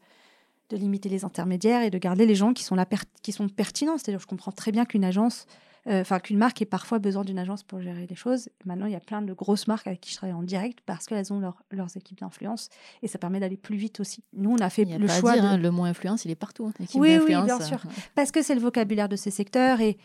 de 0.71 0.77
limiter 0.77 1.09
les 1.09 1.25
intermédiaires 1.25 1.81
et 1.83 1.89
de 1.89 1.97
garder 1.97 2.27
les 2.27 2.35
gens 2.35 2.53
qui 2.53 2.63
sont, 2.63 2.77
per- 2.77 2.99
qui 3.23 3.33
sont 3.33 3.49
pertinents. 3.49 3.97
C'est-à-dire, 3.97 4.21
je 4.21 4.27
comprends 4.27 4.53
très 4.53 4.71
bien 4.71 4.85
qu'une 4.85 5.03
agence, 5.03 5.47
euh, 5.89 6.01
enfin 6.03 6.21
qu'une 6.21 6.39
marque 6.39 6.61
ait 6.63 6.67
parfois 6.67 6.99
besoin 6.99 7.25
d'une 7.25 7.39
agence 7.39 7.63
pour 7.63 7.81
gérer 7.81 8.07
les 8.09 8.15
choses. 8.17 8.49
Maintenant, 8.65 8.87
il 8.87 8.93
y 8.93 8.97
a 8.97 9.01
plein 9.01 9.23
de 9.23 9.33
grosses 9.33 9.67
marques 9.67 9.87
avec 9.87 10.01
qui 10.01 10.11
je 10.13 10.17
travaille 10.17 10.35
en 10.35 10.43
direct 10.43 10.81
parce 10.87 11.07
qu'elles 11.07 11.33
ont 11.33 11.41
leur- 11.41 11.63
leurs 11.71 11.97
équipes 11.97 12.21
d'influence 12.21 12.69
et 13.03 13.09
ça 13.09 13.19
permet 13.19 13.41
d'aller 13.41 13.57
plus 13.57 13.77
vite 13.77 14.01
aussi. 14.01 14.23
Nous, 14.35 14.51
on 14.51 14.59
a 14.59 14.71
fait 14.71 14.91
a 14.93 14.99
le 14.99 15.09
choix 15.09 15.33
dire, 15.35 15.43
de... 15.43 15.49
hein, 15.49 15.57
le 15.57 15.71
mot 15.71 15.85
influence, 15.85 16.25
il 16.25 16.31
est 16.31 16.35
partout. 16.35 16.67
hein, 16.67 16.85
Oui, 16.95 17.17
oui, 17.19 17.27
bien 17.27 17.49
euh, 17.49 17.61
sûr. 17.65 17.79
ouais. 17.85 17.93
parce 18.15 18.31
que 18.31 18.43
c'est 18.43 18.55
le 18.55 18.61
vocabulaire 18.61 19.09
de 19.09 19.17
ces 19.17 19.31
secteurs 19.31 19.81
et 19.81 19.97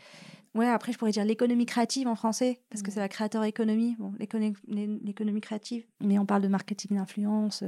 ouais 0.56 0.68
après 0.68 0.92
je 0.94 0.98
pourrais 1.00 1.12
dire 1.12 1.26
l'économie 1.26 1.66
créative 1.66 2.08
en 2.08 2.16
français 2.16 2.62
parce 2.70 2.84
que 2.84 2.92
c'est 2.92 3.00
la 3.00 3.10
créateur 3.10 3.44
économie 3.44 3.96
bon 3.98 4.14
l'économie 4.20 4.54
l'économie 4.68 5.42
créative 5.42 5.84
mais 6.00 6.20
on 6.20 6.28
parle 6.28 6.44
de 6.44 6.48
marketing 6.48 6.96
d'influence 6.98 7.64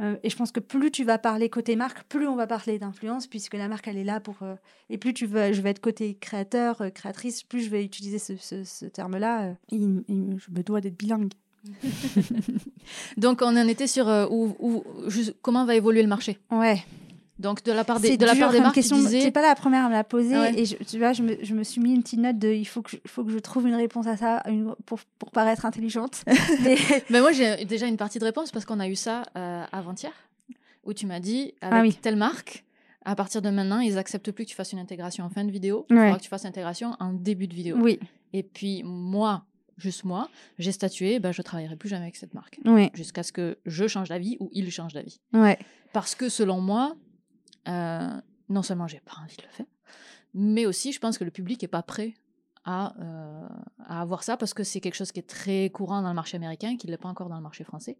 euh. 0.00 0.16
Et 0.22 0.30
je 0.30 0.36
pense 0.36 0.50
que 0.52 0.60
plus 0.60 0.90
tu 0.90 1.04
vas 1.04 1.18
parler 1.18 1.48
côté 1.48 1.76
marque 1.76 2.02
plus 2.04 2.26
on 2.26 2.36
va 2.36 2.46
parler 2.46 2.78
d'influence 2.78 3.26
puisque 3.26 3.54
la 3.54 3.68
marque 3.68 3.86
elle 3.88 3.98
est 3.98 4.04
là 4.04 4.20
pour 4.20 4.36
euh, 4.42 4.54
et 4.88 4.98
plus 4.98 5.14
tu 5.14 5.26
veux 5.26 5.52
je 5.52 5.60
vais 5.60 5.70
être 5.70 5.80
côté 5.80 6.14
créateur 6.20 6.80
euh, 6.82 6.90
créatrice 6.90 7.42
plus 7.42 7.60
je 7.62 7.70
vais 7.70 7.84
utiliser 7.84 8.18
ce, 8.18 8.36
ce, 8.36 8.64
ce 8.64 8.86
terme 8.86 9.16
là 9.18 9.54
je 9.70 10.50
me 10.50 10.62
dois 10.62 10.80
d'être 10.80 10.98
bilingue 10.98 11.30
Donc, 13.16 13.40
on 13.42 13.56
en 13.56 13.68
était 13.68 13.86
sur 13.86 14.08
euh, 14.08 14.26
où, 14.30 14.56
où- 14.58 14.84
juste 15.08 15.36
comment 15.42 15.64
va 15.66 15.74
évoluer 15.74 16.02
le 16.02 16.08
marché? 16.08 16.38
ouais 16.50 16.82
Donc, 17.40 17.64
de 17.64 17.72
la 17.72 17.84
part 17.84 17.98
des, 18.00 18.16
de 18.16 18.24
la 18.26 18.36
part 18.36 18.52
des 18.52 18.60
marques, 18.60 18.74
tu 18.74 18.80
question. 18.80 18.98
C'est 19.08 19.30
pas 19.30 19.42
la 19.42 19.54
première 19.54 19.86
à 19.86 19.88
me 19.88 19.94
la 19.94 20.04
poser. 20.04 20.34
Ah 20.34 20.42
ouais. 20.42 20.58
Et 20.60 20.64
je, 20.66 20.76
tu 20.76 20.98
vois, 20.98 21.12
je 21.14 21.22
me, 21.22 21.36
je 21.42 21.54
me 21.54 21.64
suis 21.64 21.80
mis 21.80 21.94
une 21.94 22.02
petite 22.02 22.20
note 22.20 22.38
de 22.38 22.48
il 22.52 22.66
faut 22.66 22.82
que 22.82 22.90
je, 22.90 22.96
faut 23.06 23.24
que 23.24 23.32
je 23.32 23.38
trouve 23.38 23.66
une 23.66 23.74
réponse 23.74 24.06
à 24.06 24.16
ça 24.16 24.42
une- 24.46 24.74
pour, 24.86 25.00
pour 25.18 25.30
paraître 25.30 25.64
intelligente. 25.64 26.22
Mais- 26.62 26.76
Mais 27.08 27.20
moi, 27.20 27.32
j'ai 27.32 27.64
déjà 27.64 27.86
une 27.86 27.96
partie 27.96 28.18
de 28.18 28.24
réponse 28.24 28.50
parce 28.52 28.64
qu'on 28.64 28.78
a 28.78 28.88
eu 28.88 28.94
ça 28.94 29.22
euh, 29.36 29.64
avant-hier, 29.72 30.12
où 30.84 30.92
tu 30.92 31.06
m'as 31.06 31.20
dit, 31.20 31.54
avec 31.62 31.74
Ah 31.78 31.80
oui. 31.82 31.94
telle 31.94 32.16
marque, 32.16 32.64
à 33.04 33.14
partir 33.16 33.40
de 33.40 33.48
maintenant, 33.48 33.80
ils 33.80 33.96
acceptent 33.96 34.30
plus 34.30 34.44
que 34.44 34.50
tu 34.50 34.54
fasses 34.56 34.72
une 34.72 34.78
intégration 34.78 35.24
en 35.24 35.30
fin 35.30 35.44
de 35.44 35.50
vidéo. 35.50 35.86
Il 35.88 35.96
Ouais. 35.96 36.02
faudra 36.04 36.18
que 36.18 36.22
tu 36.24 36.28
fasses 36.28 36.44
l'intégration 36.44 36.94
en 37.00 37.12
début 37.14 37.46
de 37.48 37.54
vidéo. 37.54 37.76
oui, 37.80 37.98
Et 38.34 38.42
puis, 38.42 38.82
moi, 38.84 39.44
juste 39.78 40.04
moi, 40.04 40.28
j'ai 40.58 40.72
statué, 40.72 41.18
bah, 41.20 41.32
je 41.32 41.40
travaillerai 41.40 41.76
plus 41.76 41.88
jamais 41.88 42.02
avec 42.02 42.16
cette 42.16 42.34
marque. 42.34 42.60
oui, 42.66 42.90
Jusqu'à 42.92 43.22
ce 43.22 43.32
que 43.32 43.56
je 43.64 43.86
change 43.86 44.10
d'avis 44.10 44.36
ou 44.40 44.50
il 44.52 44.70
change 44.70 44.92
d'avis. 44.92 45.20
ouais. 45.32 45.58
Parce 45.94 46.14
que 46.14 46.28
selon 46.28 46.60
moi, 46.60 46.94
euh, 47.68 48.20
non 48.48 48.62
seulement 48.62 48.86
j'ai 48.86 49.00
pas 49.00 49.14
envie 49.22 49.36
de 49.36 49.42
le 49.42 49.48
faire, 49.48 49.66
mais 50.34 50.66
aussi 50.66 50.92
je 50.92 50.98
pense 51.00 51.18
que 51.18 51.24
le 51.24 51.30
public 51.30 51.62
est 51.62 51.68
pas 51.68 51.82
prêt 51.82 52.14
à, 52.64 52.94
euh, 53.00 53.48
à 53.86 54.02
avoir 54.02 54.22
ça 54.22 54.36
parce 54.36 54.52
que 54.52 54.64
c'est 54.64 54.80
quelque 54.80 54.94
chose 54.94 55.12
qui 55.12 55.18
est 55.20 55.28
très 55.28 55.70
courant 55.70 56.02
dans 56.02 56.08
le 56.10 56.14
marché 56.14 56.36
américain, 56.36 56.76
qui 56.76 56.86
ne 56.86 56.92
l'est 56.92 56.98
pas 56.98 57.08
encore 57.08 57.28
dans 57.30 57.36
le 57.36 57.42
marché 57.42 57.64
français. 57.64 57.96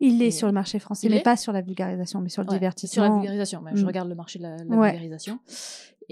Il 0.00 0.22
est 0.22 0.30
sur 0.30 0.46
le 0.46 0.52
marché 0.54 0.78
français, 0.78 1.08
mais 1.08 1.16
est 1.18 1.22
pas 1.22 1.36
sur 1.36 1.52
la 1.52 1.60
vulgarisation, 1.60 2.20
mais 2.20 2.28
sur 2.30 2.42
le 2.42 2.48
Ouais, 2.48 2.54
divertissement. 2.54 3.04
Sur 3.04 3.12
la 3.12 3.18
vulgarisation, 3.18 3.60
mais 3.62 3.72
je 3.76 3.82
Mm. 3.84 3.86
regarde 3.86 4.08
le 4.08 4.14
marché 4.14 4.38
de 4.38 4.44
la, 4.44 4.56
la 4.56 4.76
Ouais. 4.76 4.90
vulgarisation. 4.90 5.38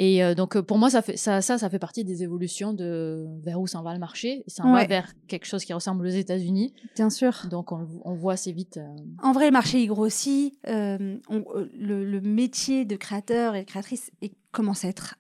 Et 0.01 0.23
euh, 0.23 0.35
donc, 0.37 0.55
euh, 0.57 0.63
pour 0.63 0.79
moi, 0.79 0.91
ça, 0.91 1.03
fait, 1.03 1.17
ça, 1.17 1.43
ça, 1.43 1.59
ça 1.59 1.69
fait 1.69 1.81
partie 1.81 2.05
des 2.05 2.23
évolutions 2.23 2.73
de 2.73 3.27
vers 3.43 3.61
où 3.61 3.67
s'en 3.67 3.83
va 3.83 3.93
le 3.93 3.99
marché. 3.99 4.45
Ça 4.47 4.65
en 4.65 4.71
va 4.73 4.79
Ouais. 4.79 4.87
vers 4.87 5.13
quelque 5.27 5.45
chose 5.45 5.65
qui 5.65 5.73
ressemble 5.73 6.07
aux 6.07 6.11
États-Unis. 6.11 6.73
Bien 6.95 7.11
sûr. 7.11 7.47
Donc, 7.51 7.73
on, 7.73 7.89
on 8.05 8.15
voit 8.15 8.35
assez 8.35 8.53
vite. 8.53 8.77
euh, 8.77 8.87
En 9.25 9.33
vrai, 9.33 9.47
le 9.47 9.51
marché 9.53 9.83
il 9.83 9.89
grossit. 9.89 10.55
euh, 10.69 11.19
on- 11.29 11.45
le, 11.77 12.05
le 12.05 12.21
métier 12.21 12.85
de 12.85 12.95
créateur 12.95 13.57
et 13.57 13.63
de 13.63 13.67
créatrice 13.67 14.13
est- 14.23 14.33
commence 14.53 14.85
à 14.85 14.89
être 14.89 15.17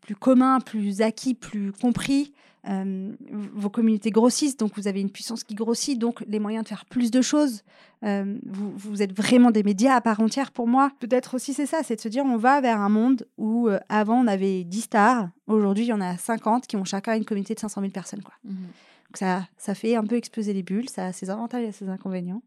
plus 0.00 0.16
commun, 0.16 0.60
plus 0.60 1.02
acquis, 1.02 1.34
plus 1.34 1.72
compris. 1.72 2.32
Euh, 2.68 3.12
vos 3.54 3.70
communautés 3.70 4.10
grossissent, 4.10 4.56
donc 4.56 4.72
vous 4.76 4.88
avez 4.88 5.00
une 5.00 5.10
puissance 5.10 5.44
qui 5.44 5.54
grossit, 5.54 5.98
donc 5.98 6.24
les 6.26 6.40
moyens 6.40 6.64
de 6.64 6.68
faire 6.68 6.84
plus 6.84 7.10
de 7.10 7.22
choses. 7.22 7.62
Euh, 8.02 8.38
vous, 8.44 8.72
vous 8.76 9.02
êtes 9.02 9.16
vraiment 9.16 9.50
des 9.50 9.62
médias 9.62 9.94
à 9.94 10.00
part 10.00 10.20
entière 10.20 10.50
pour 10.50 10.66
moi. 10.66 10.90
Peut-être 10.98 11.34
aussi 11.34 11.54
c'est 11.54 11.66
ça, 11.66 11.82
c'est 11.82 11.96
de 11.96 12.00
se 12.00 12.08
dire 12.08 12.24
on 12.24 12.36
va 12.36 12.60
vers 12.60 12.80
un 12.80 12.88
monde 12.88 13.26
où 13.38 13.68
euh, 13.68 13.78
avant 13.88 14.20
on 14.20 14.26
avait 14.26 14.64
10 14.64 14.80
stars, 14.80 15.28
aujourd'hui 15.46 15.84
il 15.84 15.88
y 15.88 15.92
en 15.92 16.00
a 16.00 16.16
50 16.16 16.66
qui 16.66 16.76
ont 16.76 16.84
chacun 16.84 17.16
une 17.16 17.24
communauté 17.24 17.54
de 17.54 17.60
500 17.60 17.80
000 17.80 17.92
personnes. 17.92 18.22
Quoi. 18.22 18.34
mhm. 18.44 18.54
Donc 18.54 19.16
ça, 19.18 19.46
ça 19.56 19.74
fait 19.74 19.94
un 19.94 20.04
peu 20.04 20.16
exploser 20.16 20.52
les 20.52 20.64
bulles, 20.64 20.88
ça 20.88 21.06
a 21.06 21.12
ses 21.12 21.30
avantages 21.30 21.62
et 21.62 21.72
ses 21.72 21.88
inconvénients. 21.88 22.42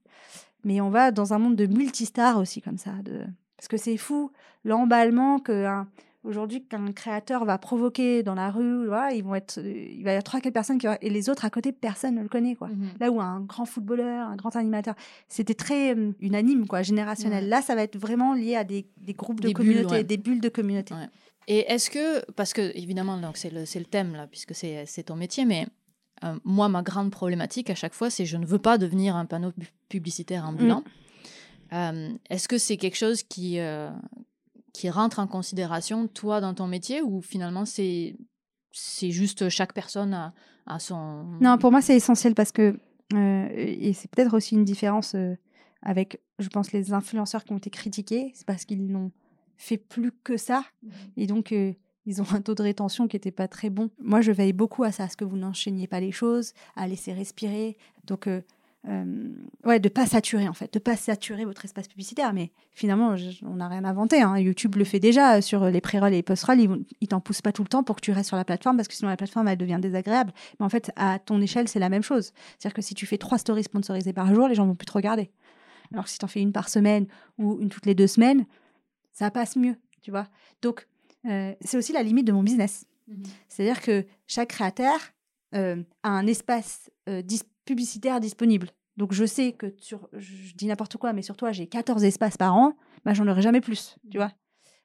Mais 0.65 0.81
on 0.81 0.89
va 0.89 1.11
dans 1.11 1.33
un 1.33 1.39
monde 1.39 1.55
de 1.55 1.65
multistars 1.65 2.37
aussi 2.37 2.61
comme 2.61 2.77
ça. 2.77 2.91
De... 3.03 3.21
Parce 3.55 3.69
que 3.69 3.77
c'est 3.77 3.95
fou 3.95 4.31
l'emballement 4.65 5.39
que 5.39 5.65
aujourd'hui 6.23 6.63
qu'un 6.65 6.91
créateur 6.91 7.45
va 7.45 7.57
provoquer 7.57 8.23
dans 8.23 8.35
la 8.35 8.51
rue. 8.51 8.87
Voilà, 8.87 9.13
ils 9.13 9.23
vont 9.23 9.35
être, 9.35 9.57
euh, 9.59 9.85
il 9.97 10.03
va 10.03 10.11
y 10.11 10.13
avoir 10.13 10.23
trois 10.23 10.41
quatre 10.41 10.53
personnes 10.53 10.77
qui 10.77 10.87
et 11.01 11.09
les 11.09 11.29
autres 11.29 11.45
à 11.45 11.49
côté 11.49 11.71
personne 11.71 12.15
ne 12.15 12.21
le 12.21 12.29
connaît 12.29 12.55
quoi. 12.55 12.67
Mhm. 12.67 12.89
Là 12.99 13.11
où 13.11 13.21
un 13.21 13.39
grand 13.41 13.65
footballeur, 13.65 14.27
un 14.27 14.35
grand 14.35 14.55
animateur, 14.55 14.95
c'était 15.27 15.53
très 15.53 15.95
euh, 15.95 16.11
unanime 16.19 16.67
quoi, 16.67 16.81
générationnel. 16.81 17.43
Ouais. 17.45 17.49
Là, 17.49 17.61
ça 17.61 17.75
va 17.75 17.83
être 17.83 17.97
vraiment 17.97 18.33
lié 18.33 18.55
à 18.55 18.63
des, 18.63 18.85
des 18.97 19.13
groupes 19.13 19.39
de 19.39 19.47
Des 19.47 19.53
bulles, 19.53 19.65
communautés, 19.67 19.95
ouais. 19.95 20.03
des 20.03 20.17
bulles 20.17 20.41
de 20.41 20.49
communauté. 20.49 20.93
Ouais. 20.93 21.07
Et 21.47 21.71
est-ce 21.71 21.89
que, 21.89 22.23
parce 22.33 22.53
que 22.53 22.75
évidemment, 22.77 23.17
donc 23.17 23.37
c'est 23.37 23.49
le, 23.49 23.61
le 23.61 23.85
thème 23.85 24.13
là, 24.13 24.27
puisque 24.27 24.53
c'est 24.53 24.85
c'est 24.85 25.03
ton 25.03 25.15
métier, 25.15 25.45
mais 25.45 25.65
euh, 26.23 26.37
moi, 26.43 26.67
ma 26.69 26.83
grande 26.83 27.11
problématique 27.11 27.69
à 27.69 27.75
chaque 27.75 27.93
fois, 27.93 28.09
c'est 28.09 28.25
je 28.25 28.37
ne 28.37 28.45
veux 28.45 28.59
pas 28.59 28.77
devenir 28.77 29.15
un 29.15 29.25
panneau 29.25 29.51
pu- 29.51 29.71
publicitaire 29.87 30.45
ambulant. 30.45 30.83
Euh, 31.71 32.09
est-ce 32.29 32.47
que 32.47 32.57
c'est 32.57 32.77
quelque 32.77 32.97
chose 32.97 33.23
qui, 33.23 33.59
euh, 33.59 33.89
qui 34.73 34.89
rentre 34.89 35.19
en 35.19 35.27
considération, 35.27 36.07
toi, 36.07 36.41
dans 36.41 36.53
ton 36.53 36.67
métier, 36.67 37.01
ou 37.01 37.21
finalement, 37.21 37.65
c'est 37.65 38.15
c'est 38.71 39.11
juste 39.11 39.49
chaque 39.49 39.73
personne 39.73 40.13
a 40.13 40.79
son. 40.79 41.25
Non, 41.41 41.57
pour 41.57 41.71
moi, 41.71 41.81
c'est 41.81 41.95
essentiel 41.95 42.35
parce 42.35 42.51
que, 42.51 42.77
euh, 43.13 43.49
et 43.53 43.93
c'est 43.93 44.09
peut-être 44.09 44.35
aussi 44.35 44.55
une 44.55 44.63
différence 44.63 45.15
euh, 45.15 45.35
avec, 45.81 46.21
je 46.37 46.47
pense, 46.49 46.71
les 46.71 46.93
influenceurs 46.93 47.43
qui 47.43 47.53
ont 47.53 47.57
été 47.57 47.69
critiqués, 47.69 48.31
c'est 48.35 48.45
parce 48.45 48.65
qu'ils 48.65 48.91
n'ont 48.91 49.11
fait 49.57 49.77
plus 49.77 50.11
que 50.23 50.37
ça. 50.37 50.63
Et 51.17 51.25
donc, 51.25 51.51
euh, 51.51 51.73
ils 52.05 52.21
ont 52.21 52.31
un 52.31 52.41
taux 52.41 52.55
de 52.55 52.61
rétention 52.61 53.07
qui 53.07 53.15
n'était 53.15 53.31
pas 53.31 53.47
très 53.47 53.69
bon. 53.69 53.89
Moi, 53.99 54.21
je 54.21 54.31
veille 54.31 54.53
beaucoup 54.53 54.83
à 54.83 54.91
ça, 54.91 55.05
à 55.05 55.09
ce 55.09 55.17
que 55.17 55.25
vous 55.25 55.37
n'enchaîniez 55.37 55.87
pas 55.87 55.99
les 55.99 56.11
choses, 56.11 56.53
à 56.75 56.87
laisser 56.87 57.13
respirer. 57.13 57.77
Donc, 58.05 58.29
euh, 58.87 59.29
ouais, 59.65 59.79
de 59.79 59.89
pas 59.89 60.05
saturer, 60.05 60.47
en 60.47 60.53
fait, 60.53 60.73
de 60.73 60.79
pas 60.79 60.95
saturer 60.95 61.43
votre 61.45 61.65
espace 61.65 61.87
publicitaire. 61.87 62.31
Mais 62.33 62.51
finalement, 62.71 63.17
je- 63.17 63.43
on 63.45 63.55
n'a 63.55 63.67
rien 63.67 63.83
inventé. 63.83 64.21
hein. 64.21 64.37
YouTube 64.37 64.75
le 64.77 64.85
fait 64.85 64.99
déjà 64.99 65.35
euh, 65.37 65.41
sur 65.41 65.65
les 65.65 65.81
pré-rolls 65.81 66.13
et 66.13 66.17
les 66.17 66.23
post-rolls. 66.23 66.61
Ils, 66.61 66.85
ils 67.01 67.07
t'en 67.09 67.19
poussent 67.19 67.41
pas 67.41 67.51
tout 67.51 67.63
le 67.63 67.67
temps 67.67 67.83
pour 67.83 67.95
que 67.97 68.01
tu 68.01 68.11
restes 68.11 68.27
sur 68.29 68.37
la 68.37 68.45
plateforme 68.45 68.77
parce 68.77 68.87
que 68.87 68.93
sinon 68.93 69.09
la 69.09 69.17
plateforme, 69.17 69.47
elle 69.49 69.57
devient 69.57 69.79
désagréable. 69.81 70.31
Mais 70.59 70.65
en 70.65 70.69
fait, 70.69 70.91
à 70.95 71.19
ton 71.19 71.41
échelle, 71.41 71.67
c'est 71.67 71.79
la 71.79 71.89
même 71.89 72.03
chose. 72.03 72.31
C'est-à-dire 72.57 72.73
que 72.75 72.81
si 72.81 72.93
tu 72.95 73.05
fais 73.05 73.17
trois 73.17 73.37
stories 73.37 73.63
sponsorisées 73.63 74.13
par 74.13 74.33
jour, 74.33 74.47
les 74.47 74.55
gens 74.55 74.65
vont 74.65 74.75
plus 74.75 74.85
te 74.85 74.93
regarder. 74.93 75.29
Alors 75.91 76.05
que 76.05 76.11
si 76.11 76.17
tu 76.19 76.25
en 76.25 76.27
fais 76.29 76.41
une 76.41 76.53
par 76.53 76.69
semaine 76.69 77.07
ou 77.37 77.59
une 77.59 77.69
toutes 77.69 77.85
les 77.85 77.95
deux 77.95 78.07
semaines, 78.07 78.45
ça 79.11 79.29
passe 79.31 79.55
mieux, 79.57 79.75
tu 80.01 80.11
vois. 80.11 80.27
Donc, 80.61 80.87
euh, 81.25 81.53
c'est 81.61 81.75
aussi 81.77 81.91
la 81.91 82.03
limite 82.03 82.25
de 82.27 82.31
mon 82.31 82.43
business. 82.43 82.85
Mhm. 83.09 83.23
C'est-à-dire 83.49 83.81
que 83.81 84.05
chaque 84.27 84.49
créateur 84.49 84.97
euh, 85.55 85.83
a 86.03 86.09
un 86.09 86.27
espace 86.27 86.91
euh, 87.09 87.21
dis- 87.73 87.89
publicitaire 87.89 88.19
disponible. 88.19 88.69
Donc, 88.97 89.13
je 89.13 89.25
sais 89.25 89.53
que 89.53 89.73
sur, 89.77 90.09
je 90.13 90.53
dis 90.55 90.67
n'importe 90.67 90.97
quoi, 90.97 91.13
mais 91.13 91.21
sur 91.21 91.37
toi, 91.37 91.51
j'ai 91.51 91.67
14 91.67 92.03
espaces 92.03 92.37
par 92.37 92.55
an, 92.55 92.73
bah, 93.05 93.13
j'en 93.13 93.27
aurai 93.27 93.41
jamais 93.41 93.61
plus, 93.61 93.95
tu 94.11 94.17
vois. 94.17 94.31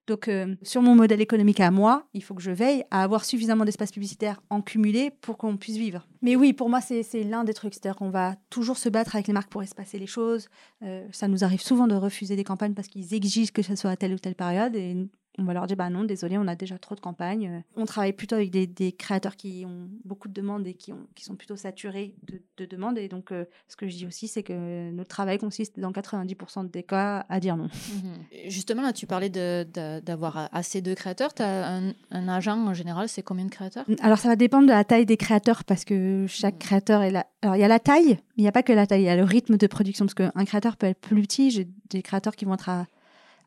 Donc, 0.07 0.29
euh, 0.29 0.55
sur 0.63 0.83
mon 0.83 0.95
modèle 0.95 1.23
économique 1.23 1.61
à 1.61 1.71
moi, 1.71 2.07
il 2.13 2.23
faut 2.23 2.35
que 2.35 2.43
je 2.43 2.51
veille 2.51 2.85
à 2.91 3.03
avoir 3.03 3.25
suffisamment 3.25 3.65
d'espace 3.65 3.91
publicitaire 3.91 4.43
en 4.51 4.61
cumulé 4.61 5.11
pour 5.11 5.39
qu'on 5.39 5.57
puisse 5.57 5.79
vivre. 5.79 6.07
Mais 6.21 6.37
oui, 6.37 6.53
pour 6.53 6.69
moi, 6.69 6.83
c'est 6.83 7.03
c'est 7.03 7.25
l'un 7.25 7.43
des 7.43 7.55
trucs. 7.55 7.73
C'est-à-dire 7.75 7.97
qu'on 7.97 8.11
va 8.11 8.37
toujours 8.51 8.77
se 8.77 8.91
battre 8.91 9.17
avec 9.17 9.27
les 9.29 9.33
marques 9.33 9.51
pour 9.51 9.63
espacer 9.63 9.99
les 9.99 10.07
choses. 10.07 10.49
Euh, 10.83 11.09
ça 11.11 11.27
nous 11.27 11.43
arrive 11.43 11.63
souvent 11.63 11.87
de 11.87 11.95
refuser 11.95 12.37
des 12.37 12.45
campagnes 12.45 12.75
parce 12.75 12.89
qu'ils 12.89 13.15
exigent 13.15 13.51
que 13.53 13.63
ce 13.63 13.75
soit 13.77 13.91
à 13.91 13.97
telle 13.97 14.13
ou 14.13 14.19
telle 14.19 14.35
période. 14.35 14.77
Et 14.77 15.09
on 15.39 15.45
va 15.45 15.53
leur 15.53 15.67
dire, 15.67 15.77
bah 15.77 15.91
non, 15.91 16.05
désolé, 16.05 16.39
on 16.39 16.47
a 16.47 16.55
déjà 16.55 16.79
trop 16.79 16.95
de 16.95 17.01
campagnes. 17.01 17.49
Euh, 17.49 17.61
On 17.77 17.87
travaille 17.87 18.13
plutôt 18.13 18.37
avec 18.37 18.51
des, 18.51 18.67
des 18.69 18.93
créateurs 18.93 19.35
qui 19.37 19.65
ont 19.67 19.89
beaucoup 20.05 20.29
de 20.29 20.33
demandes 20.33 20.67
et 20.67 20.75
qui, 20.75 20.93
ont, 20.93 21.07
qui 21.17 21.25
sont 21.25 21.35
plutôt 21.35 21.57
saturés 21.57 22.15
de, 22.29 22.41
de 22.59 22.67
demandes. 22.67 22.99
Et 22.99 23.09
donc, 23.09 23.33
euh, 23.33 23.45
ce 23.67 23.75
que 23.77 23.89
je 23.89 23.97
dis 23.97 24.07
aussi, 24.07 24.29
c'est 24.29 24.45
que 24.45 24.91
notre 24.93 25.09
travail 25.09 25.39
consiste 25.39 25.79
dans 25.81 25.91
90% 25.91 26.71
des 26.71 26.85
cas 26.85 27.27
à 27.29 27.41
dire 27.41 27.57
non. 27.57 27.65
Mhm. 27.65 28.49
Justement, 28.49 28.83
là, 28.83 28.93
tu 28.93 29.07
parlais 29.09 29.29
de- 29.29 29.67
de- 29.75 30.01
d'avoir 30.01 30.49
assez 30.53 30.81
de 30.83 30.95
créateurs. 30.95 31.35
Tu 31.35 31.43
as 31.43 31.69
un, 31.79 31.93
un 32.13 32.29
agent 32.29 32.57
en 32.57 32.73
général, 32.75 33.09
c'est 33.09 33.23
combien 33.23 33.45
de 33.45 33.51
créateurs? 33.51 33.85
Alors, 34.03 34.19
ça 34.19 34.29
va 34.29 34.37
dépendre 34.37 34.67
de 34.67 34.73
la 34.73 34.85
taille 34.85 35.07
des 35.07 35.17
créateurs 35.17 35.65
parce 35.65 35.85
que 35.85 36.27
chaque 36.29 36.55
Mhm. 36.55 36.59
créateur 36.61 37.03
est 37.03 37.11
là. 37.11 37.27
Alors, 37.43 37.57
il 37.57 37.61
y 37.61 37.65
a 37.65 37.69
la 37.69 37.81
taille, 37.81 38.11
mais 38.11 38.19
il 38.37 38.43
n'y 38.43 38.49
a 38.49 38.53
pas 38.53 38.63
que 38.63 38.73
la 38.73 38.87
taille. 38.87 39.03
Il 39.03 39.07
y 39.07 39.09
a 39.09 39.17
le 39.17 39.25
rythme 39.25 39.57
de 39.57 39.67
production 39.67 40.07
parce 40.07 40.15
qu'un 40.15 40.45
créateur 40.45 40.77
peut 40.77 40.87
être 40.87 41.01
plus 41.01 41.21
petit. 41.23 41.51
J'ai 41.51 41.69
des 41.91 42.03
créateurs 42.03 42.37
qui 42.37 42.45
vont 42.45 42.55
être 42.55 42.69
à, 42.69 42.87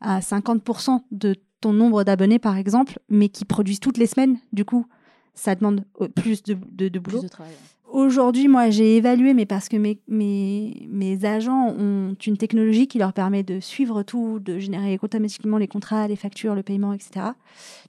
à 0.00 0.20
50% 0.20 1.02
de 1.10 1.34
ton 1.60 1.72
nombre 1.72 2.04
d'abonnés, 2.04 2.38
par 2.38 2.56
exemple, 2.56 2.98
mais 3.08 3.28
qui 3.28 3.44
produisent 3.44 3.80
toutes 3.80 3.98
les 3.98 4.06
semaines. 4.06 4.38
Du 4.52 4.64
coup, 4.64 4.86
ça 5.34 5.54
demande 5.54 5.84
euh, 6.00 6.08
plus 6.08 6.42
de, 6.42 6.56
de, 6.72 6.88
de 6.88 6.98
boulot. 6.98 7.18
Plus 7.18 7.26
de 7.26 7.30
travail. 7.30 7.52
Aujourd'hui, 7.90 8.48
moi, 8.48 8.68
j'ai 8.68 8.98
évalué, 8.98 9.32
mais 9.32 9.46
parce 9.46 9.70
que 9.70 9.76
mes, 9.78 9.98
mes, 10.08 10.86
mes 10.90 11.24
agents 11.24 11.68
ont 11.70 12.14
une 12.26 12.36
technologie 12.36 12.86
qui 12.86 12.98
leur 12.98 13.14
permet 13.14 13.42
de 13.42 13.60
suivre 13.60 14.02
tout, 14.02 14.40
de 14.40 14.58
générer 14.58 14.98
automatiquement 15.02 15.56
les 15.56 15.68
contrats, 15.68 16.06
les 16.06 16.16
factures, 16.16 16.54
le 16.54 16.62
paiement, 16.62 16.92
etc. 16.92 17.28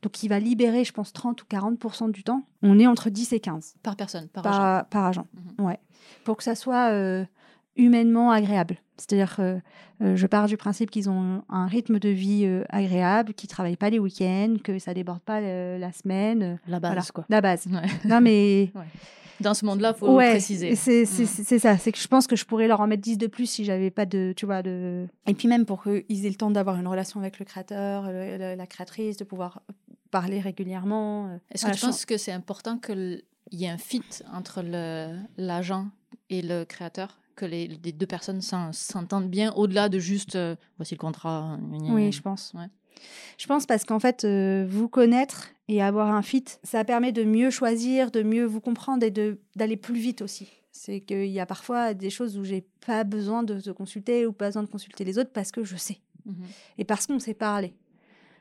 Donc, 0.01 0.23
il 0.23 0.29
va 0.29 0.39
libérer, 0.39 0.85
je 0.85 0.93
pense, 0.93 1.11
30 1.11 1.41
ou 1.43 1.45
40% 1.51 2.11
du 2.11 2.23
temps. 2.23 2.43
On 2.61 2.79
est 2.79 2.87
entre 2.87 3.09
10 3.09 3.33
et 3.33 3.39
15 3.41 3.75
Par 3.83 3.97
personne, 3.97 4.29
par, 4.29 4.47
agent. 4.47 4.57
par, 4.57 4.85
par 4.85 5.05
agent. 5.05 5.27
Mhm. 5.59 5.65
Ouais. 5.65 5.79
Pour 6.23 6.37
que 6.37 6.43
ça 6.43 6.55
soit 6.55 6.91
euh, 6.93 7.25
humainement 7.75 8.31
agréable. 8.31 8.77
C'est-à-dire 8.97 9.35
que 9.35 9.59
euh, 10.01 10.15
je 10.15 10.27
pars 10.27 10.47
du 10.47 10.57
principe 10.57 10.91
qu'ils 10.91 11.09
ont 11.09 11.43
un 11.49 11.67
rythme 11.67 11.99
de 11.99 12.09
vie 12.09 12.43
euh, 12.45 12.63
agréable, 12.69 13.33
qu'ils 13.33 13.47
ne 13.47 13.51
travaillent 13.53 13.77
pas 13.77 13.89
les 13.89 13.99
week-ends, 13.99 14.55
que 14.63 14.77
ça 14.79 14.93
déborde 14.93 15.21
pas 15.21 15.39
euh, 15.39 15.77
la 15.77 15.91
semaine. 15.93 16.59
La 16.67 16.79
base, 16.79 16.91
voilà, 16.91 17.05
quoi. 17.13 17.25
la 17.29 17.41
base. 17.41 17.65
Ouais. 17.67 17.87
Non, 18.05 18.19
mais 18.21 18.71
Dans 19.41 19.53
ce 19.53 19.63
monde-là, 19.65 19.93
il 19.95 19.99
faut 19.99 20.13
ouais, 20.15 20.31
préciser. 20.31 20.75
C'est 20.75 21.03
Mm. 21.03 21.25
c'est- 21.25 21.59
ça. 21.59 21.77
C'est 21.77 21.93
que 21.93 21.97
je 21.97 22.07
pense 22.09 22.27
que 22.27 22.35
je 22.35 22.43
pourrais 22.43 22.67
leur 22.67 22.81
en 22.81 22.87
mettre 22.87 23.01
10 23.03 23.17
de 23.17 23.27
plus 23.27 23.45
si 23.45 23.63
j'avais 23.63 23.89
pas 23.89 24.05
de, 24.05 24.33
tu 24.35 24.45
vois, 24.45 24.61
de. 24.61 25.07
Et 25.27 25.33
puis 25.33 25.47
même 25.47 25.65
pour 25.65 25.81
qu'ils 25.83 26.25
aient 26.25 26.29
le 26.29 26.35
temps 26.35 26.51
d'avoir 26.51 26.75
une 26.77 26.87
relation 26.87 27.21
avec 27.21 27.39
le 27.39 27.45
créateur, 27.45 28.11
le- 28.11 28.37
le- 28.37 28.55
la 28.55 28.67
créatrice, 28.67 29.15
de 29.15 29.23
pouvoir 29.23 29.61
parler 30.11 30.41
régulièrement. 30.41 31.39
Est-ce 31.51 31.67
que 31.67 31.71
tu 31.71 31.77
je- 31.77 31.85
penses 31.85 32.05
que 32.05 32.17
c'est 32.17 32.33
important 32.33 32.77
qu'il 32.79 33.23
y 33.53 33.63
ait 33.63 33.69
un 33.69 33.77
fit 33.77 34.01
entre 34.33 34.61
l'agent 35.37 35.87
et 36.29 36.41
le 36.41 36.65
créateur? 36.65 37.18
Que 37.39 37.45
les, 37.45 37.67
les 37.67 37.91
deux 37.91 38.05
personnes 38.05 38.41
s'en- 38.41 38.71
s'entendent 38.73 39.29
bien 39.29 39.53
au-delà 39.53 39.89
de 39.89 39.97
juste 39.99 40.35
euh, 40.35 40.55
voici 40.77 40.93
le 40.95 40.99
contrat. 40.99 41.57
gna, 41.61 41.93
Oui, 41.93 42.11
je 42.11 42.21
pense. 42.21 42.51
Ouais. 42.55 42.67
Je 43.37 43.47
pense 43.47 43.65
parce 43.65 43.85
qu'en 43.85 43.99
fait, 43.99 44.25
euh, 44.25 44.65
vous 44.69 44.89
connaître 44.89 45.49
et 45.69 45.81
avoir 45.81 46.09
un 46.13 46.21
fit, 46.21 46.43
ça 46.63 46.83
permet 46.83 47.11
de 47.13 47.23
mieux 47.23 47.49
choisir, 47.49 48.11
de 48.11 48.23
mieux 48.23 48.43
vous 48.45 48.59
comprendre 48.59 49.05
et 49.05 49.11
d'aller 49.55 49.77
plus 49.77 49.95
vite 49.99 50.21
aussi. 50.21 50.49
C'est 50.71 51.01
qu'il 51.01 51.25
y 51.27 51.39
a 51.39 51.45
parfois 51.45 51.93
des 51.93 52.09
choses 52.09 52.37
où 52.37 52.43
j'ai 52.43 52.65
pas 52.85 53.03
besoin 53.03 53.43
de 53.43 53.59
te 53.59 53.69
consulter 53.69 54.25
ou 54.25 54.33
pas 54.33 54.47
besoin 54.47 54.63
de 54.63 54.67
consulter 54.69 55.03
les 55.05 55.17
autres 55.17 55.31
parce 55.31 55.51
que 55.51 55.63
je 55.63 55.77
sais 55.77 55.99
Mhm. 56.25 56.45
et 56.77 56.83
parce 56.83 57.07
qu'on 57.07 57.19
sait 57.19 57.33
parler. 57.33 57.73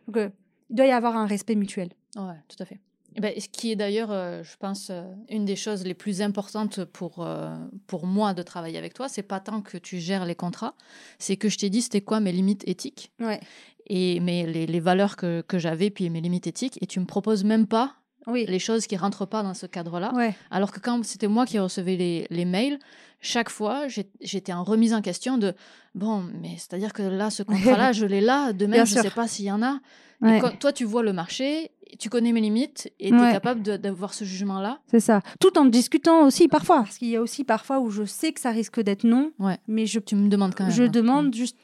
Donc, 0.07 0.17
euh, 0.17 0.29
il 0.71 0.77
doit 0.77 0.87
y 0.87 0.91
avoir 0.91 1.17
un 1.17 1.27
respect 1.27 1.55
mutuel. 1.55 1.91
Ouais, 2.17 2.35
tout 2.49 2.57
à 2.61 2.65
fait. 2.65 2.81
Eh 3.19 3.21
ben, 3.21 3.33
ce 3.37 3.49
qui 3.49 3.73
est 3.73 3.77
d'ailleurs, 3.77 4.13
euh, 4.13 4.45
je 4.45 4.57
pense, 4.61 4.91
euh, 4.91 5.03
une 5.29 5.45
des 5.45 5.57
choses 5.57 5.83
les 5.83 5.95
plus 5.95 6.23
importantes 6.23 6.85
pour, 6.85 7.27
euh, 7.27 7.53
pour 7.89 8.07
moi 8.07 8.33
de 8.33 8.45
travailler 8.45 8.79
avec 8.79 8.95
toi, 8.95 9.09
c'est 9.09 9.25
pas 9.25 9.41
tant 9.41 9.61
que 9.61 9.77
tu 9.77 9.99
gères 9.99 10.25
les 10.25 10.37
contrats, 10.37 10.75
c'est 11.19 11.37
que 11.37 11.49
je 11.49 11.59
t'ai 11.59 11.69
dit 11.69 11.83
c'était 11.83 12.01
quoi 12.01 12.21
mes 12.21 12.31
limites 12.31 12.63
éthiques 12.69 13.11
Ouais. 13.19 13.41
et 13.89 14.21
mes, 14.21 14.47
les, 14.47 14.69
les 14.69 14.81
valeurs 14.81 15.17
que, 15.17 15.41
que 15.41 15.59
j'avais, 15.59 15.91
puis 15.91 16.11
mes 16.11 16.21
limites 16.21 16.47
éthiques, 16.47 16.79
et 16.81 16.87
tu 16.87 17.01
me 17.01 17.07
proposes 17.07 17.43
même 17.43 17.67
pas 17.67 17.97
Oui. 18.29 18.45
les 18.49 18.59
choses 18.59 18.87
qui 18.87 18.97
rentrent 18.97 19.27
pas 19.27 19.43
dans 19.43 19.55
ce 19.55 19.67
cadre-là. 19.67 20.13
Ouais. 20.15 20.35
Alors 20.51 20.71
que 20.73 20.81
quand 20.81 21.05
c'était 21.05 21.29
moi 21.29 21.47
qui 21.47 21.59
recevais 21.59 21.97
les, 21.97 22.27
les 22.31 22.45
mails, 22.45 22.79
chaque 23.21 23.51
fois, 23.51 23.87
j'étais 24.21 24.53
en 24.53 24.63
remise 24.65 24.95
en 24.95 25.03
question 25.03 25.39
de 25.39 25.55
bon, 25.95 26.25
mais 26.41 26.51
c'est-à-dire 26.57 26.93
que 26.93 27.03
là, 27.03 27.31
ce 27.31 27.43
contrat-là, 27.43 27.93
je 27.93 28.07
l'ai 28.07 28.21
là, 28.21 28.53
demain, 28.53 28.75
Bien 28.77 28.85
je 28.85 28.93
sûr. 28.95 29.03
sais 29.03 29.11
pas 29.11 29.27
s'il 29.27 29.47
y 29.47 29.53
en 29.53 29.63
a. 29.63 29.81
Et 30.23 30.27
Ouais. 30.27 30.41
quand- 30.41 30.59
toi, 30.59 30.73
tu 30.73 30.85
vois 30.85 31.03
le 31.05 31.13
marché, 31.13 31.71
tu 32.01 32.11
connais 32.11 32.33
mes 32.33 32.41
limites 32.41 32.93
et 32.99 33.11
tu 33.11 33.17
es 33.17 33.21
Ouais. 33.21 33.33
capable 33.33 33.63
d'avoir 33.63 34.13
ce 34.15 34.25
jugement-là. 34.25 34.81
C'est 34.89 34.99
ça. 35.01 35.23
Tout 35.41 35.57
en 35.59 35.65
discutant 35.65 36.27
aussi 36.27 36.49
parfois. 36.49 36.79
Parce 36.83 36.99
qu'il 36.99 37.09
y 37.09 37.17
a 37.17 37.23
aussi 37.23 37.45
parfois 37.45 37.79
où 37.79 37.89
je 37.91 38.05
sais 38.05 38.33
que 38.33 38.41
ça 38.41 38.51
risque 38.51 38.81
d'être 38.81 39.05
non, 39.05 39.31
Ouais. 39.39 39.59
mais 39.69 39.87
je, 39.87 40.01
Tu 40.01 40.17
me 40.17 40.29
demandes 40.29 40.55
quand 40.57 40.65
même. 40.65 40.73
je 40.73 40.83
hein. 40.83 40.89
demande 40.89 41.35
juste. 41.35 41.57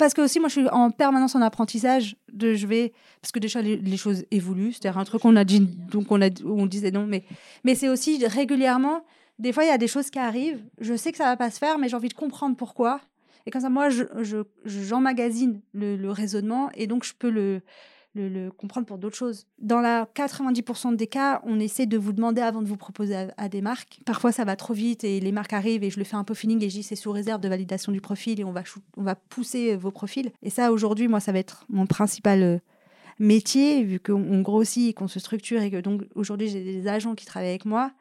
Parce 0.00 0.14
que 0.14 0.22
aussi 0.22 0.40
moi 0.40 0.48
je 0.48 0.60
suis 0.60 0.68
en 0.70 0.90
permanence 0.90 1.34
en 1.34 1.42
apprentissage 1.42 2.16
de 2.32 2.54
je 2.54 2.66
vais 2.66 2.92
parce 3.20 3.30
que 3.32 3.38
déjà 3.38 3.60
les, 3.60 3.96
choses 3.96 4.24
évoluent. 4.30 4.72
C'est-à-dire 4.72 4.98
un 4.98 5.04
truc 5.04 5.20
qu'on 5.22 5.36
a 5.36 5.44
dit 5.44 5.60
donc 5.60 6.10
on 6.10 6.20
a 6.22 6.30
on 6.44 6.66
disait 6.66 6.90
non 6.90 7.06
mais 7.06 7.22
mais 7.64 7.74
c'est 7.74 7.88
aussi 7.88 8.24
régulièrement 8.26 9.04
des 9.38 9.52
fois 9.52 9.64
il 9.64 9.68
y 9.68 9.72
a 9.72 9.78
des 9.78 9.86
choses 9.88 10.10
qui 10.10 10.18
arrivent. 10.18 10.62
Je 10.80 10.96
sais 10.96 11.12
que 11.12 11.18
ça 11.18 11.24
va 11.24 11.36
pas 11.36 11.50
se 11.50 11.58
faire 11.58 11.78
mais 11.78 11.88
j'ai 11.88 11.96
envie 11.96 12.08
de 12.08 12.14
comprendre 12.14 12.56
pourquoi. 12.56 13.00
Et 13.44 13.50
comme 13.50 13.60
ça 13.60 13.68
moi 13.68 13.90
je- 13.90 14.04
j'emmagasine 14.64 15.60
le, 15.74 15.96
le 15.96 16.10
raisonnement 16.10 16.70
et 16.74 16.86
donc 16.86 17.04
je 17.04 17.12
peux 17.12 17.30
le 17.30 17.60
le, 18.14 18.50
comprendre 18.50 18.86
pour 18.86 18.98
d'autres 18.98 19.16
choses. 19.16 19.46
Dans 19.58 19.80
la 19.80 20.06
90% 20.14 20.96
des 20.96 21.06
cas, 21.06 21.40
on 21.44 21.60
essaie 21.60 21.86
de 21.86 21.96
vous 21.96 22.12
demander 22.12 22.40
avant 22.40 22.62
de 22.62 22.66
vous 22.66 22.76
proposer 22.76 23.28
à, 23.36 23.48
des 23.48 23.60
marques. 23.60 24.00
Parfois, 24.04 24.32
ça 24.32 24.44
va 24.44 24.56
trop 24.56 24.74
vite 24.74 25.04
et 25.04 25.20
les 25.20 25.32
marques 25.32 25.52
arrivent 25.52 25.84
et 25.84 25.90
je 25.90 25.98
le 25.98 26.04
fais 26.04 26.16
un 26.16 26.24
peu 26.24 26.34
feeling 26.34 26.62
et 26.64 26.70
je 26.70 26.76
dis 26.76 26.82
c'est 26.82 26.96
sous 26.96 27.12
réserve 27.12 27.40
de 27.40 27.48
validation 27.48 27.92
du 27.92 28.00
profil 28.00 28.40
et 28.40 28.44
on 28.44 28.52
va, 28.52 28.62
on 28.96 29.02
va 29.02 29.14
pousser 29.14 29.76
vos 29.76 29.90
profils. 29.90 30.32
Et 30.42 30.50
ça, 30.50 30.72
aujourd'hui, 30.72 31.08
moi, 31.08 31.20
ça 31.20 31.32
va 31.32 31.38
être 31.38 31.64
mon 31.68 31.86
principal 31.86 32.42
euh, 32.42 32.58
métier 33.18 33.84
vu 33.84 34.00
qu'on 34.00 34.14
on 34.14 34.40
grossit 34.40 34.90
et 34.90 34.92
qu'on 34.92 35.08
se 35.08 35.20
structure 35.20 35.62
et 35.62 35.70
que 35.70 35.80
donc 35.80 36.02
aujourd'hui, 36.14 36.48
j'ai 36.48 36.64
des 36.64 36.88
agents 36.88 37.14
qui 37.14 37.26
travaillent 37.26 37.50
avec 37.50 37.64
moi. 37.64 37.92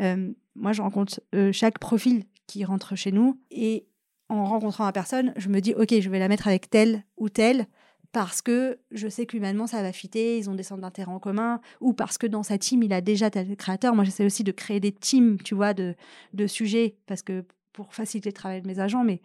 Euh, 0.00 0.32
moi, 0.54 0.72
je 0.72 0.80
rencontre 0.80 1.20
euh, 1.34 1.52
chaque 1.52 1.78
profil 1.78 2.24
qui 2.46 2.64
rentre 2.64 2.96
chez 2.96 3.12
nous 3.12 3.38
et 3.50 3.86
en 4.28 4.44
rencontrant 4.44 4.84
la 4.84 4.92
personne, 4.92 5.32
je 5.36 5.48
me 5.48 5.60
dis 5.60 5.74
ok, 5.74 6.00
je 6.00 6.08
vais 6.08 6.20
la 6.20 6.28
mettre 6.28 6.46
avec 6.46 6.70
tel 6.70 7.04
ou 7.16 7.28
tel 7.28 7.66
parce 8.12 8.42
que 8.42 8.78
je 8.90 9.08
sais 9.08 9.26
qu'humainement 9.26 9.66
ça 9.66 9.82
va 9.82 9.92
fitter, 9.92 10.38
ils 10.38 10.50
ont 10.50 10.54
des 10.54 10.62
centres 10.62 10.80
d'intérêt 10.82 11.12
en 11.12 11.18
commun, 11.20 11.60
ou 11.80 11.92
parce 11.92 12.18
que 12.18 12.26
dans 12.26 12.42
sa 12.42 12.58
team 12.58 12.82
il 12.82 12.92
a 12.92 13.00
déjà 13.00 13.30
tel 13.30 13.56
créateur. 13.56 13.94
Moi 13.94 14.04
j'essaie 14.04 14.24
aussi 14.24 14.44
de 14.44 14.52
créer 14.52 14.80
des 14.80 14.92
teams, 14.92 15.38
tu 15.44 15.54
vois, 15.54 15.74
de, 15.74 15.94
de 16.34 16.46
sujets, 16.46 16.96
parce 17.06 17.22
que 17.22 17.44
pour 17.72 17.94
faciliter 17.94 18.30
le 18.30 18.34
travail 18.34 18.62
de 18.62 18.66
mes 18.66 18.78
agents, 18.80 19.04
mais 19.04 19.20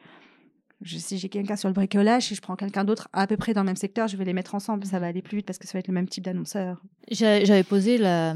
je, 0.82 0.98
si 0.98 1.18
j'ai 1.18 1.30
quelqu'un 1.30 1.56
sur 1.56 1.70
le 1.70 1.74
bricolage, 1.74 2.28
si 2.28 2.36
je 2.36 2.42
prends 2.42 2.56
quelqu'un 2.56 2.84
d'autre 2.84 3.08
à 3.14 3.26
peu 3.28 3.38
près 3.38 3.54
dans 3.54 3.62
le 3.62 3.68
même 3.68 3.76
secteur, 3.76 4.08
je 4.08 4.18
vais 4.18 4.26
les 4.26 4.34
mettre 4.34 4.54
ensemble, 4.56 4.86
ça 4.86 5.00
va 5.00 5.08
aller 5.08 5.22
plus 5.22 5.38
vite 5.38 5.46
parce 5.46 5.58
que 5.58 5.66
ça 5.68 5.74
va 5.74 5.80
être 5.80 5.88
le 5.88 5.94
même 5.94 6.08
type 6.08 6.24
d'annonceur. 6.24 6.84
J'a- 7.10 7.44
J'avais 7.44 7.64
posé 7.64 7.98
la, 7.98 8.36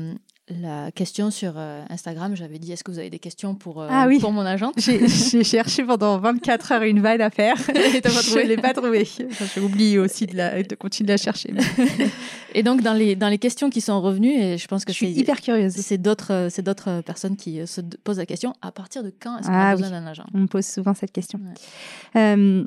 la 0.61 0.91
question 0.91 1.29
sur 1.31 1.53
euh, 1.57 1.83
Instagram. 1.89 2.35
J'avais 2.35 2.57
dit 2.59 2.71
est-ce 2.71 2.83
que 2.83 2.91
vous 2.91 2.99
avez 2.99 3.09
des 3.09 3.19
questions 3.19 3.55
pour, 3.55 3.81
euh, 3.81 3.87
Ah 3.89 4.05
oui. 4.07 4.19
pour 4.19 4.31
mon 4.31 4.41
agent? 4.41 4.71
J'ai 4.77 5.43
cherché 5.43 5.83
pendant 5.83 6.17
24 6.19 6.71
heures 6.71 6.83
une 6.83 7.01
vanne 7.01 7.21
à 7.21 7.29
faire. 7.29 7.55
Et 7.69 8.01
t'as 8.01 8.09
pas 8.11 8.21
trouvé? 8.21 8.43
Je 8.43 8.47
l'ai 8.47 8.57
pas 8.57 8.73
trouvée. 8.73 9.07
Enfin, 9.29 9.45
J'ai 9.53 9.61
oublié 9.61 9.99
aussi 9.99 10.25
de, 10.25 10.35
la, 10.35 10.63
de 10.63 10.75
continuer 10.75 11.13
à 11.13 11.17
chercher. 11.17 11.53
Et 12.55 12.63
donc, 12.63 12.81
dans 12.81 12.93
les, 12.93 13.15
dans 13.15 13.29
les 13.29 13.37
questions 13.37 13.69
qui 13.69 13.79
sont 13.81 14.01
revenues, 14.01 14.33
et 14.33 14.57
je 14.57 14.67
pense 14.67 14.85
que 14.85 14.91
Je 14.91 14.97
suis 14.97 15.13
c'est 15.13 15.19
hyper 15.21 15.39
curieuse. 15.41 15.73
c'est 15.73 15.99
d'autres 15.99 16.31
euh, 16.31 17.01
personnes 17.03 17.35
qui 17.37 17.65
se 17.67 17.81
posent 18.03 18.17
la 18.17 18.25
question 18.25 18.53
à 18.61 18.71
partir 18.71 19.03
de 19.03 19.11
quand 19.19 19.37
est-ce 19.37 19.47
qu'on 19.47 19.53
Ah 19.53 19.69
a 19.69 19.75
oui. 19.75 19.81
besoin 19.81 19.99
d'un 20.01 20.07
agent? 20.07 20.25
On 20.33 20.39
me 20.39 20.47
pose 20.47 20.65
souvent 20.65 20.93
cette 20.95 21.11
question. 21.11 21.39
Ouais. 22.15 22.19
Euh, 22.21 22.65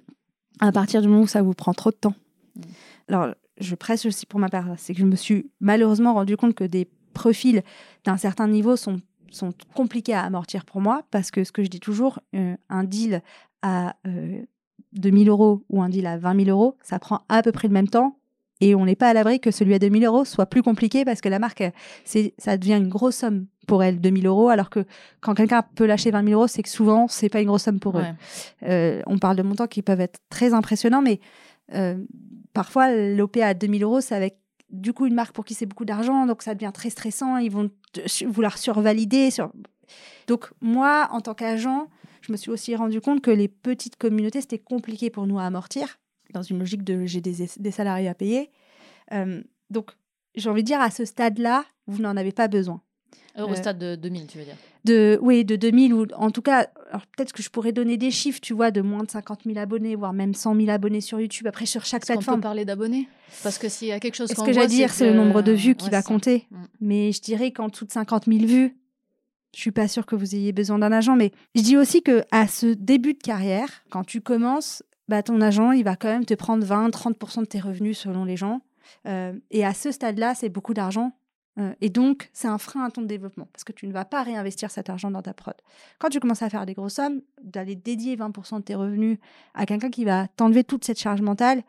à 0.61 0.71
partir 0.71 1.03
du 1.03 1.09
moment 1.09 1.23
où 1.23 1.27
ça 1.27 1.43
vous 1.43 1.55
prend 1.55 1.75
trop 1.75 1.91
de 1.91 1.97
temps. 1.97 2.15
Mm. 2.55 2.61
Alors, 3.09 3.35
je 3.61 3.75
presse 3.75 4.07
aussi 4.07 4.25
pour 4.27 4.39
ma 4.39 4.49
part. 4.49 4.67
C'est 4.77 4.95
que 4.95 5.01
je 5.01 5.05
me 5.07 5.17
suis 5.17 5.51
malheureusement 5.61 6.15
rendu 6.15 6.37
compte 6.37 6.55
que 6.55 6.65
des 6.65 6.87
profils 7.13 7.63
d'un 8.05 8.17
certain 8.17 8.49
niveau 8.49 8.77
sont, 8.77 9.01
sont 9.31 9.53
compliqués 9.75 10.15
à 10.15 10.23
amortir 10.23 10.65
pour 10.65 10.81
moi 10.81 11.03
parce 11.11 11.31
que 11.31 11.45
ce 11.45 11.53
que 11.53 11.63
je 11.63 11.69
dis 11.69 11.81
toujours, 11.81 12.21
euh, 12.35 12.57
un 12.69 12.85
deal 12.85 13.23
à 13.63 13.97
euh, 14.07 14.43
2000 14.93 15.29
euros 15.29 15.63
ou 15.71 15.83
un 15.83 15.89
deal 15.89 16.07
à 16.07 16.19
20 16.19 16.45
000 16.45 16.51
euros, 16.51 16.77
ça 16.83 16.99
prend 16.99 17.23
à 17.29 17.43
peu 17.43 17.53
près 17.53 17.69
le 17.69 17.75
même 17.75 17.89
temps. 17.89 18.17
Et 18.61 18.77
on 18.77 18.85
n'est 18.85 18.95
pas 18.95 19.09
à 19.09 19.13
l'abri 19.13 19.41
que 19.41 19.51
celui 19.51 19.75
à 19.75 19.81
2000 19.81 20.05
euros 20.05 20.25
soit 20.25 20.47
plus 20.47 20.63
compliqué 20.63 21.05
parce 21.05 21.21
que 21.21 21.29
la 21.29 21.41
marque, 21.41 21.65
c'est, 22.05 22.33
ça 22.39 22.57
devient 22.57 22.75
une 22.75 22.89
grosse 22.89 23.17
somme 23.17 23.47
pour 23.67 23.83
elle, 23.83 24.01
2000 24.01 24.27
euros, 24.27 24.49
alors 24.51 24.71
que 24.71 24.85
quand 25.21 25.35
quelqu'un 25.35 25.63
peut 25.63 25.87
lâcher 25.87 26.13
20 26.13 26.25
000 26.25 26.35
euros, 26.39 26.47
c'est 26.47 26.63
que 26.63 26.69
souvent, 26.69 27.09
c'est 27.09 27.29
pas 27.29 27.41
une 27.41 27.49
grosse 27.49 27.65
somme 27.65 27.81
pour 27.81 27.99
eux. 27.99 28.05
Euh, 28.65 29.03
on 29.07 29.19
parle 29.19 29.37
de 29.37 29.43
montants 29.43 29.67
qui 29.67 29.83
peuvent 29.83 30.01
être 30.01 30.21
très 30.31 30.55
impressionnants, 30.55 31.03
mais 31.03 31.21
euh, 31.75 31.97
parfois, 32.53 32.95
l'OP 32.95 33.37
à 33.39 33.55
2000 33.55 33.83
euros, 33.83 34.01
c'est 34.01 34.15
avec 34.15 34.37
du 34.73 34.93
coup 34.93 35.07
une 35.07 35.15
marque 35.15 35.35
pour 35.35 35.45
qui 35.45 35.55
c'est 35.55 35.67
beaucoup 35.67 35.85
d'argent, 35.85 36.27
donc 36.27 36.43
ça 36.43 36.55
devient 36.55 36.73
très 36.73 36.91
stressant. 36.91 37.37
Ils 37.37 37.51
vont 37.51 37.71
vouloir 38.27 38.59
survalider. 38.59 39.31
Sur... 39.31 39.53
Donc, 40.27 40.51
moi, 40.61 41.09
en 41.13 41.21
tant 41.21 41.35
qu'agent, 41.35 41.89
je 42.23 42.33
me 42.33 42.37
suis 42.37 42.51
aussi 42.51 42.75
rendu 42.75 43.01
compte 43.01 43.21
que 43.21 43.31
les 43.31 43.49
petites 43.49 43.97
communautés, 43.97 44.41
c'était 44.41 44.59
compliqué 44.59 45.11
pour 45.11 45.27
nous 45.27 45.39
à 45.39 45.45
amortir, 45.45 45.99
dans 46.33 46.43
une 46.43 46.59
logique 46.59 46.85
de 46.85 47.05
j'ai 47.07 47.21
des, 47.21 47.47
des 47.57 47.71
salariés 47.71 48.09
à 48.09 48.15
payer. 48.15 48.51
Euh, 49.13 49.43
donc, 49.71 49.91
j'ai 50.35 50.49
envie 50.49 50.63
de 50.63 50.67
dire, 50.67 50.81
à 50.81 50.91
ce 50.91 51.05
stade-là, 51.05 51.65
vous 51.87 52.01
n'en 52.01 52.17
avez 52.17 52.33
pas 52.33 52.49
besoin 52.49 52.81
Au 53.39 53.49
Euh, 53.49 53.55
stade 53.55 53.79
de 53.79 53.95
2000, 53.97 54.27
tu 54.27 54.39
veux 54.39 54.45
dire. 54.45 54.57
de 54.85 55.19
oui 55.23 55.45
de 55.45 55.57
2000 55.57 55.95
ou 55.95 56.07
en 56.17 56.31
tout 56.31 56.43
cas 56.43 56.67
peut-être 57.17 57.33
que 57.33 57.43
je 57.43 57.49
pourrais 57.51 57.73
donner 57.73 57.97
des 57.97 58.11
chiffres 58.11 58.41
tu 58.41 58.53
vois 58.53 58.71
de 58.71 58.81
moins 58.83 59.05
de 59.05 59.11
50 59.11 59.41
000 59.47 59.59
abonnés 59.59 59.95
voire 59.97 60.13
même 60.13 60.35
100 60.35 60.57
000 60.57 60.69
abonnés 60.71 61.01
sur 61.01 61.19
YouTube 61.21 61.47
après 61.47 61.65
sur 61.67 61.85
chaque 61.85 62.03
Est-ce 62.03 62.13
qu'on 62.13 62.19
peut 62.19 62.25
plateforme. 62.25 62.41
parler 62.43 62.65
d'abonnés. 62.65 63.09
Parce 63.43 63.57
que 63.59 63.69
s'il 63.69 63.89
y 63.89 63.93
a 63.93 64.01
quelque 64.01 64.17
chose 64.17 64.29
ce 64.29 64.35
qu'on 64.35 64.45
que 64.45 64.53
j'allais 64.53 64.67
dire 64.67 64.91
c'est 64.93 65.07
le 65.09 65.15
nombre 65.15 65.41
de 65.43 65.53
vues 65.53 65.75
qui 65.77 65.87
Ouais, 65.87 65.91
va 65.93 66.03
compter 66.03 66.47
Mm. 66.51 66.57
mais 66.81 67.13
je 67.13 67.21
dirais 67.23 67.53
qu'en 67.53 67.69
dessous 67.69 67.85
de 67.87 67.93
50 67.93 68.25
000 68.27 68.45
vues 68.45 68.77
je 69.55 69.61
suis 69.61 69.71
pas 69.71 69.87
sûre 69.89 70.05
que 70.07 70.17
vous 70.17 70.35
ayez 70.35 70.53
besoin 70.53 70.79
d'un 70.79 70.93
agent 70.93 71.15
mais 71.17 71.31
je 71.55 71.63
dis 71.63 71.77
aussi 71.77 72.03
que 72.03 72.25
à 72.31 72.47
ce 72.49 72.67
début 72.67 73.15
de 73.15 73.23
carrière 73.23 73.69
quand 73.91 74.05
tu 74.05 74.21
commences 74.21 74.83
bah, 75.09 75.23
ton 75.23 75.41
agent 75.41 75.73
il 75.73 75.85
va 75.85 75.95
quand 75.97 76.09
même 76.09 76.25
te 76.27 76.35
prendre 76.35 76.65
20 76.65 76.89
30% 76.91 77.41
de 77.41 77.45
tes 77.47 77.61
revenus 77.61 77.99
selon 77.99 78.25
les 78.25 78.37
gens. 78.37 78.61
Euh, 79.07 79.33
et 79.51 79.65
à 79.65 79.75
ce 79.75 79.91
stade 79.93 80.19
là 80.19 80.35
c'est 80.35 80.49
beaucoup 80.49 80.75
d'argent 80.75 81.13
Euh, 81.59 81.75
et 81.81 81.91
donc, 81.91 82.31
c'est 82.33 82.49
un 82.49 82.57
frein 82.59 82.85
à 82.85 82.91
ton 82.91 83.03
développement 83.03 83.47
parce 83.53 83.65
que 83.65 83.73
tu 83.73 83.87
ne 83.87 83.93
vas 83.93 84.05
pas 84.05 84.23
réinvestir 84.23 84.71
cet 84.71 84.89
argent 84.89 85.11
dans 85.11 85.21
ta 85.23 85.35
prod. 85.35 85.55
Quand 85.99 86.09
tu 86.09 86.19
commences 86.19 86.43
à 86.43 86.49
faire 86.49 86.65
des 86.65 86.75
grosses 86.75 86.95
sommes, 86.95 87.21
d'aller 87.43 87.77
dédier 87.77 88.17
20% 88.17 88.59
de 88.59 88.63
tes 88.63 88.75
revenus 88.75 89.19
à 89.55 89.67
quelqu'un 89.67 89.91
qui 89.91 90.05
va 90.05 90.29
t'enlever 90.29 90.65
toute 90.65 90.85
cette 90.85 90.99
charge 90.99 91.21
mentale, 91.21 91.63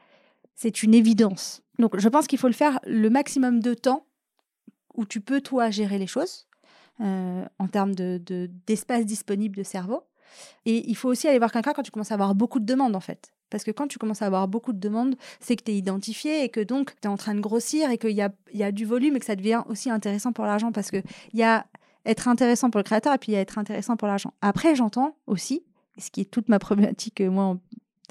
c'est 0.56 0.84
une 0.84 0.94
évidence. 0.94 1.62
Donc, 1.80 2.00
je 2.00 2.08
pense 2.10 2.28
qu'il 2.28 2.40
faut 2.40 2.48
le 2.48 2.54
faire 2.54 2.80
le 2.86 3.10
maximum 3.10 3.60
de 3.60 3.74
temps 3.74 4.06
où 4.96 5.06
tu 5.06 5.20
peux, 5.20 5.42
toi, 5.42 5.70
gérer 5.70 5.98
les 5.98 6.08
choses 6.08 6.48
euh, 7.02 7.46
en 7.60 7.68
termes 7.68 7.96
de- 7.96 8.22
de- 8.24 8.50
d'espace 8.68 9.06
disponible 9.06 9.56
de 9.58 9.64
cerveau. 9.64 10.04
Et 10.66 10.88
il 10.90 10.96
faut 10.96 11.10
aussi 11.10 11.28
aller 11.28 11.40
voir 11.40 11.52
quelqu'un 11.52 11.74
quand 11.74 11.84
tu 11.84 11.92
commences 11.92 12.12
à 12.12 12.14
avoir 12.14 12.36
beaucoup 12.36 12.60
de 12.60 12.66
demandes, 12.66 12.96
en 12.96 13.00
fait. 13.00 13.34
Parce 13.54 13.64
que 13.64 13.70
quand 13.70 13.88
tu 13.88 14.00
commences 14.00 14.24
à 14.24 14.26
avoir 14.26 14.48
beaucoup 14.48 14.74
de 14.74 14.80
demandes, 14.80 15.16
c'est 15.40 15.56
que 15.56 15.64
tu 15.64 15.74
es 15.74 15.76
identifié 15.76 16.44
et 16.44 16.50
que 16.50 16.60
donc 16.60 16.96
tu 17.00 17.08
es 17.08 17.08
en 17.08 17.18
train 17.18 17.36
de 17.36 17.40
grossir 17.40 17.92
et 17.92 18.00
qu'il 18.00 18.10
y 18.10 18.24
a, 18.24 18.32
y 18.52 18.64
a 18.64 18.72
du 18.72 18.84
volume 18.84 19.16
et 19.16 19.20
que 19.20 19.28
ça 19.28 19.36
devient 19.36 19.62
aussi 19.70 19.92
intéressant 19.92 20.34
pour 20.34 20.46
l'argent. 20.46 20.72
Parce 20.72 20.90
qu'il 20.90 21.04
y 21.36 21.44
a 21.44 21.68
être 22.04 22.28
intéressant 22.28 22.72
pour 22.72 22.80
le 22.80 22.84
créateur 22.84 23.14
et 23.14 23.20
puis 23.20 23.32
il 23.32 23.36
y 23.36 23.38
a 23.38 23.42
être 23.42 23.60
intéressant 23.60 23.96
pour 23.96 24.08
l'argent. 24.08 24.34
Après, 24.42 24.74
j'entends 24.74 25.18
aussi, 25.28 25.62
ce 26.00 26.10
qui 26.10 26.22
est 26.22 26.26
toute 26.26 26.50
ma 26.50 26.58
problématique, 26.68 27.22
moi, 27.22 27.60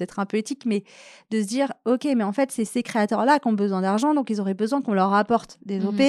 peut-être 0.05 0.19
un 0.19 0.25
peu 0.25 0.37
éthique, 0.37 0.65
mais 0.65 0.83
de 1.31 1.41
se 1.41 1.47
dire, 1.47 1.71
OK, 1.85 2.05
mais 2.15 2.23
en 2.23 2.33
fait, 2.33 2.51
c'est 2.51 2.65
ces 2.65 2.83
créateurs-là 2.83 3.39
qui 3.39 3.47
ont 3.47 3.53
besoin 3.53 3.81
d'argent, 3.81 4.13
donc 4.13 4.29
ils 4.29 4.39
auraient 4.41 4.53
besoin 4.53 4.81
qu'on 4.81 4.93
leur 4.93 5.13
apporte 5.13 5.57
des 5.65 5.79
Mhm. 5.79 5.87
OP. 5.87 6.01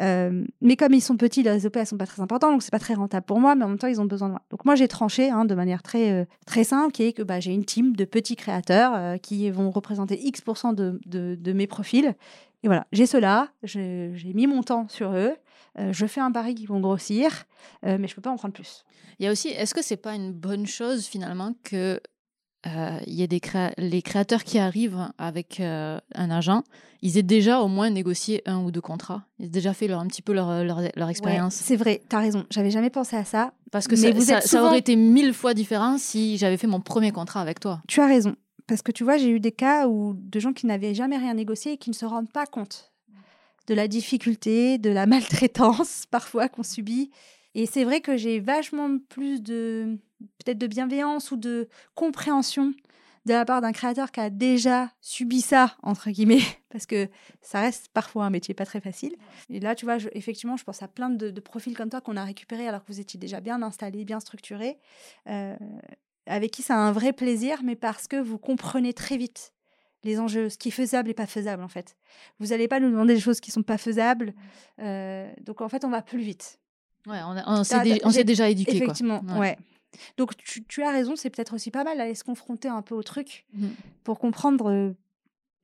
Euh, 0.00 0.44
mais 0.60 0.76
comme 0.76 0.94
ils 0.94 1.00
sont 1.00 1.16
petits, 1.16 1.42
les 1.42 1.66
OP, 1.66 1.76
elles 1.76 1.86
sont 1.86 1.96
pas 1.96 2.06
très 2.06 2.22
importantes, 2.22 2.52
donc 2.52 2.62
c'est 2.62 2.70
pas 2.70 2.78
très 2.78 2.94
rentable 2.94 3.26
pour 3.26 3.40
moi, 3.40 3.54
mais 3.56 3.64
en 3.64 3.68
même 3.68 3.78
temps, 3.78 3.88
ils 3.88 4.00
ont 4.00 4.04
besoin 4.04 4.28
de 4.28 4.32
moi. 4.34 4.42
Donc 4.50 4.64
moi, 4.64 4.76
j'ai 4.76 4.86
tranché 4.86 5.28
hein, 5.30 5.44
de 5.44 5.54
manière 5.54 5.82
très, 5.82 6.10
euh, 6.12 6.24
très 6.46 6.62
simple, 6.64 6.92
qui 6.92 7.02
est 7.02 7.12
que 7.12 7.22
bah, 7.22 7.40
j'ai 7.40 7.52
une 7.52 7.64
team 7.64 7.96
de 7.96 8.04
petits 8.04 8.36
créateurs 8.36 8.92
euh, 8.94 9.16
qui 9.16 9.50
vont 9.50 9.70
représenter 9.70 10.18
X% 10.22 10.72
de, 10.74 11.00
de, 11.06 11.34
de 11.34 11.52
mes 11.52 11.66
profils. 11.66 12.14
Et 12.62 12.66
voilà, 12.66 12.86
j'ai 12.92 13.06
cela, 13.06 13.48
j'ai 13.62 14.12
mis 14.34 14.46
mon 14.48 14.62
temps 14.62 14.86
sur 14.88 15.12
eux, 15.12 15.34
euh, 15.78 15.92
je 15.92 16.06
fais 16.06 16.20
un 16.20 16.32
pari 16.32 16.54
qu'ils 16.56 16.66
vont 16.68 16.80
grossir, 16.80 17.44
euh, 17.86 17.98
mais 18.00 18.08
je 18.08 18.14
peux 18.16 18.20
pas 18.20 18.30
en 18.30 18.36
prendre 18.36 18.54
plus. 18.54 18.84
Il 19.18 19.24
y 19.24 19.28
a 19.28 19.32
aussi, 19.32 19.48
est-ce 19.48 19.74
que 19.74 19.82
c'est 19.82 19.96
pas 19.96 20.14
une 20.14 20.32
bonne 20.32 20.66
chose 20.66 21.06
finalement 21.06 21.54
que 21.62 22.00
euh, 22.66 22.98
il 23.06 23.14
y 23.14 23.22
ait 23.22 23.28
des 23.28 23.40
créa- 23.40 23.72
les 23.78 24.02
créateurs 24.02 24.42
qui 24.44 24.58
arrivent 24.58 25.08
avec 25.18 25.60
euh, 25.60 25.98
un 26.14 26.30
agent, 26.30 26.62
ils 27.02 27.16
aient 27.16 27.22
déjà 27.22 27.60
au 27.60 27.68
moins 27.68 27.88
négocié 27.90 28.42
un 28.46 28.58
ou 28.58 28.70
deux 28.72 28.80
contrats, 28.80 29.22
ils 29.38 29.46
aient 29.46 29.48
déjà 29.50 29.72
fait 29.74 29.86
leur, 29.86 30.00
un 30.00 30.06
petit 30.08 30.22
peu 30.22 30.32
leur, 30.32 30.64
leur, 30.64 30.80
leur 30.96 31.08
expérience. 31.08 31.56
Ouais, 31.56 31.62
c'est 31.64 31.76
vrai, 31.76 32.02
t'as 32.08 32.18
raison, 32.20 32.44
j'avais 32.50 32.70
jamais 32.72 32.90
pensé 32.90 33.16
à 33.16 33.24
ça. 33.24 33.52
Parce 33.70 33.86
que 33.86 33.94
Mais 33.94 34.18
ça, 34.20 34.40
vous 34.40 34.46
ça- 34.46 34.64
aurait 34.64 34.78
été 34.78 34.96
mille 34.96 35.32
fois 35.34 35.54
différent 35.54 35.98
si 35.98 36.36
j'avais 36.38 36.56
fait 36.56 36.66
mon 36.66 36.80
premier 36.80 37.12
contrat 37.12 37.40
avec 37.40 37.60
toi. 37.60 37.80
Tu 37.86 38.00
as 38.00 38.06
raison. 38.06 38.34
Parce 38.66 38.82
que 38.82 38.92
tu 38.92 39.04
vois, 39.04 39.16
j'ai 39.18 39.30
eu 39.30 39.40
des 39.40 39.52
cas 39.52 39.86
où 39.88 40.14
de 40.14 40.40
gens 40.40 40.52
qui 40.52 40.66
n'avaient 40.66 40.94
jamais 40.94 41.16
rien 41.16 41.34
négocié 41.34 41.72
et 41.72 41.76
qui 41.78 41.90
ne 41.90 41.94
se 41.94 42.04
rendent 42.04 42.30
pas 42.32 42.46
compte 42.46 42.92
de 43.66 43.74
la 43.74 43.86
difficulté, 43.88 44.78
de 44.78 44.90
la 44.90 45.06
maltraitance 45.06 46.04
parfois 46.10 46.48
qu'on 46.48 46.62
subit. 46.62 47.10
Et 47.54 47.66
c'est 47.66 47.84
vrai 47.84 48.00
que 48.00 48.16
j'ai 48.16 48.40
vachement 48.40 48.98
plus 49.08 49.42
de 49.42 49.98
peut-être 50.20 50.58
de 50.58 50.66
bienveillance 50.66 51.30
ou 51.30 51.36
de 51.36 51.68
compréhension 51.94 52.72
de 53.26 53.32
la 53.34 53.44
part 53.44 53.60
d'un 53.60 53.72
créateur 53.72 54.10
qui 54.10 54.20
a 54.20 54.30
déjà 54.30 54.90
subi 55.00 55.42
ça 55.42 55.76
entre 55.82 56.08
guillemets 56.10 56.40
parce 56.70 56.86
que 56.86 57.08
ça 57.42 57.60
reste 57.60 57.88
parfois 57.92 58.24
un 58.24 58.30
métier 58.30 58.54
pas 58.54 58.64
très 58.64 58.80
facile. 58.80 59.16
Et 59.50 59.60
là, 59.60 59.74
tu 59.74 59.84
vois, 59.84 59.98
je- 59.98 60.08
effectivement, 60.12 60.56
je 60.56 60.64
pense 60.64 60.82
à 60.82 60.88
plein 60.88 61.10
de, 61.10 61.30
de 61.30 61.40
profils 61.40 61.76
comme 61.76 61.90
toi 61.90 62.00
qu'on 62.00 62.16
a 62.16 62.24
récupérés 62.24 62.66
alors 62.68 62.84
que 62.84 62.90
vous 62.92 63.00
étiez 63.00 63.18
déjà 63.20 63.40
bien 63.40 63.60
installés, 63.62 64.04
bien 64.04 64.20
structurés. 64.20 64.78
Euh, 65.28 65.56
avec 66.26 66.50
qui 66.52 66.62
ça 66.62 66.74
a 66.74 66.78
un 66.78 66.92
vrai 66.92 67.12
plaisir, 67.12 67.60
mais 67.64 67.74
parce 67.76 68.06
que 68.06 68.16
vous 68.16 68.38
comprenez 68.38 68.92
très 68.94 69.16
vite 69.16 69.52
les 70.04 70.20
enjeux, 70.20 70.48
ce 70.48 70.56
qui 70.58 70.68
est 70.68 70.72
faisable 70.72 71.10
et 71.10 71.14
pas 71.14 71.26
faisable 71.26 71.62
en 71.62 71.68
fait. 71.68 71.96
Vous 72.38 72.46
n'allez 72.48 72.68
pas 72.68 72.80
nous 72.80 72.90
demander 72.90 73.14
des 73.14 73.20
choses 73.20 73.40
qui 73.40 73.50
sont 73.50 73.62
pas 73.64 73.78
faisables, 73.78 74.32
euh, 74.78 75.30
donc 75.42 75.60
en 75.60 75.68
fait 75.68 75.84
on 75.84 75.90
va 75.90 76.02
plus 76.02 76.20
vite. 76.20 76.60
Ouais, 77.06 77.18
on, 77.24 77.36
a- 77.36 77.44
on 77.46 77.64
s'est 77.64 77.74
dé- 77.84 78.00
déjà 78.24 78.48
éduqué. 78.48 78.70
Effectivement, 78.84 79.20
quoi. 79.20 79.38
ouais. 79.40 79.58
Donc 80.16 80.36
tu, 80.36 80.64
tu 80.64 80.82
as 80.82 80.90
raison, 80.90 81.16
c'est 81.16 81.30
peut-être 81.30 81.54
aussi 81.54 81.70
pas 81.70 81.84
mal 81.84 81.96
d'aller 81.98 82.14
se 82.14 82.24
confronter 82.24 82.68
un 82.68 82.82
peu 82.82 82.94
au 82.94 83.02
truc 83.02 83.46
Mhm. 83.54 83.74
pour 84.04 84.18
comprendre. 84.18 84.70
euh, 84.70 84.92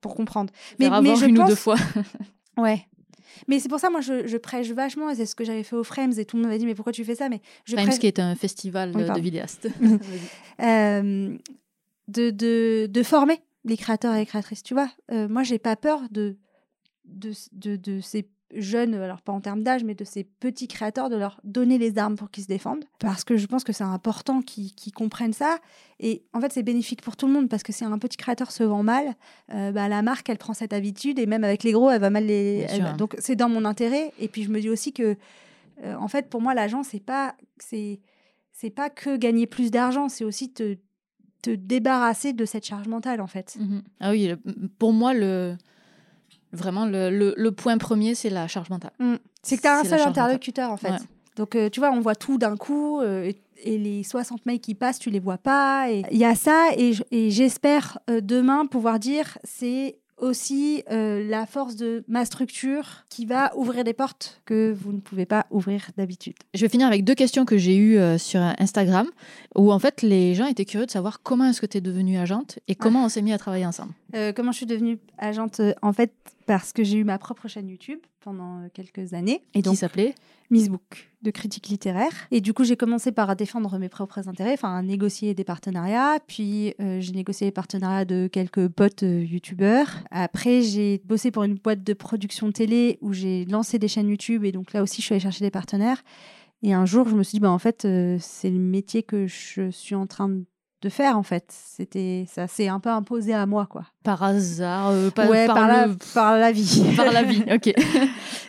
pour 0.00 0.14
comprendre. 0.14 0.52
Mais, 0.78 0.86
Mais, 0.86 0.90
mais 0.90 0.96
avoir 0.96 1.16
je 1.16 1.26
une 1.26 1.36
pense, 1.36 1.44
ou 1.46 1.48
deux 1.48 1.54
fois. 1.56 1.76
Ouais. 2.58 2.86
Mais 3.48 3.58
c'est 3.58 3.68
pour 3.70 3.80
ça, 3.80 3.88
moi, 3.90 4.00
je, 4.00 4.26
je 4.26 4.36
prêche 4.36 4.70
vachement, 4.70 5.08
et 5.10 5.14
c'est 5.16 5.26
ce 5.26 5.34
que 5.34 5.44
j'avais 5.44 5.62
fait 5.64 5.74
au 5.76 5.82
Frames, 5.82 6.12
et 6.18 6.24
tout 6.24 6.36
le 6.36 6.42
monde 6.42 6.48
m'avait 6.50 6.58
dit, 6.58 6.66
mais 6.66 6.74
pourquoi 6.74 6.92
tu 6.92 7.04
fais 7.04 7.14
ça? 7.16 7.28
Mais 7.28 7.40
je 7.64 7.72
Frames 7.74 7.86
prêche 7.86 7.98
qui 7.98 8.06
est 8.06 8.18
un 8.20 8.34
festival 8.36 8.92
Oui, 8.94 9.02
de 9.04 9.20
vidéastes. 9.20 9.66
euh, 10.60 11.36
de, 12.08 12.30
de, 12.30 12.86
de 12.86 13.02
former 13.02 13.40
les 13.64 13.76
créateurs 13.76 14.14
et 14.14 14.18
les 14.18 14.26
créatrices, 14.26 14.62
tu 14.62 14.74
vois? 14.74 14.90
Euh, 15.10 15.26
moi, 15.28 15.42
j'ai 15.42 15.58
pas 15.58 15.74
peur 15.76 16.02
de, 16.10 16.36
de, 17.06 17.32
de, 17.52 17.76
de 17.76 18.00
ces 18.00 18.28
jeunes, 18.54 18.94
alors 18.94 19.20
pas 19.22 19.32
en 19.32 19.40
termes 19.40 19.62
d'âge, 19.62 19.82
mais 19.84 19.94
de 19.94 20.04
ces 20.04 20.24
petits 20.24 20.68
créateurs, 20.68 21.08
de 21.10 21.16
leur 21.16 21.40
donner 21.44 21.78
les 21.78 21.98
armes 21.98 22.14
pour 22.16 22.30
qu'ils 22.30 22.44
se 22.44 22.48
défendent. 22.48 22.84
Parce 22.98 23.24
que 23.24 23.36
je 23.36 23.46
pense 23.46 23.64
que 23.64 23.72
c'est 23.72 23.84
important 23.84 24.42
qu'ils 24.42 24.92
comprennent 24.94 25.32
ça. 25.32 25.58
Et 25.98 26.24
en 26.32 26.40
fait, 26.40 26.52
c'est 26.52 26.62
bénéfique 26.62 27.02
pour 27.02 27.16
tout 27.16 27.26
le 27.26 27.32
monde, 27.32 27.48
parce 27.48 27.62
que 27.62 27.72
si 27.72 27.84
un 27.84 27.98
petit 27.98 28.16
créateur 28.16 28.52
se 28.52 28.62
vend 28.62 28.82
mal, 28.82 29.14
euh, 29.52 29.72
bah, 29.72 29.88
la 29.88 30.02
marque, 30.02 30.28
elle 30.28 30.38
prend 30.38 30.54
cette 30.54 30.72
habitude, 30.72 31.18
et 31.18 31.26
même 31.26 31.42
avec 31.44 31.62
les 31.64 31.72
gros, 31.72 31.90
elle 31.90 32.00
va 32.00 32.10
mal 32.10 32.26
les... 32.26 32.66
Elle 32.68 32.82
va- 32.82 32.92
Donc, 32.92 33.16
c'est 33.18 33.36
dans 33.36 33.48
mon 33.48 33.64
intérêt. 33.64 34.12
Et 34.20 34.28
puis, 34.28 34.42
je 34.44 34.50
me 34.50 34.60
dis 34.60 34.70
aussi 34.70 34.92
que, 34.92 35.16
euh, 35.82 35.94
en 35.96 36.06
fait, 36.08 36.28
pour 36.28 36.40
moi, 36.40 36.54
l'agent, 36.54 36.82
c'est 36.82 37.00
pas... 37.04 37.34
c'est 37.58 38.00
c'est 38.56 38.70
pas 38.70 38.88
que 38.88 39.16
gagner 39.16 39.48
plus 39.48 39.72
d'argent, 39.72 40.08
c'est 40.08 40.22
aussi 40.24 40.52
te, 40.52 40.76
te 41.42 41.50
débarrasser 41.50 42.32
de 42.32 42.44
cette 42.44 42.64
charge 42.64 42.86
mentale, 42.86 43.20
en 43.20 43.26
fait. 43.26 43.56
Mhm. 43.58 43.82
Ah 43.98 44.12
oui, 44.12 44.32
pour 44.78 44.92
moi, 44.92 45.12
le, 45.12 45.56
vraiment, 46.54 46.86
le, 46.86 47.10
le, 47.10 47.34
le 47.36 47.52
point 47.52 47.78
premier, 47.78 48.14
c'est 48.14 48.30
la 48.30 48.48
charge 48.48 48.70
mentale. 48.70 48.92
C'est 49.42 49.56
que 49.56 49.62
tu 49.62 49.68
as 49.68 49.78
un 49.78 49.84
seul 49.84 50.00
interlocuteur, 50.00 50.70
en 50.70 50.76
fait. 50.76 50.90
Ouais. 50.90 50.98
Donc, 51.36 51.56
euh, 51.56 51.68
tu 51.68 51.80
vois, 51.80 51.90
on 51.90 52.00
voit 52.00 52.14
tout 52.14 52.38
d'un 52.38 52.56
coup, 52.56 53.00
euh, 53.00 53.32
et, 53.64 53.78
les 53.78 54.02
60 54.02 54.46
mails 54.46 54.60
qui 54.60 54.74
passent, 54.74 54.98
tu 54.98 55.10
les 55.10 55.20
vois 55.20 55.38
pas. 55.38 55.90
et 55.90 56.04
Il 56.10 56.18
y 56.18 56.24
a 56.24 56.34
ça, 56.34 56.68
et, 56.76 56.92
j'espère 57.30 57.98
euh, 58.10 58.20
demain 58.20 58.66
pouvoir 58.66 58.98
dire, 58.98 59.38
c'est 59.42 59.98
aussi 60.16 60.84
la 60.88 61.44
force 61.44 61.74
de 61.74 62.04
ma 62.06 62.24
structure 62.24 63.04
qui 63.10 63.26
va 63.26 63.52
ouvrir 63.56 63.82
des 63.82 63.92
portes 63.92 64.40
que 64.44 64.72
vous 64.72 64.92
ne 64.92 65.00
pouvez 65.00 65.26
pas 65.26 65.44
ouvrir 65.50 65.90
d'habitude. 65.96 66.34
Je 66.54 66.60
vais 66.60 66.68
finir 66.68 66.86
avec 66.86 67.04
deux 67.04 67.16
questions 67.16 67.44
que 67.44 67.58
j'ai 67.58 67.76
eues 67.76 67.98
sur 68.18 68.40
Instagram, 68.58 69.08
où 69.56 69.72
en 69.72 69.78
fait, 69.80 70.02
les 70.02 70.34
gens 70.36 70.46
étaient 70.46 70.64
curieux 70.64 70.86
de 70.86 70.90
savoir 70.90 71.20
comment 71.20 71.46
est-ce 71.46 71.60
que 71.60 71.66
tu 71.66 71.78
es 71.78 71.80
devenue 71.80 72.16
agente 72.16 72.60
et 72.68 72.76
comment 72.76 73.04
on 73.04 73.08
s'est 73.08 73.22
mis 73.22 73.32
à 73.32 73.38
travailler 73.38 73.66
ensemble. 73.66 73.92
Comment 74.36 74.52
je 74.52 74.58
suis 74.58 74.66
devenue 74.66 74.98
agente 75.18 75.60
En 75.82 75.92
fait, 75.92 76.12
parce 76.46 76.72
que 76.72 76.84
j'ai 76.84 76.98
eu 76.98 77.04
ma 77.04 77.18
propre 77.18 77.48
chaîne 77.48 77.68
YouTube 77.68 78.00
pendant 78.20 78.60
euh, 78.60 78.68
quelques 78.72 79.14
années. 79.14 79.42
Et 79.54 79.58
qui 79.58 79.62
donc, 79.62 79.76
s'appelait 79.76 80.14
Miss 80.50 80.68
Book 80.68 81.10
de 81.22 81.30
critique 81.30 81.68
littéraire. 81.68 82.12
Et 82.30 82.40
du 82.40 82.52
coup, 82.52 82.64
j'ai 82.64 82.76
commencé 82.76 83.10
par 83.10 83.34
défendre 83.34 83.78
mes 83.78 83.88
propres 83.88 84.28
intérêts, 84.28 84.52
enfin, 84.52 84.76
à 84.76 84.82
négocier 84.82 85.34
des 85.34 85.44
partenariats. 85.44 86.18
Puis, 86.26 86.74
euh, 86.80 87.00
j'ai 87.00 87.12
négocié 87.12 87.46
les 87.46 87.52
partenariats 87.52 88.04
de 88.04 88.28
quelques 88.30 88.68
potes 88.68 89.02
euh, 89.02 89.24
youtubeurs. 89.24 89.88
Après, 90.10 90.62
j'ai 90.62 91.00
bossé 91.04 91.30
pour 91.30 91.44
une 91.44 91.54
boîte 91.54 91.82
de 91.82 91.92
production 91.94 92.52
télé 92.52 92.98
où 93.00 93.12
j'ai 93.12 93.46
lancé 93.46 93.78
des 93.78 93.88
chaînes 93.88 94.08
YouTube. 94.08 94.44
Et 94.44 94.52
donc, 94.52 94.72
là 94.72 94.82
aussi, 94.82 95.00
je 95.00 95.06
suis 95.06 95.14
allée 95.14 95.20
chercher 95.20 95.44
des 95.44 95.50
partenaires. 95.50 96.02
Et 96.62 96.72
un 96.72 96.86
jour, 96.86 97.08
je 97.08 97.14
me 97.14 97.22
suis 97.22 97.36
dit, 97.36 97.40
bah, 97.40 97.50
en 97.50 97.58
fait, 97.58 97.84
euh, 97.84 98.16
c'est 98.20 98.50
le 98.50 98.58
métier 98.58 99.02
que 99.02 99.26
je 99.26 99.70
suis 99.70 99.94
en 99.94 100.06
train 100.06 100.28
de 100.28 100.44
faire, 100.88 101.16
en 101.18 101.22
fait. 101.22 101.44
C'était, 101.48 102.24
ça 102.28 102.46
s'est 102.46 102.68
un 102.68 102.80
peu 102.80 102.90
imposé 102.90 103.32
à 103.34 103.46
moi, 103.46 103.66
quoi. 103.66 103.84
par 104.02 104.22
hasard, 104.22 104.90
euh, 104.90 105.10
pas- 105.10 105.26
ouais, 105.28 105.46
par, 105.46 105.56
par, 105.56 105.68
la, 105.68 105.86
le- 105.86 105.96
par 106.14 106.36
la 106.38 106.52
vie. 106.52 106.82
par 106.96 107.12
la 107.12 107.22
vie. 107.22 107.42
Ok. 107.54 107.72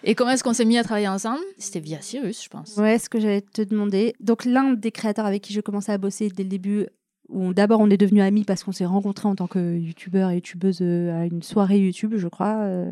et 0.04 0.16
comment 0.16 0.32
est-ce 0.32 0.44
qu'on 0.44 0.54
s'est 0.54 0.66
mis 0.66 0.78
à 0.78 0.84
travailler 0.84 1.08
ensemble? 1.08 1.40
C'était 1.58 1.80
via 1.80 2.02
Cyrus, 2.02 2.44
je 2.44 2.50
pense. 2.50 2.76
Ouais, 2.78 2.98
ce 3.00 3.10
que 3.10 3.20
j'allais 3.20 3.42
te 3.42 3.62
demander. 3.62 4.14
Donc, 4.20 4.46
l'un 4.46 4.74
des 4.74 4.92
créateurs 4.92 5.26
avec 5.26 5.42
qui 5.42 5.54
je 5.54 5.62
commençais 5.62 5.92
à 5.92 5.98
bosser 5.98 6.30
dès 6.30 6.44
le 6.44 6.50
début, 6.50 6.88
où 7.30 7.54
d'abord 7.56 7.80
on 7.80 7.90
est 7.90 7.98
devenus 7.98 8.22
amis 8.22 8.44
parce 8.44 8.64
qu'on 8.64 8.72
s'est 8.72 8.86
rencontrés 8.86 9.28
en 9.28 9.36
tant 9.36 9.48
que 9.48 9.78
youtubeur 9.78 10.30
et 10.30 10.36
youtubeuse 10.36 10.78
euh, 10.82 11.22
à 11.22 11.26
une 11.26 11.42
soirée 11.42 11.80
YouTube, 11.80 12.14
je 12.18 12.28
crois, 12.28 12.58
euh, 12.60 12.92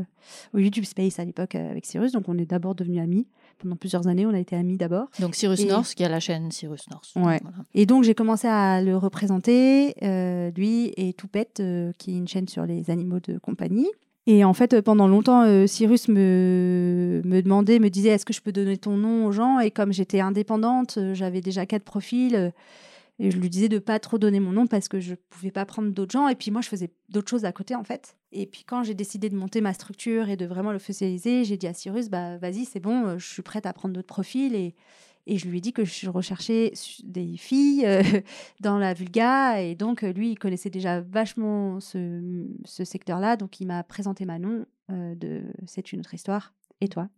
au 0.53 0.57
YouTube 0.57 0.85
Space 0.85 1.19
à 1.19 1.25
l'époque 1.25 1.53
euh, 1.53 1.69
avec 1.69 1.85
Cyrus. 1.85 2.11
Donc, 2.13 2.23
on 2.27 2.37
est 2.39 2.45
d'abord 2.45 2.73
devenus 2.73 2.99
amis. 3.01 3.27
Pendant 3.59 3.75
plusieurs 3.75 4.07
années, 4.07 4.25
on 4.25 4.33
a 4.33 4.39
été 4.39 4.55
amis 4.55 4.77
d'abord. 4.77 5.07
Donc 5.19 5.35
Cyrus 5.35 5.59
Et- 5.61 5.65
North, 5.65 5.93
qui 5.95 6.03
a 6.03 6.09
la 6.09 6.19
chaîne 6.19 6.51
Cyrus 6.51 6.89
North. 6.89 7.09
Ouais. 7.15 7.39
Voilà. 7.41 7.57
Et 7.73 7.85
donc, 7.85 8.03
j'ai 8.03 8.13
commencé 8.15 8.47
à 8.47 8.81
le 8.81 8.97
représenter, 8.97 9.93
euh, 10.03 10.51
lui 10.55 10.91
et 10.97 11.13
Toupette, 11.13 11.59
euh, 11.59 11.91
qui 11.97 12.11
est 12.13 12.17
une 12.17 12.27
chaîne 12.27 12.47
sur 12.47 12.65
les 12.65 12.89
animaux 12.89 13.19
de 13.25 13.37
compagnie. 13.37 13.87
Et 14.25 14.45
en 14.45 14.53
fait, 14.53 14.73
euh, 14.73 14.81
pendant 14.81 15.07
longtemps, 15.07 15.43
euh, 15.43 15.67
Cyrus 15.67 16.07
me, 16.07 17.21
me 17.25 17.41
demandait, 17.41 17.79
me 17.79 17.89
disait 17.89 18.09
est-ce 18.09 18.25
que 18.25 18.33
je 18.33 18.41
peux 18.41 18.51
donner 18.53 18.77
ton 18.77 18.95
nom 18.97 19.25
aux 19.25 19.31
gens? 19.31 19.59
Et 19.59 19.69
comme 19.71 19.91
j'étais 19.91 20.19
indépendante, 20.21 20.97
j'avais 21.13 21.41
déjà 21.41 21.65
quatre 21.65 21.83
profils. 21.83 22.53
Et 23.19 23.31
je 23.31 23.37
lui 23.37 23.49
disais 23.49 23.69
de 23.69 23.79
pas 23.79 23.99
trop 23.99 24.17
donner 24.17 24.39
mon 24.39 24.51
nom 24.51 24.67
parce 24.67 24.87
que 24.87 24.99
je 24.99 25.15
pouvais 25.29 25.51
pas 25.51 25.65
prendre 25.65 25.91
d'autres 25.91 26.11
gens. 26.11 26.27
Et 26.27 26.35
puis 26.35 26.51
moi, 26.51 26.61
je 26.61 26.69
faisais 26.69 26.91
d'autres 27.09 27.29
choses 27.29 27.45
à 27.45 27.51
côté, 27.51 27.75
en 27.75 27.83
fait. 27.83 28.17
Et 28.31 28.45
puis 28.47 28.63
quand 28.63 28.83
j'ai 28.83 28.95
décidé 28.95 29.29
de 29.29 29.35
monter 29.35 29.61
ma 29.61 29.73
structure 29.73 30.29
et 30.29 30.35
de 30.35 30.45
vraiment 30.45 30.71
le 30.71 30.79
socialiser, 30.79 31.43
j'ai 31.43 31.57
dit 31.57 31.67
à 31.67 31.73
Cyrus, 31.73 32.09
bah 32.09 32.37
vas-y, 32.37 32.65
c'est 32.65 32.79
bon, 32.79 33.05
euh, 33.05 33.17
je 33.17 33.27
suis 33.27 33.43
prête 33.43 33.65
à 33.65 33.73
prendre 33.73 33.93
d'autres 33.93 34.07
profils. 34.07 34.55
Et, 34.55 34.75
et 35.25 35.37
je 35.37 35.47
lui 35.47 35.59
ai 35.59 35.61
dit 35.61 35.71
que 35.71 35.85
je 35.85 36.09
recherchais 36.09 36.73
des 37.03 37.37
filles 37.37 37.85
euh, 37.85 38.03
dans 38.59 38.77
la 38.77 38.93
vulga. 38.93 39.61
Et 39.61 39.75
donc, 39.75 40.03
euh, 40.03 40.11
lui, 40.11 40.31
il 40.31 40.39
connaissait 40.39 40.69
déjà 40.69 41.01
vachement 41.01 41.79
ce, 41.79 42.45
ce 42.65 42.83
secteur-là. 42.83 43.37
Donc, 43.37 43.59
il 43.61 43.67
m'a 43.67 43.83
présenté 43.83 44.25
Manon 44.25 44.65
euh, 44.91 45.15
de 45.15 45.43
C'est 45.65 45.93
une 45.93 45.99
autre 45.99 46.13
histoire. 46.13 46.53
Et 46.81 46.89
toi? 46.89 47.09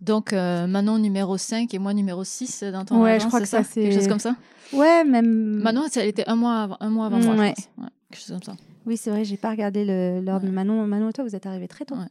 Donc 0.00 0.32
euh, 0.32 0.66
Manon 0.66 0.98
numéro 0.98 1.36
5 1.36 1.72
et 1.74 1.78
moi 1.78 1.92
numéro 1.94 2.24
6 2.24 2.62
dans 2.72 2.84
ton 2.84 3.02
Ouais, 3.02 3.20
je 3.20 3.26
crois 3.26 3.40
que 3.40 3.46
ça, 3.46 3.62
c'est- 3.64 3.82
Quelque 3.82 3.94
chose 3.94 4.08
comme 4.08 4.18
ça? 4.18 4.34
Ouais, 4.72 5.04
même. 5.04 5.26
Manon, 5.26 5.82
elle 5.96 6.06
était 6.08 6.28
un 6.28 6.36
mois 6.36 6.62
avant, 6.62 6.76
un 6.80 6.88
mois 6.90 7.06
avant 7.06 7.18
moi, 7.18 7.34
je 7.34 7.40
Ouais. 7.40 7.54
pense. 7.54 7.68
Ouais, 7.78 7.90
quelque 8.10 8.20
chose 8.20 8.30
comme 8.30 8.42
ça. 8.42 8.56
Oui, 8.86 8.96
c'est 8.96 9.10
vrai, 9.10 9.24
j'ai 9.24 9.36
pas 9.36 9.50
regardé 9.50 9.84
de 9.84 10.22
Ouais. 10.24 10.48
Manon. 10.50 10.86
Manon 10.86 11.10
et 11.10 11.12
toi, 11.12 11.24
vous 11.24 11.34
êtes 11.36 11.44
arrivés 11.46 11.68
très 11.68 11.84
tôt. 11.84 11.96
Ouais. 11.96 12.06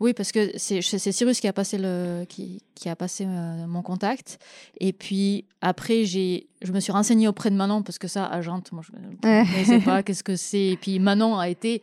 Oui, 0.00 0.14
parce 0.14 0.32
que 0.32 0.50
c'est 0.56 0.80
c'est 0.80 1.12
Cyrus 1.12 1.40
qui 1.40 1.46
a 1.48 1.52
passé, 1.52 1.76
le, 1.78 2.24
qui, 2.26 2.62
qui 2.74 2.88
a 2.88 2.96
passé 2.96 3.26
euh, 3.26 3.66
mon 3.66 3.82
contact. 3.82 4.38
Et 4.80 4.92
puis 4.94 5.44
après, 5.60 6.04
j'ai, 6.04 6.46
je 6.62 6.72
me 6.72 6.80
suis 6.80 6.90
renseignée 6.92 7.28
auprès 7.28 7.50
de 7.50 7.54
Manon, 7.56 7.82
parce 7.82 7.98
que 7.98 8.08
ça, 8.08 8.24
agente, 8.26 8.72
moi, 8.72 8.82
je 8.82 9.58
ne 9.58 9.64
sais 9.64 9.80
pas 9.80 10.02
qu'est-ce 10.02 10.24
que 10.24 10.36
c'est? 10.36 10.68
Et 10.68 10.76
puis 10.76 10.98
Manon 10.98 11.38
a 11.38 11.48
été 11.50 11.82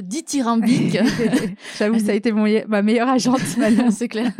dithyrambique. 0.00 0.98
J'avoue, 1.78 1.98
ça 1.98 2.12
a 2.12 2.14
été 2.14 2.32
mon, 2.32 2.46
ma 2.68 2.82
meilleure 2.82 3.08
agente, 3.08 3.40
Manon. 3.58 3.90
c'est 3.90 4.08
clair. 4.08 4.32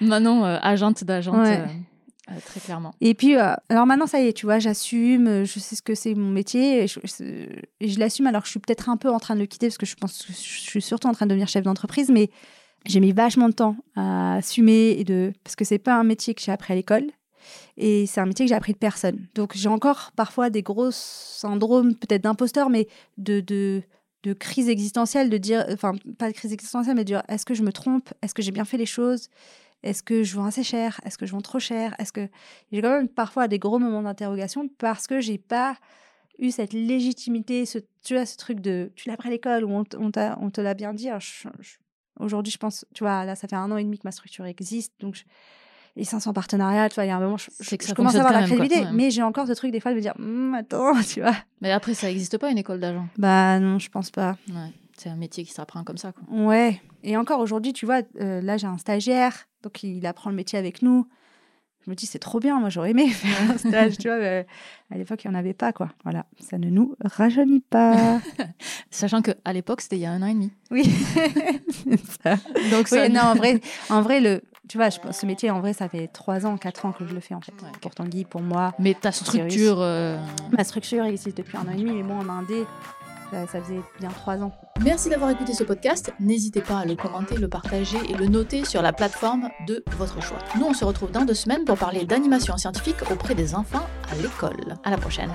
Manon, 0.00 0.44
euh, 0.44 0.58
agente 0.62 1.04
d'agente, 1.04 1.36
Ouais. 1.36 1.58
euh, 1.60 1.66
euh, 2.30 2.34
très 2.44 2.60
clairement. 2.60 2.92
Et 3.00 3.14
puis, 3.14 3.36
euh, 3.36 3.54
alors 3.68 3.86
maintenant, 3.86 4.06
ça 4.06 4.20
y 4.20 4.28
est, 4.28 4.32
tu 4.32 4.46
vois, 4.46 4.58
j'assume, 4.58 5.44
je 5.44 5.58
sais 5.58 5.76
ce 5.76 5.82
que 5.82 5.94
c'est 5.94 6.14
mon 6.14 6.30
métier, 6.30 6.82
et 6.82 6.86
je, 6.86 6.98
je- 7.04 7.24
et 7.80 7.88
je 7.88 7.98
l'assume 7.98 8.26
alors 8.26 8.42
que 8.42 8.46
je 8.46 8.50
suis 8.52 8.60
peut-être 8.60 8.88
un 8.88 8.96
peu 8.96 9.10
en 9.10 9.18
train 9.20 9.34
de 9.34 9.40
le 9.40 9.46
quitter, 9.46 9.68
parce 9.68 9.78
que 9.78 9.86
je 9.86 9.94
pense 9.96 10.22
que 10.24 10.32
je 10.32 10.38
suis 10.38 10.82
surtout 10.82 11.06
en 11.08 11.12
train 11.12 11.26
de 11.26 11.30
devenir 11.30 11.48
chef 11.48 11.62
d'entreprise, 11.64 12.10
mais 12.10 12.30
j'ai 12.84 13.00
mis 13.00 13.12
vachement 13.12 13.48
de 13.48 13.54
temps 13.54 13.76
à 13.96 14.34
assumer, 14.36 14.96
et 14.98 15.04
de, 15.04 15.32
parce 15.44 15.56
que 15.56 15.64
c'est 15.64 15.78
pas 15.78 15.94
un 15.96 16.04
métier 16.04 16.34
que 16.34 16.42
j'ai 16.42 16.52
appris 16.52 16.72
à 16.72 16.76
l'école, 16.76 17.04
et 17.76 18.06
c'est 18.06 18.20
un 18.20 18.26
métier 18.26 18.44
que 18.44 18.48
j'ai 18.48 18.54
appris 18.56 18.72
de 18.72 18.78
personne. 18.78 19.28
Donc 19.36 19.52
j'ai 19.54 19.68
encore 19.68 20.10
parfois 20.16 20.50
des 20.50 20.62
gros 20.62 20.90
syndromes, 20.90 21.94
peut-être 21.94 22.22
d'imposteur, 22.22 22.70
mais 22.70 22.88
de, 23.18 23.38
de, 23.40 23.82
de 24.26 24.32
crise 24.32 24.68
existentielle, 24.68 25.30
de 25.30 25.38
dire, 25.38 25.64
enfin, 25.70 25.92
pas 26.18 26.28
de 26.28 26.34
crise 26.34 26.52
existentielle, 26.52 26.96
mais 26.96 27.04
de 27.04 27.06
dire, 27.06 27.22
est-ce 27.28 27.46
que 27.46 27.54
je 27.54 27.62
me 27.62 27.72
trompe? 27.72 28.12
Est-ce 28.22 28.34
que 28.34 28.42
j'ai 28.42 28.50
bien 28.50 28.64
fait 28.64 28.76
les 28.76 28.84
choses? 28.86 29.28
Est-ce 29.84 30.02
que 30.02 30.24
je 30.24 30.34
vends 30.34 30.46
assez 30.46 30.64
cher? 30.64 31.00
Est-ce 31.04 31.16
que 31.16 31.26
je 31.26 31.32
vends 31.32 31.40
trop 31.40 31.60
cher? 31.60 31.94
Est-ce 32.00 32.12
que 32.12 32.28
j'ai 32.72 32.82
quand 32.82 32.90
même 32.90 33.08
parfois 33.08 33.46
des 33.46 33.60
gros 33.60 33.78
moments 33.78 34.02
d'interrogation 34.02 34.68
parce 34.78 35.06
que 35.06 35.20
j'ai 35.20 35.38
pas 35.38 35.76
eu 36.40 36.50
cette 36.50 36.72
légitimité, 36.72 37.66
ce, 37.66 37.78
tu 38.04 38.14
vois, 38.14 38.26
ce 38.26 38.36
truc 38.36 38.58
de 38.60 38.90
tu 38.96 39.08
l'as 39.08 39.14
appris 39.14 39.28
à 39.28 39.30
l'école 39.30 39.64
ou 39.64 39.70
on, 39.70 39.84
on, 39.96 40.10
on 40.40 40.50
te 40.50 40.60
l'a 40.60 40.74
bien 40.74 40.92
dit. 40.92 41.08
Aujourd'hui, 42.18 42.52
je 42.52 42.58
pense, 42.58 42.84
tu 42.94 43.04
vois, 43.04 43.24
là, 43.24 43.36
ça 43.36 43.46
fait 43.46 43.56
un 43.56 43.70
an 43.70 43.76
et 43.76 43.84
demi 43.84 43.96
que 43.98 44.06
ma 44.06 44.10
structure 44.12 44.44
existe, 44.46 44.92
donc 44.98 45.14
je- 45.14 45.24
les 45.96 46.04
500 46.04 46.32
partenariats, 46.32 46.88
tu 46.88 46.94
vois, 46.96 47.04
il 47.04 47.08
y 47.08 47.10
a 47.10 47.16
un 47.16 47.20
moment, 47.20 47.36
je, 47.38 47.50
je- 47.60 47.76
que 47.76 47.82
je 47.84 47.88
ça 47.88 47.94
commence 47.94 48.14
à 48.14 48.18
avoir 48.18 48.32
la 48.32 48.40
quoi. 48.40 48.46
crédibilité, 48.56 48.84
Ouais. 48.84 48.92
mais 48.92 49.10
j'ai 49.10 49.22
encore 49.22 49.46
ce 49.46 49.52
truc 49.52 49.72
des 49.72 49.80
fois 49.80 49.92
de 49.92 49.96
me 49.96 50.00
dire, 50.02 50.12
Hum, 50.18 50.54
attends, 50.54 50.92
tu 51.08 51.20
vois. 51.20 51.34
Mais 51.60 51.72
après, 51.72 51.94
ça 51.94 52.06
n'existe 52.08 52.36
pas 52.38 52.50
une 52.50 52.58
école 52.58 52.80
d'agent. 52.80 53.06
Bah 53.18 53.58
non, 53.58 53.78
je 53.78 53.88
pense 53.88 54.10
pas. 54.10 54.36
Ouais. 54.50 54.72
C'est 54.98 55.08
un 55.10 55.16
métier 55.16 55.44
qui 55.44 55.52
s'apprend 55.52 55.84
comme 55.84 55.98
ça. 55.98 56.12
Quoi. 56.12 56.22
Ouais. 56.46 56.80
Et 57.02 57.16
encore 57.16 57.40
aujourd'hui, 57.40 57.72
tu 57.72 57.84
vois, 57.86 58.00
euh, 58.20 58.40
là, 58.40 58.56
j'ai 58.56 58.66
un 58.66 58.78
stagiaire, 58.78 59.46
donc 59.62 59.82
il 59.82 60.04
apprend 60.06 60.30
le 60.30 60.36
métier 60.36 60.58
avec 60.58 60.80
nous. 60.82 61.06
Je 61.86 61.90
me 61.90 61.94
dis, 61.94 62.06
c'est 62.06 62.18
trop 62.18 62.40
bien, 62.40 62.58
moi 62.58 62.68
j'aurais 62.68 62.90
aimé 62.90 63.08
faire 63.10 63.50
un 63.52 63.58
stage, 63.58 63.96
tu 63.98 64.08
vois. 64.08 64.18
mais 64.18 64.44
à 64.90 64.96
l'époque, 64.98 65.22
il 65.24 65.30
n'y 65.30 65.36
en 65.36 65.38
avait 65.38 65.54
pas, 65.54 65.72
quoi. 65.72 65.88
Voilà, 66.02 66.26
ça 66.40 66.58
ne 66.58 66.68
nous 66.68 66.96
rajeunit 67.00 67.60
pas. 67.60 68.20
Sachant 68.90 69.22
qu'à 69.22 69.52
l'époque, 69.52 69.80
c'était 69.80 69.96
il 69.96 70.00
y 70.02 70.06
a 70.06 70.10
un 70.10 70.20
an 70.22 70.26
et 70.26 70.34
demi. 70.34 70.52
oui, 70.72 70.84
ça. 72.24 72.36
Donc, 72.70 72.88
ça- 72.88 73.02
Oui, 73.04 73.10
non, 73.10 73.20
en 73.22 73.34
vrai, 73.34 73.60
en 73.88 74.02
vrai 74.02 74.20
le, 74.20 74.42
tu 74.68 74.78
vois, 74.78 74.90
je, 74.90 74.98
ce 75.12 75.26
métier, 75.26 75.50
en 75.50 75.60
vrai, 75.60 75.72
ça 75.72 75.88
fait 75.88 76.08
trois 76.08 76.44
ans, 76.44 76.56
quatre 76.56 76.86
ans 76.86 76.92
que 76.92 77.06
je 77.06 77.14
le 77.14 77.20
fais, 77.20 77.34
en 77.34 77.40
fait. 77.40 77.52
Ouais. 77.62 77.70
Pour 77.80 77.94
Tanguy, 77.94 78.24
pour 78.24 78.40
moi. 78.42 78.74
Mais 78.80 78.94
ta 78.94 79.12
structure. 79.12 79.76
euh, 79.80 80.18
Ma 80.56 80.64
structure 80.64 81.04
existe 81.04 81.36
depuis 81.36 81.56
un 81.56 81.68
an 81.68 81.72
et 81.72 81.76
demi, 81.76 81.92
mais 81.92 82.02
moi, 82.02 82.16
en 82.16 82.28
indé, 82.28 82.64
Ça, 83.30 83.46
faisait 83.46 83.80
bien 83.98 84.08
trois 84.10 84.42
ans. 84.42 84.52
Merci 84.82 85.08
d'avoir 85.08 85.30
écouté 85.30 85.52
ce 85.52 85.64
podcast. 85.64 86.12
N'hésitez 86.20 86.60
pas 86.60 86.78
à 86.78 86.84
le 86.84 86.94
commenter, 86.94 87.36
le 87.36 87.48
partager 87.48 87.98
et 88.08 88.14
le 88.14 88.26
noter 88.26 88.64
sur 88.64 88.82
la 88.82 88.92
plateforme 88.92 89.48
de 89.66 89.84
votre 89.96 90.22
choix. 90.22 90.38
Nous, 90.58 90.66
on 90.66 90.74
se 90.74 90.84
retrouve 90.84 91.10
dans 91.10 91.24
deux 91.24 91.34
semaines 91.34 91.64
pour 91.64 91.76
parler 91.76 92.04
d'animation 92.04 92.56
scientifique 92.56 93.10
auprès 93.10 93.34
des 93.34 93.54
enfants 93.54 93.86
à 94.10 94.14
l'école. 94.16 94.76
À 94.84 94.90
la 94.90 94.98
prochaine. 94.98 95.30